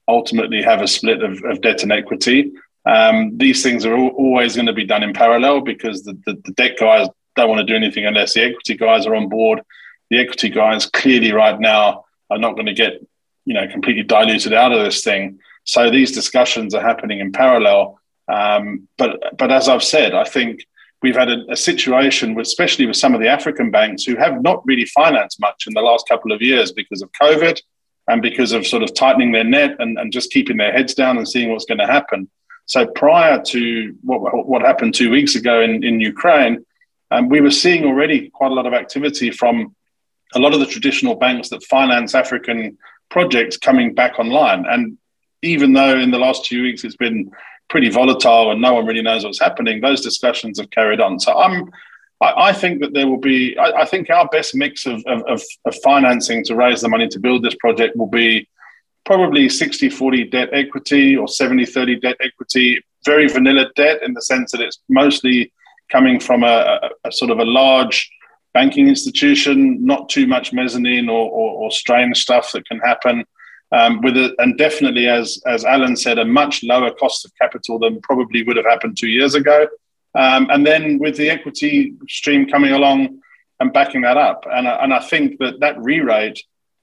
ultimately 0.09 0.63
have 0.63 0.83
a 0.83 0.89
split 0.89 1.23
of, 1.23 1.43
of 1.45 1.61
debt 1.61 1.83
and 1.83 1.93
equity. 1.93 2.53
Um, 2.87 3.37
these 3.39 3.63
things 3.63 3.87
are 3.87 3.97
always 3.97 4.55
going 4.55 4.67
to 4.67 4.73
be 4.73 4.85
done 4.85 5.03
in 5.03 5.13
parallel 5.13 5.63
because 5.63 6.03
the, 6.03 6.19
the, 6.27 6.41
the 6.45 6.53
debt 6.53 6.77
guys 6.79 7.09
don't 7.37 7.49
want 7.49 7.61
to 7.61 7.67
do 7.67 7.75
anything 7.77 8.07
unless 8.07 8.35
the 8.35 8.43
equity 8.43 8.77
guys 8.77 9.07
are 9.07 9.15
on 9.15 9.29
board. 9.29 9.63
The 10.11 10.19
equity 10.19 10.51
guys 10.51 10.87
clearly 10.87 11.33
right 11.33 11.59
now 11.59 12.05
are 12.31 12.39
not 12.39 12.55
going 12.55 12.67
to 12.67 12.75
get 12.75 13.01
you 13.45 13.55
know 13.55 13.67
completely 13.69 14.03
diluted 14.03 14.53
out 14.53 14.73
of 14.73 14.85
this 14.85 15.03
thing. 15.03 15.39
So 15.65 15.91
these 15.91 16.13
discussions 16.13 16.75
are 16.75 16.83
happening 16.83 17.21
in 17.21 17.33
parallel. 17.33 17.99
Um, 18.29 18.89
but 18.99 19.37
but 19.37 19.51
as 19.51 19.69
I've 19.69 19.83
said, 19.83 20.15
I 20.15 20.25
think 20.25 20.67
we've 21.03 21.17
had 21.17 21.31
a, 21.31 21.45
a, 21.51 21.57
situation, 21.57 22.35
with, 22.35 22.47
especially 22.47 22.87
with 22.87 22.97
some 22.97 23.15
of 23.15 23.21
the 23.21 23.29
African 23.29 23.71
banks, 23.71 24.05
who 24.05 24.17
have 24.17 24.43
not 24.43 24.65
really 24.65 24.87
financed 24.87 25.41
much 25.41 25.67
in 25.67 25.75
the 25.75 25.83
last 25.83 26.09
couple 26.09 26.33
of 26.33 26.41
years 26.41 26.73
because 26.73 27.03
of 27.03 27.11
COVID 27.21 27.61
and 28.09 28.21
because 28.21 28.53
of 28.53 28.67
sort 28.67 28.83
of 28.83 28.95
tightening 28.95 29.33
their 29.33 29.45
net 29.45 29.77
and, 29.79 29.99
and 29.99 30.13
just 30.13 30.31
keeping 30.31 30.57
their 30.57 30.73
heads 30.73 30.95
down 30.95 31.17
and 31.17 31.29
seeing 31.29 31.51
what's 31.51 31.65
going 31.65 31.79
to 31.79 31.87
happen. 31.87 32.29
So 32.67 32.87
prior 32.87 33.43
to 33.43 33.95
what, 34.03 34.47
what 34.47 34.63
happened 34.63 34.95
two 34.95 35.11
weeks 35.11 35.35
ago 35.35 35.61
in, 35.61 35.83
in 35.85 36.01
Ukraine, 36.01 36.65
um, 37.11 37.29
we 37.29 37.41
were 37.41 37.51
seeing 37.51 37.85
already 37.85 38.31
quite 38.31 38.51
a 38.51 38.55
lot 38.55 38.67
of 38.67 38.75
activity 38.75 39.31
from 39.31 39.75
a 40.35 40.39
lot 40.39 40.55
of 40.55 40.61
the 40.61 40.67
traditional 40.67 41.15
banks 41.15 41.51
that 41.51 41.63
finance 41.65 42.15
African 42.15 42.79
projects 43.11 43.57
coming 43.57 43.95
back 43.95 44.19
online. 44.19 44.67
And 44.67 44.99
even 45.43 45.73
though 45.73 45.99
in 45.99 46.11
the 46.11 46.19
last 46.19 46.45
two 46.45 46.63
weeks 46.63 46.85
it's 46.85 46.97
been 46.97 47.31
pretty 47.69 47.91
volatile 47.91 48.51
and 48.51 48.61
no 48.61 48.75
one 48.75 48.87
really 48.87 49.03
knows 49.03 49.25
what's 49.25 49.41
happening, 49.41 49.81
those 49.81 50.01
discussions 50.01 50.59
have 50.59 50.71
carried 50.71 51.01
on. 51.01 51.21
So 51.21 51.37
I'm, 51.39 51.71
I, 52.21 52.49
I 52.49 52.53
think 52.53 52.81
that 52.81 52.95
there 52.95 53.07
will 53.07 53.21
be, 53.21 53.57
I, 53.59 53.83
I 53.83 53.85
think 53.85 54.11
our 54.11 54.29
best 54.29 54.55
mix 54.55 54.87
of, 54.87 55.05
of, 55.07 55.43
of, 55.65 55.75
financing 55.83 56.45
to 56.45 56.55
raise 56.55 56.81
the 56.81 56.89
money 56.89 57.09
to 57.09 57.19
build 57.19 57.43
this 57.43 57.57
project 57.57 57.97
will 57.97 58.09
be 58.09 58.49
probably 59.05 59.49
60 59.49 59.91
40 59.91 60.25
debt 60.25 60.49
equity 60.53 61.17
or 61.17 61.29
70 61.29 61.67
30 61.67 62.01
debt 62.01 62.17
equity, 62.21 62.83
very 63.05 63.29
vanilla 63.29 63.67
debt 63.77 64.03
in 64.03 64.15
the 64.15 64.23
sense 64.23 64.53
that 64.53 64.61
it's 64.61 64.81
mostly 64.89 65.53
coming 65.91 66.19
from 66.19 66.43
a, 66.43 66.81
a, 66.83 67.09
a 67.09 67.13
sort 67.13 67.31
of 67.31 67.39
a 67.39 67.45
large 67.45 68.11
banking 68.55 68.89
institution, 68.89 69.85
not 69.85 70.09
too 70.09 70.27
much 70.27 70.53
mezzanine 70.53 71.09
or, 71.09 71.31
or, 71.31 71.51
or 71.65 71.71
strange 71.71 72.19
stuff 72.19 72.53
that 72.53 72.67
can 72.67 72.79
happen. 72.79 73.25
Um, 73.73 74.01
with 74.03 74.17
it, 74.17 74.33
and 74.39 74.57
definitely, 74.57 75.09
as 75.09 75.43
as 75.47 75.65
Alan 75.65 75.97
said, 75.97 76.19
a 76.19 76.25
much 76.25 76.63
lower 76.63 76.93
cost 76.93 77.25
of 77.25 77.33
capital 77.41 77.81
than 77.81 78.01
probably 78.03 78.45
would 78.45 78.57
have 78.57 78.67
happened 78.67 78.97
two 78.97 79.09
years 79.09 79.35
ago. 79.35 79.67
Um, 80.15 80.49
and 80.51 80.67
then 80.67 80.99
with 80.99 81.17
the 81.17 81.31
equity 81.31 81.95
stream 82.09 82.47
coming 82.47 82.73
along 82.73 83.21
and 83.61 83.73
backing 83.73 84.03
that 84.03 84.17
up, 84.17 84.45
and 84.51 84.67
and 84.67 84.93
I 84.93 85.01
think 85.01 85.39
that 85.39 85.61
that 85.61 85.83
re-rate 85.83 86.41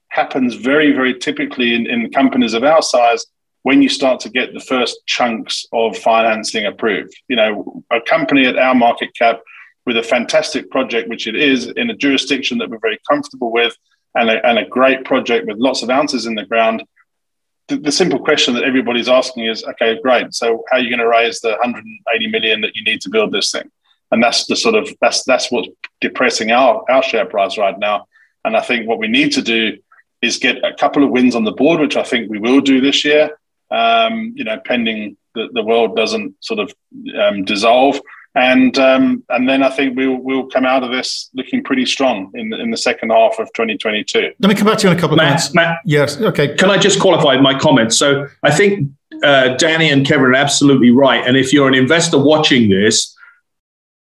happens 0.08 0.54
very 0.54 0.92
very 0.92 1.18
typically 1.18 1.74
in, 1.74 1.86
in 1.86 2.10
companies 2.10 2.54
of 2.54 2.64
our 2.64 2.82
size 2.82 3.24
when 3.62 3.80
you 3.80 3.88
start 3.88 4.20
to 4.20 4.28
get 4.28 4.52
the 4.52 4.60
first 4.60 4.98
chunks 5.06 5.64
of 5.72 5.96
financing 5.96 6.66
approved. 6.66 7.14
You 7.28 7.36
know, 7.36 7.84
a 7.90 8.00
company 8.00 8.46
at 8.46 8.58
our 8.58 8.74
market 8.74 9.14
cap 9.14 9.40
with 9.86 9.96
a 9.96 10.02
fantastic 10.02 10.70
project, 10.70 11.08
which 11.08 11.26
it 11.26 11.34
is, 11.34 11.66
in 11.68 11.90
a 11.90 11.96
jurisdiction 11.96 12.58
that 12.58 12.70
we're 12.70 12.78
very 12.78 12.98
comfortable 13.08 13.50
with, 13.50 13.76
and 14.14 14.30
a, 14.30 14.46
and 14.46 14.58
a 14.58 14.66
great 14.66 15.04
project 15.04 15.46
with 15.46 15.56
lots 15.58 15.82
of 15.82 15.90
ounces 15.90 16.26
in 16.26 16.34
the 16.34 16.44
ground. 16.44 16.82
The, 17.72 17.80
the 17.80 17.92
simple 17.92 18.18
question 18.18 18.54
that 18.54 18.64
everybody's 18.64 19.08
asking 19.08 19.46
is, 19.46 19.64
okay, 19.64 20.00
great. 20.00 20.34
So 20.34 20.64
how 20.70 20.76
are 20.76 20.80
you 20.80 20.90
going 20.90 21.00
to 21.00 21.08
raise 21.08 21.40
the 21.40 21.50
180 21.50 22.26
million 22.28 22.60
that 22.60 22.76
you 22.76 22.84
need 22.84 23.00
to 23.02 23.10
build 23.10 23.32
this 23.32 23.50
thing? 23.50 23.70
And 24.10 24.22
that's 24.22 24.46
the 24.46 24.56
sort 24.56 24.74
of 24.74 24.88
that's 25.00 25.24
that's 25.24 25.50
what's 25.50 25.68
depressing 26.02 26.50
our 26.52 26.84
our 26.90 27.02
share 27.02 27.24
price 27.24 27.56
right 27.56 27.78
now. 27.78 28.06
And 28.44 28.56
I 28.56 28.60
think 28.60 28.86
what 28.86 28.98
we 28.98 29.08
need 29.08 29.32
to 29.32 29.42
do 29.42 29.78
is 30.20 30.38
get 30.38 30.62
a 30.62 30.74
couple 30.74 31.02
of 31.02 31.10
wins 31.10 31.34
on 31.34 31.44
the 31.44 31.52
board, 31.52 31.80
which 31.80 31.96
I 31.96 32.02
think 32.02 32.30
we 32.30 32.38
will 32.38 32.60
do 32.60 32.80
this 32.80 33.04
year 33.04 33.30
um, 33.72 34.34
you 34.36 34.44
know, 34.44 34.60
pending 34.64 35.16
that 35.34 35.54
the 35.54 35.62
world 35.62 35.96
doesn't 35.96 36.34
sort 36.44 36.60
of 36.60 36.72
um, 37.18 37.44
dissolve. 37.44 38.00
And 38.34 38.78
um, 38.78 39.22
and 39.28 39.46
then 39.46 39.62
I 39.62 39.68
think 39.68 39.94
we'll 39.94 40.16
we'll 40.16 40.46
come 40.46 40.64
out 40.64 40.82
of 40.82 40.90
this 40.90 41.28
looking 41.34 41.62
pretty 41.62 41.84
strong 41.84 42.30
in 42.34 42.48
the, 42.48 42.58
in 42.58 42.70
the 42.70 42.78
second 42.78 43.10
half 43.10 43.38
of 43.38 43.52
2022. 43.52 44.32
Let 44.38 44.48
me 44.48 44.54
come 44.54 44.66
back 44.66 44.78
to 44.78 44.86
you 44.86 44.92
in 44.92 44.96
a 44.96 45.00
couple 45.00 45.14
of 45.14 45.18
Matt, 45.18 45.28
minutes. 45.28 45.54
Matt, 45.54 45.80
yes, 45.84 46.18
okay. 46.18 46.56
Can 46.56 46.70
I 46.70 46.78
just 46.78 46.98
qualify 46.98 47.36
my 47.36 47.58
comments? 47.58 47.98
So 47.98 48.26
I 48.42 48.50
think 48.50 48.90
uh, 49.22 49.48
Danny 49.56 49.90
and 49.90 50.06
Kevin 50.06 50.24
are 50.24 50.34
absolutely 50.34 50.90
right. 50.90 51.26
And 51.26 51.36
if 51.36 51.52
you're 51.52 51.68
an 51.68 51.74
investor 51.74 52.18
watching 52.18 52.70
this, 52.70 53.14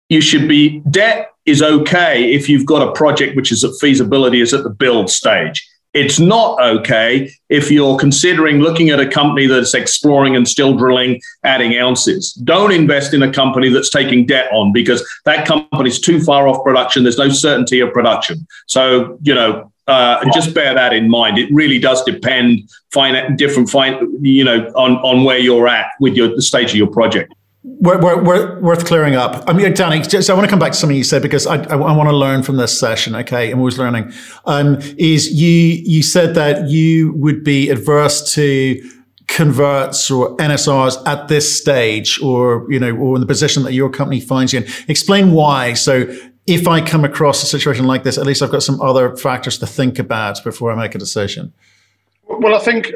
you 0.09 0.21
should 0.21 0.47
be 0.47 0.81
debt 0.91 1.33
is 1.45 1.61
okay 1.61 2.33
if 2.33 2.49
you've 2.49 2.67
got 2.67 2.87
a 2.87 2.93
project 2.93 3.35
which 3.35 3.51
is 3.51 3.65
at 3.65 3.73
feasibility 3.81 4.41
is 4.41 4.55
at 4.55 4.63
the 4.63 4.71
build 4.71 5.11
stage. 5.11 5.67
It's 5.95 6.19
not 6.19 6.61
okay 6.63 7.31
if 7.51 7.71
you're 7.71 7.99
considering 7.99 8.61
looking 8.61 8.91
at 8.91 8.99
a 8.99 9.07
company 9.07 9.47
that's 9.47 9.75
exploring 9.75 10.35
and 10.37 10.49
still 10.49 10.75
drilling, 10.75 11.21
adding 11.45 11.77
ounces. 11.77 12.33
Don't 12.33 12.73
invest 12.73 13.13
in 13.13 13.23
a 13.23 13.31
company 13.31 13.69
that's 13.69 13.91
taking 13.91 14.25
debt 14.25 14.51
on 14.53 14.73
because 14.73 15.07
that 15.27 15.47
company's 15.47 16.01
too 16.01 16.21
far 16.21 16.49
off 16.49 16.65
production. 16.65 17.03
There's 17.03 17.19
no 17.19 17.29
certainty 17.29 17.81
of 17.81 17.93
production. 17.93 18.47
So, 18.67 19.19
you 19.23 19.35
know, 19.35 19.71
uh, 19.87 20.25
just 20.33 20.55
bear 20.55 20.75
that 20.75 20.93
in 20.93 21.11
mind. 21.11 21.39
It 21.39 21.53
really 21.53 21.79
does 21.79 22.03
depend, 22.05 22.71
find 22.93 23.37
different, 23.37 23.69
find 23.69 24.25
you 24.25 24.45
know, 24.45 24.67
on 24.77 24.97
on 24.99 25.25
where 25.25 25.39
you're 25.39 25.69
at 25.69 25.91
with 26.01 26.15
your 26.15 26.35
the 26.35 26.43
stage 26.43 26.71
of 26.71 26.77
your 26.77 26.87
project. 26.87 27.35
Worth 27.65 28.87
clearing 28.87 29.15
up. 29.15 29.45
I 29.47 29.53
mean, 29.53 29.73
Danny, 29.73 30.01
just, 30.01 30.29
I 30.29 30.35
want 30.35 30.45
to 30.45 30.51
come 30.51 30.59
back 30.59 30.73
to 30.73 30.79
something 30.79 30.97
you 30.97 31.05
said 31.05 31.23
because 31.23 31.47
I, 31.47 31.57
I, 31.57 31.77
I 31.77 31.97
want 31.97 32.09
to 32.09 32.17
learn 32.17 32.43
from 32.43 32.57
this 32.57 32.79
session. 32.79 33.15
Okay, 33.15 33.51
I'm 33.51 33.59
always 33.59 33.79
learning. 33.79 34.13
Um, 34.47 34.79
is 34.99 35.33
you 35.33 35.49
you 35.49 36.03
said 36.03 36.35
that 36.35 36.69
you 36.69 37.13
would 37.15 37.45
be 37.45 37.71
adverse 37.71 38.33
to 38.35 38.83
converts 39.29 40.11
or 40.11 40.37
NSRs 40.37 41.07
at 41.07 41.29
this 41.29 41.57
stage, 41.57 42.21
or 42.21 42.67
you 42.71 42.81
know, 42.81 42.95
or 42.97 43.15
in 43.17 43.21
the 43.21 43.27
position 43.27 43.63
that 43.63 43.73
your 43.73 43.91
company 43.91 44.21
finds 44.21 44.53
you 44.53 44.61
in. 44.61 44.67
Explain 44.89 45.31
why. 45.31 45.75
So, 45.75 46.07
if 46.49 46.67
I 46.67 46.81
come 46.81 47.05
across 47.05 47.43
a 47.45 47.47
situation 47.47 47.87
like 47.87 48.03
this, 48.03 48.19
at 48.19 48.27
least 48.27 48.43
I've 48.43 48.51
got 48.51 48.65
some 48.65 48.81
other 48.81 49.17
factors 49.17 49.59
to 49.59 49.67
think 49.67 50.01
about 50.01 50.43
before 50.43 50.73
I 50.73 50.75
make 50.75 50.97
a 50.97 50.99
decision. 50.99 51.53
Well, 52.25 52.57
I 52.57 52.59
think 52.59 52.93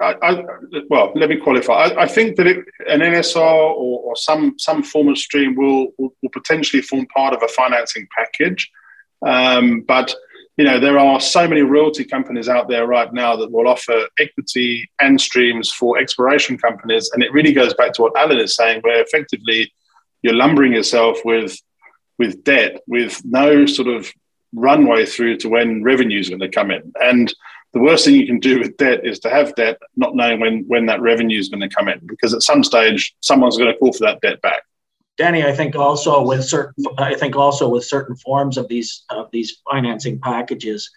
I, 0.00 0.14
I, 0.22 0.44
well, 0.88 1.12
let 1.14 1.28
me 1.28 1.36
qualify. 1.36 1.72
I, 1.72 2.02
I 2.02 2.06
think 2.06 2.36
that 2.36 2.46
it, 2.46 2.58
an 2.88 3.00
NSR 3.00 3.36
or, 3.36 4.00
or, 4.00 4.16
some 4.16 4.58
some 4.58 4.82
form 4.82 5.08
of 5.08 5.18
stream 5.18 5.56
will, 5.56 5.88
will, 5.98 6.14
will 6.22 6.30
potentially 6.30 6.82
form 6.82 7.06
part 7.06 7.34
of 7.34 7.42
a 7.42 7.48
financing 7.48 8.06
package, 8.16 8.70
um, 9.26 9.82
but 9.82 10.14
you 10.56 10.64
know 10.64 10.78
there 10.78 10.98
are 10.98 11.20
so 11.20 11.48
many 11.48 11.62
royalty 11.62 12.04
companies 12.04 12.48
out 12.48 12.68
there 12.68 12.86
right 12.86 13.12
now 13.12 13.36
that 13.36 13.50
will 13.50 13.68
offer 13.68 14.06
equity 14.18 14.88
and 15.00 15.20
streams 15.20 15.70
for 15.70 15.98
exploration 15.98 16.58
companies, 16.58 17.10
and 17.12 17.22
it 17.22 17.32
really 17.32 17.52
goes 17.52 17.74
back 17.74 17.92
to 17.94 18.02
what 18.02 18.16
Alan 18.16 18.38
is 18.38 18.54
saying, 18.54 18.80
where 18.82 19.02
effectively 19.02 19.72
you're 20.22 20.34
lumbering 20.34 20.72
yourself 20.72 21.18
with 21.24 21.58
with 22.18 22.42
debt 22.44 22.82
with 22.86 23.20
no 23.24 23.66
sort 23.66 23.88
of 23.88 24.10
runway 24.54 25.04
through 25.04 25.36
to 25.36 25.48
when 25.48 25.82
revenues 25.82 26.28
are 26.28 26.36
going 26.36 26.50
to 26.50 26.54
come 26.54 26.70
in, 26.70 26.92
and 27.00 27.34
the 27.72 27.80
worst 27.80 28.04
thing 28.04 28.14
you 28.14 28.26
can 28.26 28.40
do 28.40 28.58
with 28.58 28.76
debt 28.76 29.04
is 29.04 29.18
to 29.20 29.30
have 29.30 29.54
debt, 29.54 29.78
not 29.96 30.14
knowing 30.14 30.40
when 30.40 30.64
when 30.66 30.86
that 30.86 31.00
revenue 31.00 31.38
is 31.38 31.48
going 31.48 31.60
to 31.60 31.74
come 31.74 31.88
in, 31.88 32.00
because 32.06 32.34
at 32.34 32.42
some 32.42 32.64
stage 32.64 33.14
someone's 33.20 33.58
going 33.58 33.72
to 33.72 33.78
call 33.78 33.92
for 33.92 34.04
that 34.04 34.20
debt 34.20 34.40
back. 34.40 34.62
Danny, 35.18 35.44
I 35.44 35.52
think 35.52 35.74
also 35.74 36.22
with 36.22 36.44
certain, 36.44 36.84
I 36.96 37.14
think 37.14 37.34
also 37.34 37.68
with 37.68 37.84
certain 37.84 38.16
forms 38.16 38.56
of 38.56 38.68
these 38.68 39.04
of 39.10 39.30
these 39.32 39.60
financing 39.70 40.20
packages, 40.20 40.90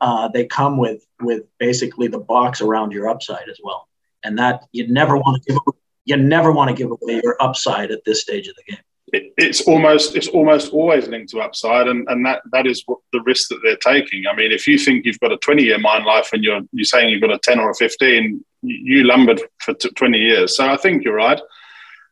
uh, 0.00 0.28
they 0.28 0.46
come 0.46 0.76
with 0.76 1.06
with 1.22 1.44
basically 1.58 2.08
the 2.08 2.18
box 2.18 2.60
around 2.60 2.92
your 2.92 3.08
upside 3.08 3.48
as 3.48 3.58
well, 3.62 3.88
and 4.24 4.38
that 4.38 4.64
you 4.72 4.88
never 4.88 5.16
want 5.16 5.42
to 5.42 5.52
give 5.52 5.58
you 6.04 6.16
never 6.16 6.52
want 6.52 6.68
to 6.68 6.74
give 6.74 6.90
away 6.90 7.20
your 7.22 7.36
upside 7.40 7.90
at 7.90 8.04
this 8.04 8.20
stage 8.20 8.48
of 8.48 8.56
the 8.56 8.72
game. 8.72 8.82
It, 9.12 9.32
it's 9.36 9.62
almost 9.62 10.16
it's 10.16 10.28
almost 10.28 10.72
always 10.72 11.08
linked 11.08 11.30
to 11.30 11.40
upside, 11.40 11.88
and, 11.88 12.08
and 12.08 12.24
that 12.26 12.42
that 12.52 12.66
is 12.66 12.82
what 12.86 12.98
the 13.12 13.20
risk 13.22 13.48
that 13.48 13.60
they're 13.62 13.76
taking. 13.76 14.24
I 14.30 14.34
mean, 14.34 14.52
if 14.52 14.66
you 14.66 14.78
think 14.78 15.04
you've 15.04 15.20
got 15.20 15.32
a 15.32 15.38
20 15.38 15.62
year 15.62 15.78
mine 15.78 16.04
life 16.04 16.30
and 16.32 16.42
you're 16.42 16.60
you're 16.72 16.84
saying 16.84 17.10
you've 17.10 17.20
got 17.20 17.32
a 17.32 17.38
10 17.38 17.58
or 17.58 17.70
a 17.70 17.74
15, 17.74 18.44
you 18.62 19.04
lumbered 19.04 19.42
for 19.60 19.74
20 19.74 20.18
years. 20.18 20.56
So 20.56 20.68
I 20.68 20.76
think 20.76 21.04
you're 21.04 21.14
right. 21.14 21.40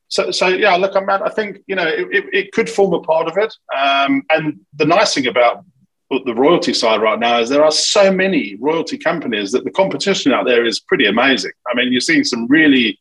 So, 0.09 0.31
so 0.31 0.49
yeah, 0.49 0.77
look, 0.77 0.95
I'm, 0.95 1.09
I 1.11 1.31
think 1.31 1.59
you 1.67 1.75
know 1.75 1.87
it, 1.87 2.25
it, 2.33 2.53
could 2.53 2.71
form 2.71 2.95
a 2.95 3.01
part 3.01 3.27
of 3.27 3.37
it. 3.37 3.53
Um, 3.77 4.23
and 4.31 4.61
the 4.75 4.85
nice 4.85 5.15
thing 5.15 5.27
about 5.27 5.65
the 6.11 6.35
royalty 6.35 6.73
side 6.73 7.03
right 7.03 7.19
now 7.19 7.41
is 7.41 7.49
there 7.49 7.65
are 7.65 7.73
so 7.73 8.13
many 8.13 8.57
royalty 8.61 8.97
companies 8.97 9.51
that 9.51 9.65
the 9.65 9.71
competition 9.71 10.33
out 10.33 10.47
there 10.47 10.65
is 10.65 10.79
pretty 10.79 11.07
amazing. 11.07 11.51
I 11.69 11.75
mean, 11.75 11.91
you're 11.91 12.01
seeing 12.01 12.23
some 12.23 12.47
really 12.47 12.99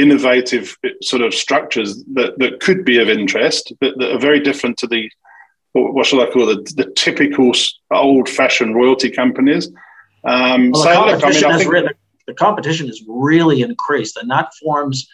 innovative 0.00 0.76
sort 1.02 1.22
of 1.22 1.34
structures 1.34 2.04
that, 2.14 2.38
that 2.38 2.60
could 2.60 2.84
be 2.84 3.00
of 3.00 3.08
interest, 3.08 3.72
but 3.80 3.98
that 3.98 4.12
are 4.12 4.18
very 4.18 4.40
different 4.40 4.78
to 4.78 4.86
the 4.86 5.10
what 5.72 6.04
shall 6.04 6.20
I 6.20 6.28
call 6.30 6.48
it, 6.48 6.64
the, 6.64 6.84
the 6.84 6.92
typical 6.96 7.52
old-fashioned 7.92 8.74
royalty 8.74 9.08
companies. 9.08 9.68
Um, 10.24 10.72
well, 10.72 10.82
so, 10.82 10.90
the, 10.90 11.12
look, 11.12 11.24
I 11.24 11.30
mean, 11.30 11.44
I 11.44 11.58
think, 11.58 11.96
the 12.26 12.34
competition 12.34 12.88
has 12.88 13.02
really 13.06 13.62
increased, 13.62 14.16
and 14.16 14.30
that 14.30 14.52
forms 14.54 15.08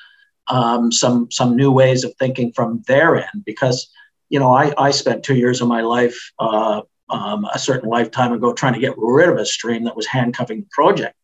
um, 0.49 0.91
some 0.91 1.31
some 1.31 1.57
new 1.57 1.71
ways 1.71 2.05
of 2.05 2.15
thinking 2.15 2.53
from 2.53 2.83
their 2.87 3.17
end. 3.17 3.45
Because 3.45 3.89
you 4.29 4.39
know, 4.39 4.53
I, 4.53 4.73
I 4.79 4.91
spent 4.91 5.23
two 5.23 5.37
years 5.37 5.61
of 5.61 5.69
my 5.69 5.83
life 5.83 6.19
uh, 6.39 6.83
um, 7.09 7.47
a 7.53 7.59
certain 7.59 7.89
lifetime 7.89 8.33
ago 8.33 8.53
trying 8.53 8.75
to 8.75 8.81
get 8.81 8.95
rid 8.97 9.29
of 9.29 9.37
a 9.37 9.47
stream 9.47 9.85
that 9.85 9.97
was 9.97 10.07
handcuffing 10.07 10.61
the 10.61 10.69
project. 10.73 11.15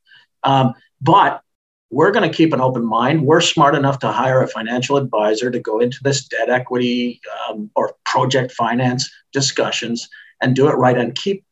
Um, 0.44 0.74
but 1.00 1.42
we're 1.92 2.10
going 2.10 2.28
to 2.28 2.34
keep 2.34 2.54
an 2.54 2.60
open 2.60 2.84
mind. 2.84 3.24
We're 3.24 3.42
smart 3.42 3.74
enough 3.74 3.98
to 3.98 4.10
hire 4.10 4.42
a 4.42 4.48
financial 4.48 4.96
advisor 4.96 5.50
to 5.50 5.60
go 5.60 5.78
into 5.78 5.98
this 6.02 6.26
debt 6.26 6.48
equity 6.48 7.20
um, 7.48 7.70
or 7.76 7.94
project 8.06 8.50
finance 8.52 9.08
discussions 9.32 10.08
and 10.40 10.56
do 10.56 10.68
it 10.68 10.72
right 10.72 10.96
and 10.96 11.14
keep 11.14 11.44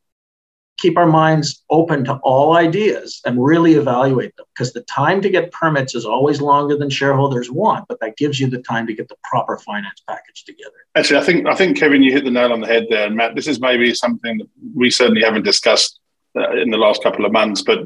keep 0.77 0.97
our 0.97 1.05
minds 1.05 1.63
open 1.69 2.03
to 2.05 2.15
all 2.23 2.57
ideas 2.57 3.21
and 3.23 3.43
really 3.43 3.73
evaluate 3.73 4.35
them 4.35 4.47
because 4.55 4.73
the 4.73 4.81
time 4.81 5.21
to 5.21 5.29
get 5.29 5.51
permits 5.51 5.93
is 5.93 6.05
always 6.05 6.41
longer 6.41 6.75
than 6.75 6.89
shareholders 6.89 7.51
want 7.51 7.85
but 7.87 7.99
that 7.99 8.17
gives 8.17 8.39
you 8.39 8.47
the 8.47 8.61
time 8.63 8.87
to 8.87 8.93
get 8.93 9.07
the 9.09 9.15
proper 9.23 9.57
finance 9.59 10.01
package 10.07 10.43
together 10.43 10.71
actually 10.95 11.19
i 11.19 11.23
think 11.23 11.45
i 11.45 11.53
think 11.53 11.77
kevin 11.77 12.01
you 12.01 12.11
hit 12.11 12.23
the 12.23 12.31
nail 12.31 12.51
on 12.51 12.61
the 12.61 12.67
head 12.67 12.87
there 12.89 13.05
and 13.05 13.15
matt 13.15 13.35
this 13.35 13.47
is 13.47 13.59
maybe 13.59 13.93
something 13.93 14.39
that 14.39 14.47
we 14.73 14.89
certainly 14.89 15.21
haven't 15.21 15.43
discussed 15.43 15.99
uh, 16.35 16.51
in 16.53 16.71
the 16.71 16.77
last 16.77 17.03
couple 17.03 17.25
of 17.25 17.31
months 17.31 17.61
but 17.61 17.79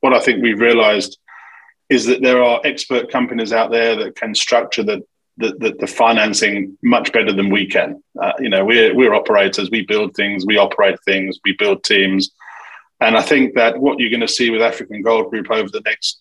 what 0.00 0.12
i 0.12 0.18
think 0.18 0.42
we've 0.42 0.60
realized 0.60 1.18
is 1.90 2.06
that 2.06 2.22
there 2.22 2.42
are 2.42 2.60
expert 2.64 3.10
companies 3.10 3.52
out 3.52 3.70
there 3.70 3.96
that 3.96 4.16
can 4.16 4.34
structure 4.34 4.82
the 4.82 5.02
the, 5.36 5.54
the, 5.58 5.76
the 5.80 5.86
financing 5.86 6.76
much 6.82 7.12
better 7.12 7.32
than 7.32 7.48
we 7.48 7.66
can. 7.66 8.02
Uh, 8.20 8.32
you 8.38 8.50
know, 8.50 8.64
we're 8.64 8.94
we're 8.94 9.14
operators. 9.14 9.70
We 9.70 9.86
build 9.86 10.14
things. 10.14 10.44
We 10.46 10.58
operate 10.58 10.98
things. 11.04 11.38
We 11.44 11.52
build 11.52 11.82
teams. 11.82 12.30
And 13.00 13.16
I 13.16 13.22
think 13.22 13.54
that 13.54 13.78
what 13.78 13.98
you're 13.98 14.10
going 14.10 14.20
to 14.20 14.28
see 14.28 14.50
with 14.50 14.60
African 14.60 15.02
Gold 15.02 15.30
Group 15.30 15.50
over 15.50 15.70
the 15.70 15.80
next 15.80 16.20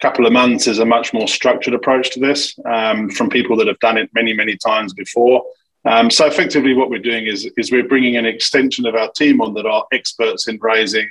couple 0.00 0.26
of 0.26 0.32
months 0.32 0.66
is 0.68 0.78
a 0.78 0.84
much 0.84 1.12
more 1.12 1.26
structured 1.26 1.74
approach 1.74 2.10
to 2.10 2.20
this 2.20 2.56
um, 2.66 3.10
from 3.10 3.28
people 3.28 3.56
that 3.56 3.66
have 3.66 3.78
done 3.80 3.98
it 3.98 4.08
many, 4.14 4.32
many 4.32 4.56
times 4.56 4.92
before. 4.94 5.42
Um, 5.84 6.08
so 6.10 6.26
effectively, 6.26 6.74
what 6.74 6.90
we're 6.90 7.00
doing 7.00 7.26
is 7.26 7.50
is 7.56 7.72
we're 7.72 7.88
bringing 7.88 8.16
an 8.16 8.26
extension 8.26 8.86
of 8.86 8.94
our 8.94 9.10
team 9.12 9.40
on 9.40 9.54
that 9.54 9.66
are 9.66 9.84
experts 9.92 10.46
in 10.46 10.58
raising 10.60 11.08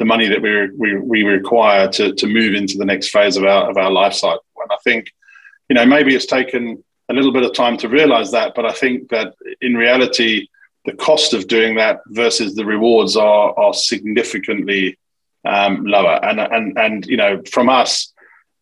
the 0.00 0.06
money 0.06 0.28
that 0.28 0.40
we, 0.40 0.70
we, 0.70 0.98
we 0.98 1.22
require 1.22 1.86
to, 1.86 2.14
to 2.14 2.26
move 2.26 2.54
into 2.54 2.78
the 2.78 2.86
next 2.86 3.10
phase 3.10 3.36
of 3.36 3.44
our 3.44 3.70
of 3.70 3.76
our 3.76 3.90
life 3.90 4.14
cycle. 4.14 4.42
And 4.56 4.72
I 4.72 4.78
think, 4.82 5.12
you 5.68 5.74
know, 5.74 5.84
maybe 5.84 6.14
it's 6.14 6.24
taken 6.24 6.82
a 7.10 7.12
little 7.12 7.32
bit 7.32 7.42
of 7.42 7.52
time 7.52 7.76
to 7.76 7.88
realize 7.88 8.32
that, 8.32 8.54
but 8.56 8.64
I 8.64 8.72
think 8.72 9.10
that 9.10 9.34
in 9.60 9.74
reality, 9.74 10.48
the 10.86 10.94
cost 10.94 11.34
of 11.34 11.48
doing 11.48 11.74
that 11.74 12.00
versus 12.06 12.54
the 12.54 12.64
rewards 12.64 13.14
are 13.14 13.56
are 13.58 13.74
significantly 13.74 14.98
um, 15.44 15.84
lower. 15.84 16.18
And 16.24 16.40
and 16.40 16.78
and 16.78 17.06
you 17.06 17.18
know, 17.18 17.42
from 17.52 17.68
us, 17.68 18.10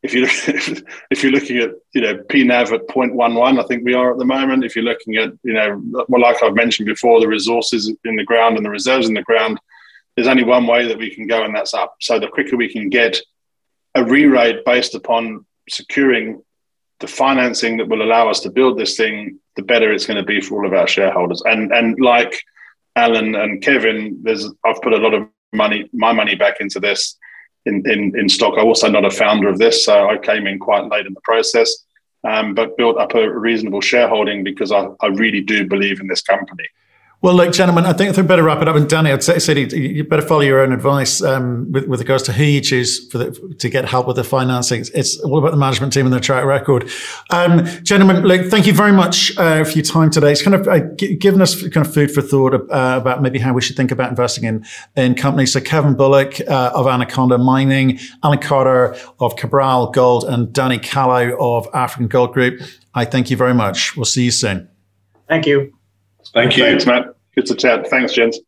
if 0.02 0.12
you 0.14 0.26
if 1.12 1.22
you're 1.22 1.30
looking 1.30 1.58
at 1.58 1.70
you 1.92 2.00
know 2.00 2.16
PNAV 2.16 2.72
at 2.72 2.88
0.11, 2.88 3.62
I 3.62 3.66
think 3.68 3.84
we 3.84 3.94
are 3.94 4.10
at 4.10 4.18
the 4.18 4.24
moment. 4.24 4.64
If 4.64 4.74
you're 4.74 4.84
looking 4.84 5.14
at 5.18 5.30
you 5.44 5.52
know, 5.52 5.80
well, 6.08 6.20
like 6.20 6.42
I've 6.42 6.54
mentioned 6.54 6.86
before, 6.86 7.20
the 7.20 7.28
resources 7.28 7.94
in 8.04 8.16
the 8.16 8.24
ground 8.24 8.56
and 8.56 8.66
the 8.66 8.70
reserves 8.70 9.06
in 9.06 9.14
the 9.14 9.22
ground, 9.22 9.60
there's 10.18 10.26
only 10.26 10.42
one 10.42 10.66
way 10.66 10.84
that 10.88 10.98
we 10.98 11.14
can 11.14 11.28
go, 11.28 11.44
and 11.44 11.54
that's 11.54 11.74
up. 11.74 11.94
So 12.00 12.18
the 12.18 12.26
quicker 12.26 12.56
we 12.56 12.68
can 12.68 12.88
get 12.88 13.20
a 13.94 14.04
re-rate 14.04 14.64
based 14.64 14.96
upon 14.96 15.46
securing 15.70 16.42
the 16.98 17.06
financing 17.06 17.76
that 17.76 17.86
will 17.86 18.02
allow 18.02 18.28
us 18.28 18.40
to 18.40 18.50
build 18.50 18.76
this 18.76 18.96
thing 18.96 19.38
the 19.54 19.62
better 19.62 19.92
it's 19.92 20.06
going 20.06 20.16
to 20.16 20.24
be 20.24 20.40
for 20.40 20.56
all 20.56 20.66
of 20.66 20.72
our 20.72 20.88
shareholders. 20.88 21.40
And 21.46 21.72
and 21.72 22.00
like 22.00 22.36
Alan 22.96 23.36
and 23.36 23.62
Kevin, 23.62 24.18
there's 24.24 24.44
I've 24.66 24.82
put 24.82 24.92
a 24.92 24.96
lot 24.96 25.14
of 25.14 25.28
money, 25.52 25.88
my 25.92 26.12
money 26.12 26.34
back 26.34 26.56
into 26.58 26.80
this 26.80 27.16
in, 27.64 27.88
in, 27.88 28.18
in 28.18 28.28
stock. 28.28 28.54
I'm 28.58 28.66
also 28.66 28.90
not 28.90 29.04
a 29.04 29.12
founder 29.12 29.48
of 29.48 29.58
this, 29.58 29.84
so 29.84 30.10
I 30.10 30.18
came 30.18 30.48
in 30.48 30.58
quite 30.58 30.86
late 30.86 31.06
in 31.06 31.14
the 31.14 31.20
process, 31.22 31.84
um, 32.24 32.54
but 32.56 32.76
built 32.76 32.98
up 32.98 33.14
a 33.14 33.30
reasonable 33.30 33.82
shareholding 33.82 34.42
because 34.42 34.72
I, 34.72 34.88
I 35.00 35.06
really 35.06 35.42
do 35.42 35.64
believe 35.64 36.00
in 36.00 36.08
this 36.08 36.22
company. 36.22 36.64
Well, 37.20 37.34
look, 37.34 37.52
gentlemen, 37.52 37.84
I 37.84 37.94
think 37.94 38.10
I 38.10 38.12
think 38.12 38.28
better 38.28 38.44
wrap 38.44 38.62
it 38.62 38.68
up. 38.68 38.76
And 38.76 38.88
Danny, 38.88 39.10
I'd 39.10 39.24
say, 39.24 39.40
say 39.40 39.58
you 39.58 40.04
better 40.04 40.22
follow 40.22 40.42
your 40.42 40.60
own 40.60 40.72
advice 40.72 41.20
um, 41.20 41.72
with, 41.72 41.88
with, 41.88 41.98
regards 41.98 42.22
to 42.24 42.32
who 42.32 42.44
you 42.44 42.60
choose 42.60 43.08
the, 43.08 43.32
to 43.58 43.68
get 43.68 43.86
help 43.86 44.06
with 44.06 44.14
the 44.14 44.22
financing. 44.22 44.84
It's 44.94 45.18
all 45.18 45.36
about 45.38 45.50
the 45.50 45.56
management 45.56 45.92
team 45.92 46.06
and 46.06 46.12
their 46.12 46.20
track 46.20 46.44
record. 46.44 46.88
Um, 47.30 47.66
gentlemen, 47.82 48.22
look, 48.22 48.46
thank 48.46 48.68
you 48.68 48.72
very 48.72 48.92
much 48.92 49.36
uh, 49.36 49.64
for 49.64 49.72
your 49.72 49.84
time 49.84 50.10
today. 50.10 50.30
It's 50.30 50.42
kind 50.42 50.54
of 50.54 50.68
uh, 50.68 50.78
given 51.18 51.42
us 51.42 51.60
kind 51.60 51.84
of 51.84 51.92
food 51.92 52.12
for 52.12 52.22
thought 52.22 52.54
uh, 52.54 53.00
about 53.02 53.20
maybe 53.20 53.40
how 53.40 53.52
we 53.52 53.62
should 53.62 53.76
think 53.76 53.90
about 53.90 54.10
investing 54.10 54.44
in 54.44 54.64
in 54.96 55.16
companies. 55.16 55.52
So 55.52 55.60
Kevin 55.60 55.94
Bullock 55.94 56.40
uh, 56.42 56.70
of 56.72 56.86
Anaconda 56.86 57.36
Mining, 57.36 57.98
Alan 58.22 58.38
Carter 58.38 58.96
of 59.18 59.34
Cabral 59.34 59.90
Gold, 59.90 60.22
and 60.22 60.52
Danny 60.52 60.78
Callow 60.78 61.36
of 61.40 61.66
African 61.74 62.06
Gold 62.06 62.32
Group. 62.32 62.60
I 62.94 63.04
thank 63.04 63.28
you 63.28 63.36
very 63.36 63.54
much. 63.54 63.96
We'll 63.96 64.04
see 64.04 64.26
you 64.26 64.30
soon. 64.30 64.68
Thank 65.26 65.46
you. 65.46 65.77
Thank 66.34 66.56
you. 66.56 66.64
Thanks, 66.64 66.86
Matt. 66.86 67.14
Good 67.34 67.46
to 67.46 67.54
chat. 67.54 67.88
Thanks, 67.88 68.12
gents. 68.12 68.40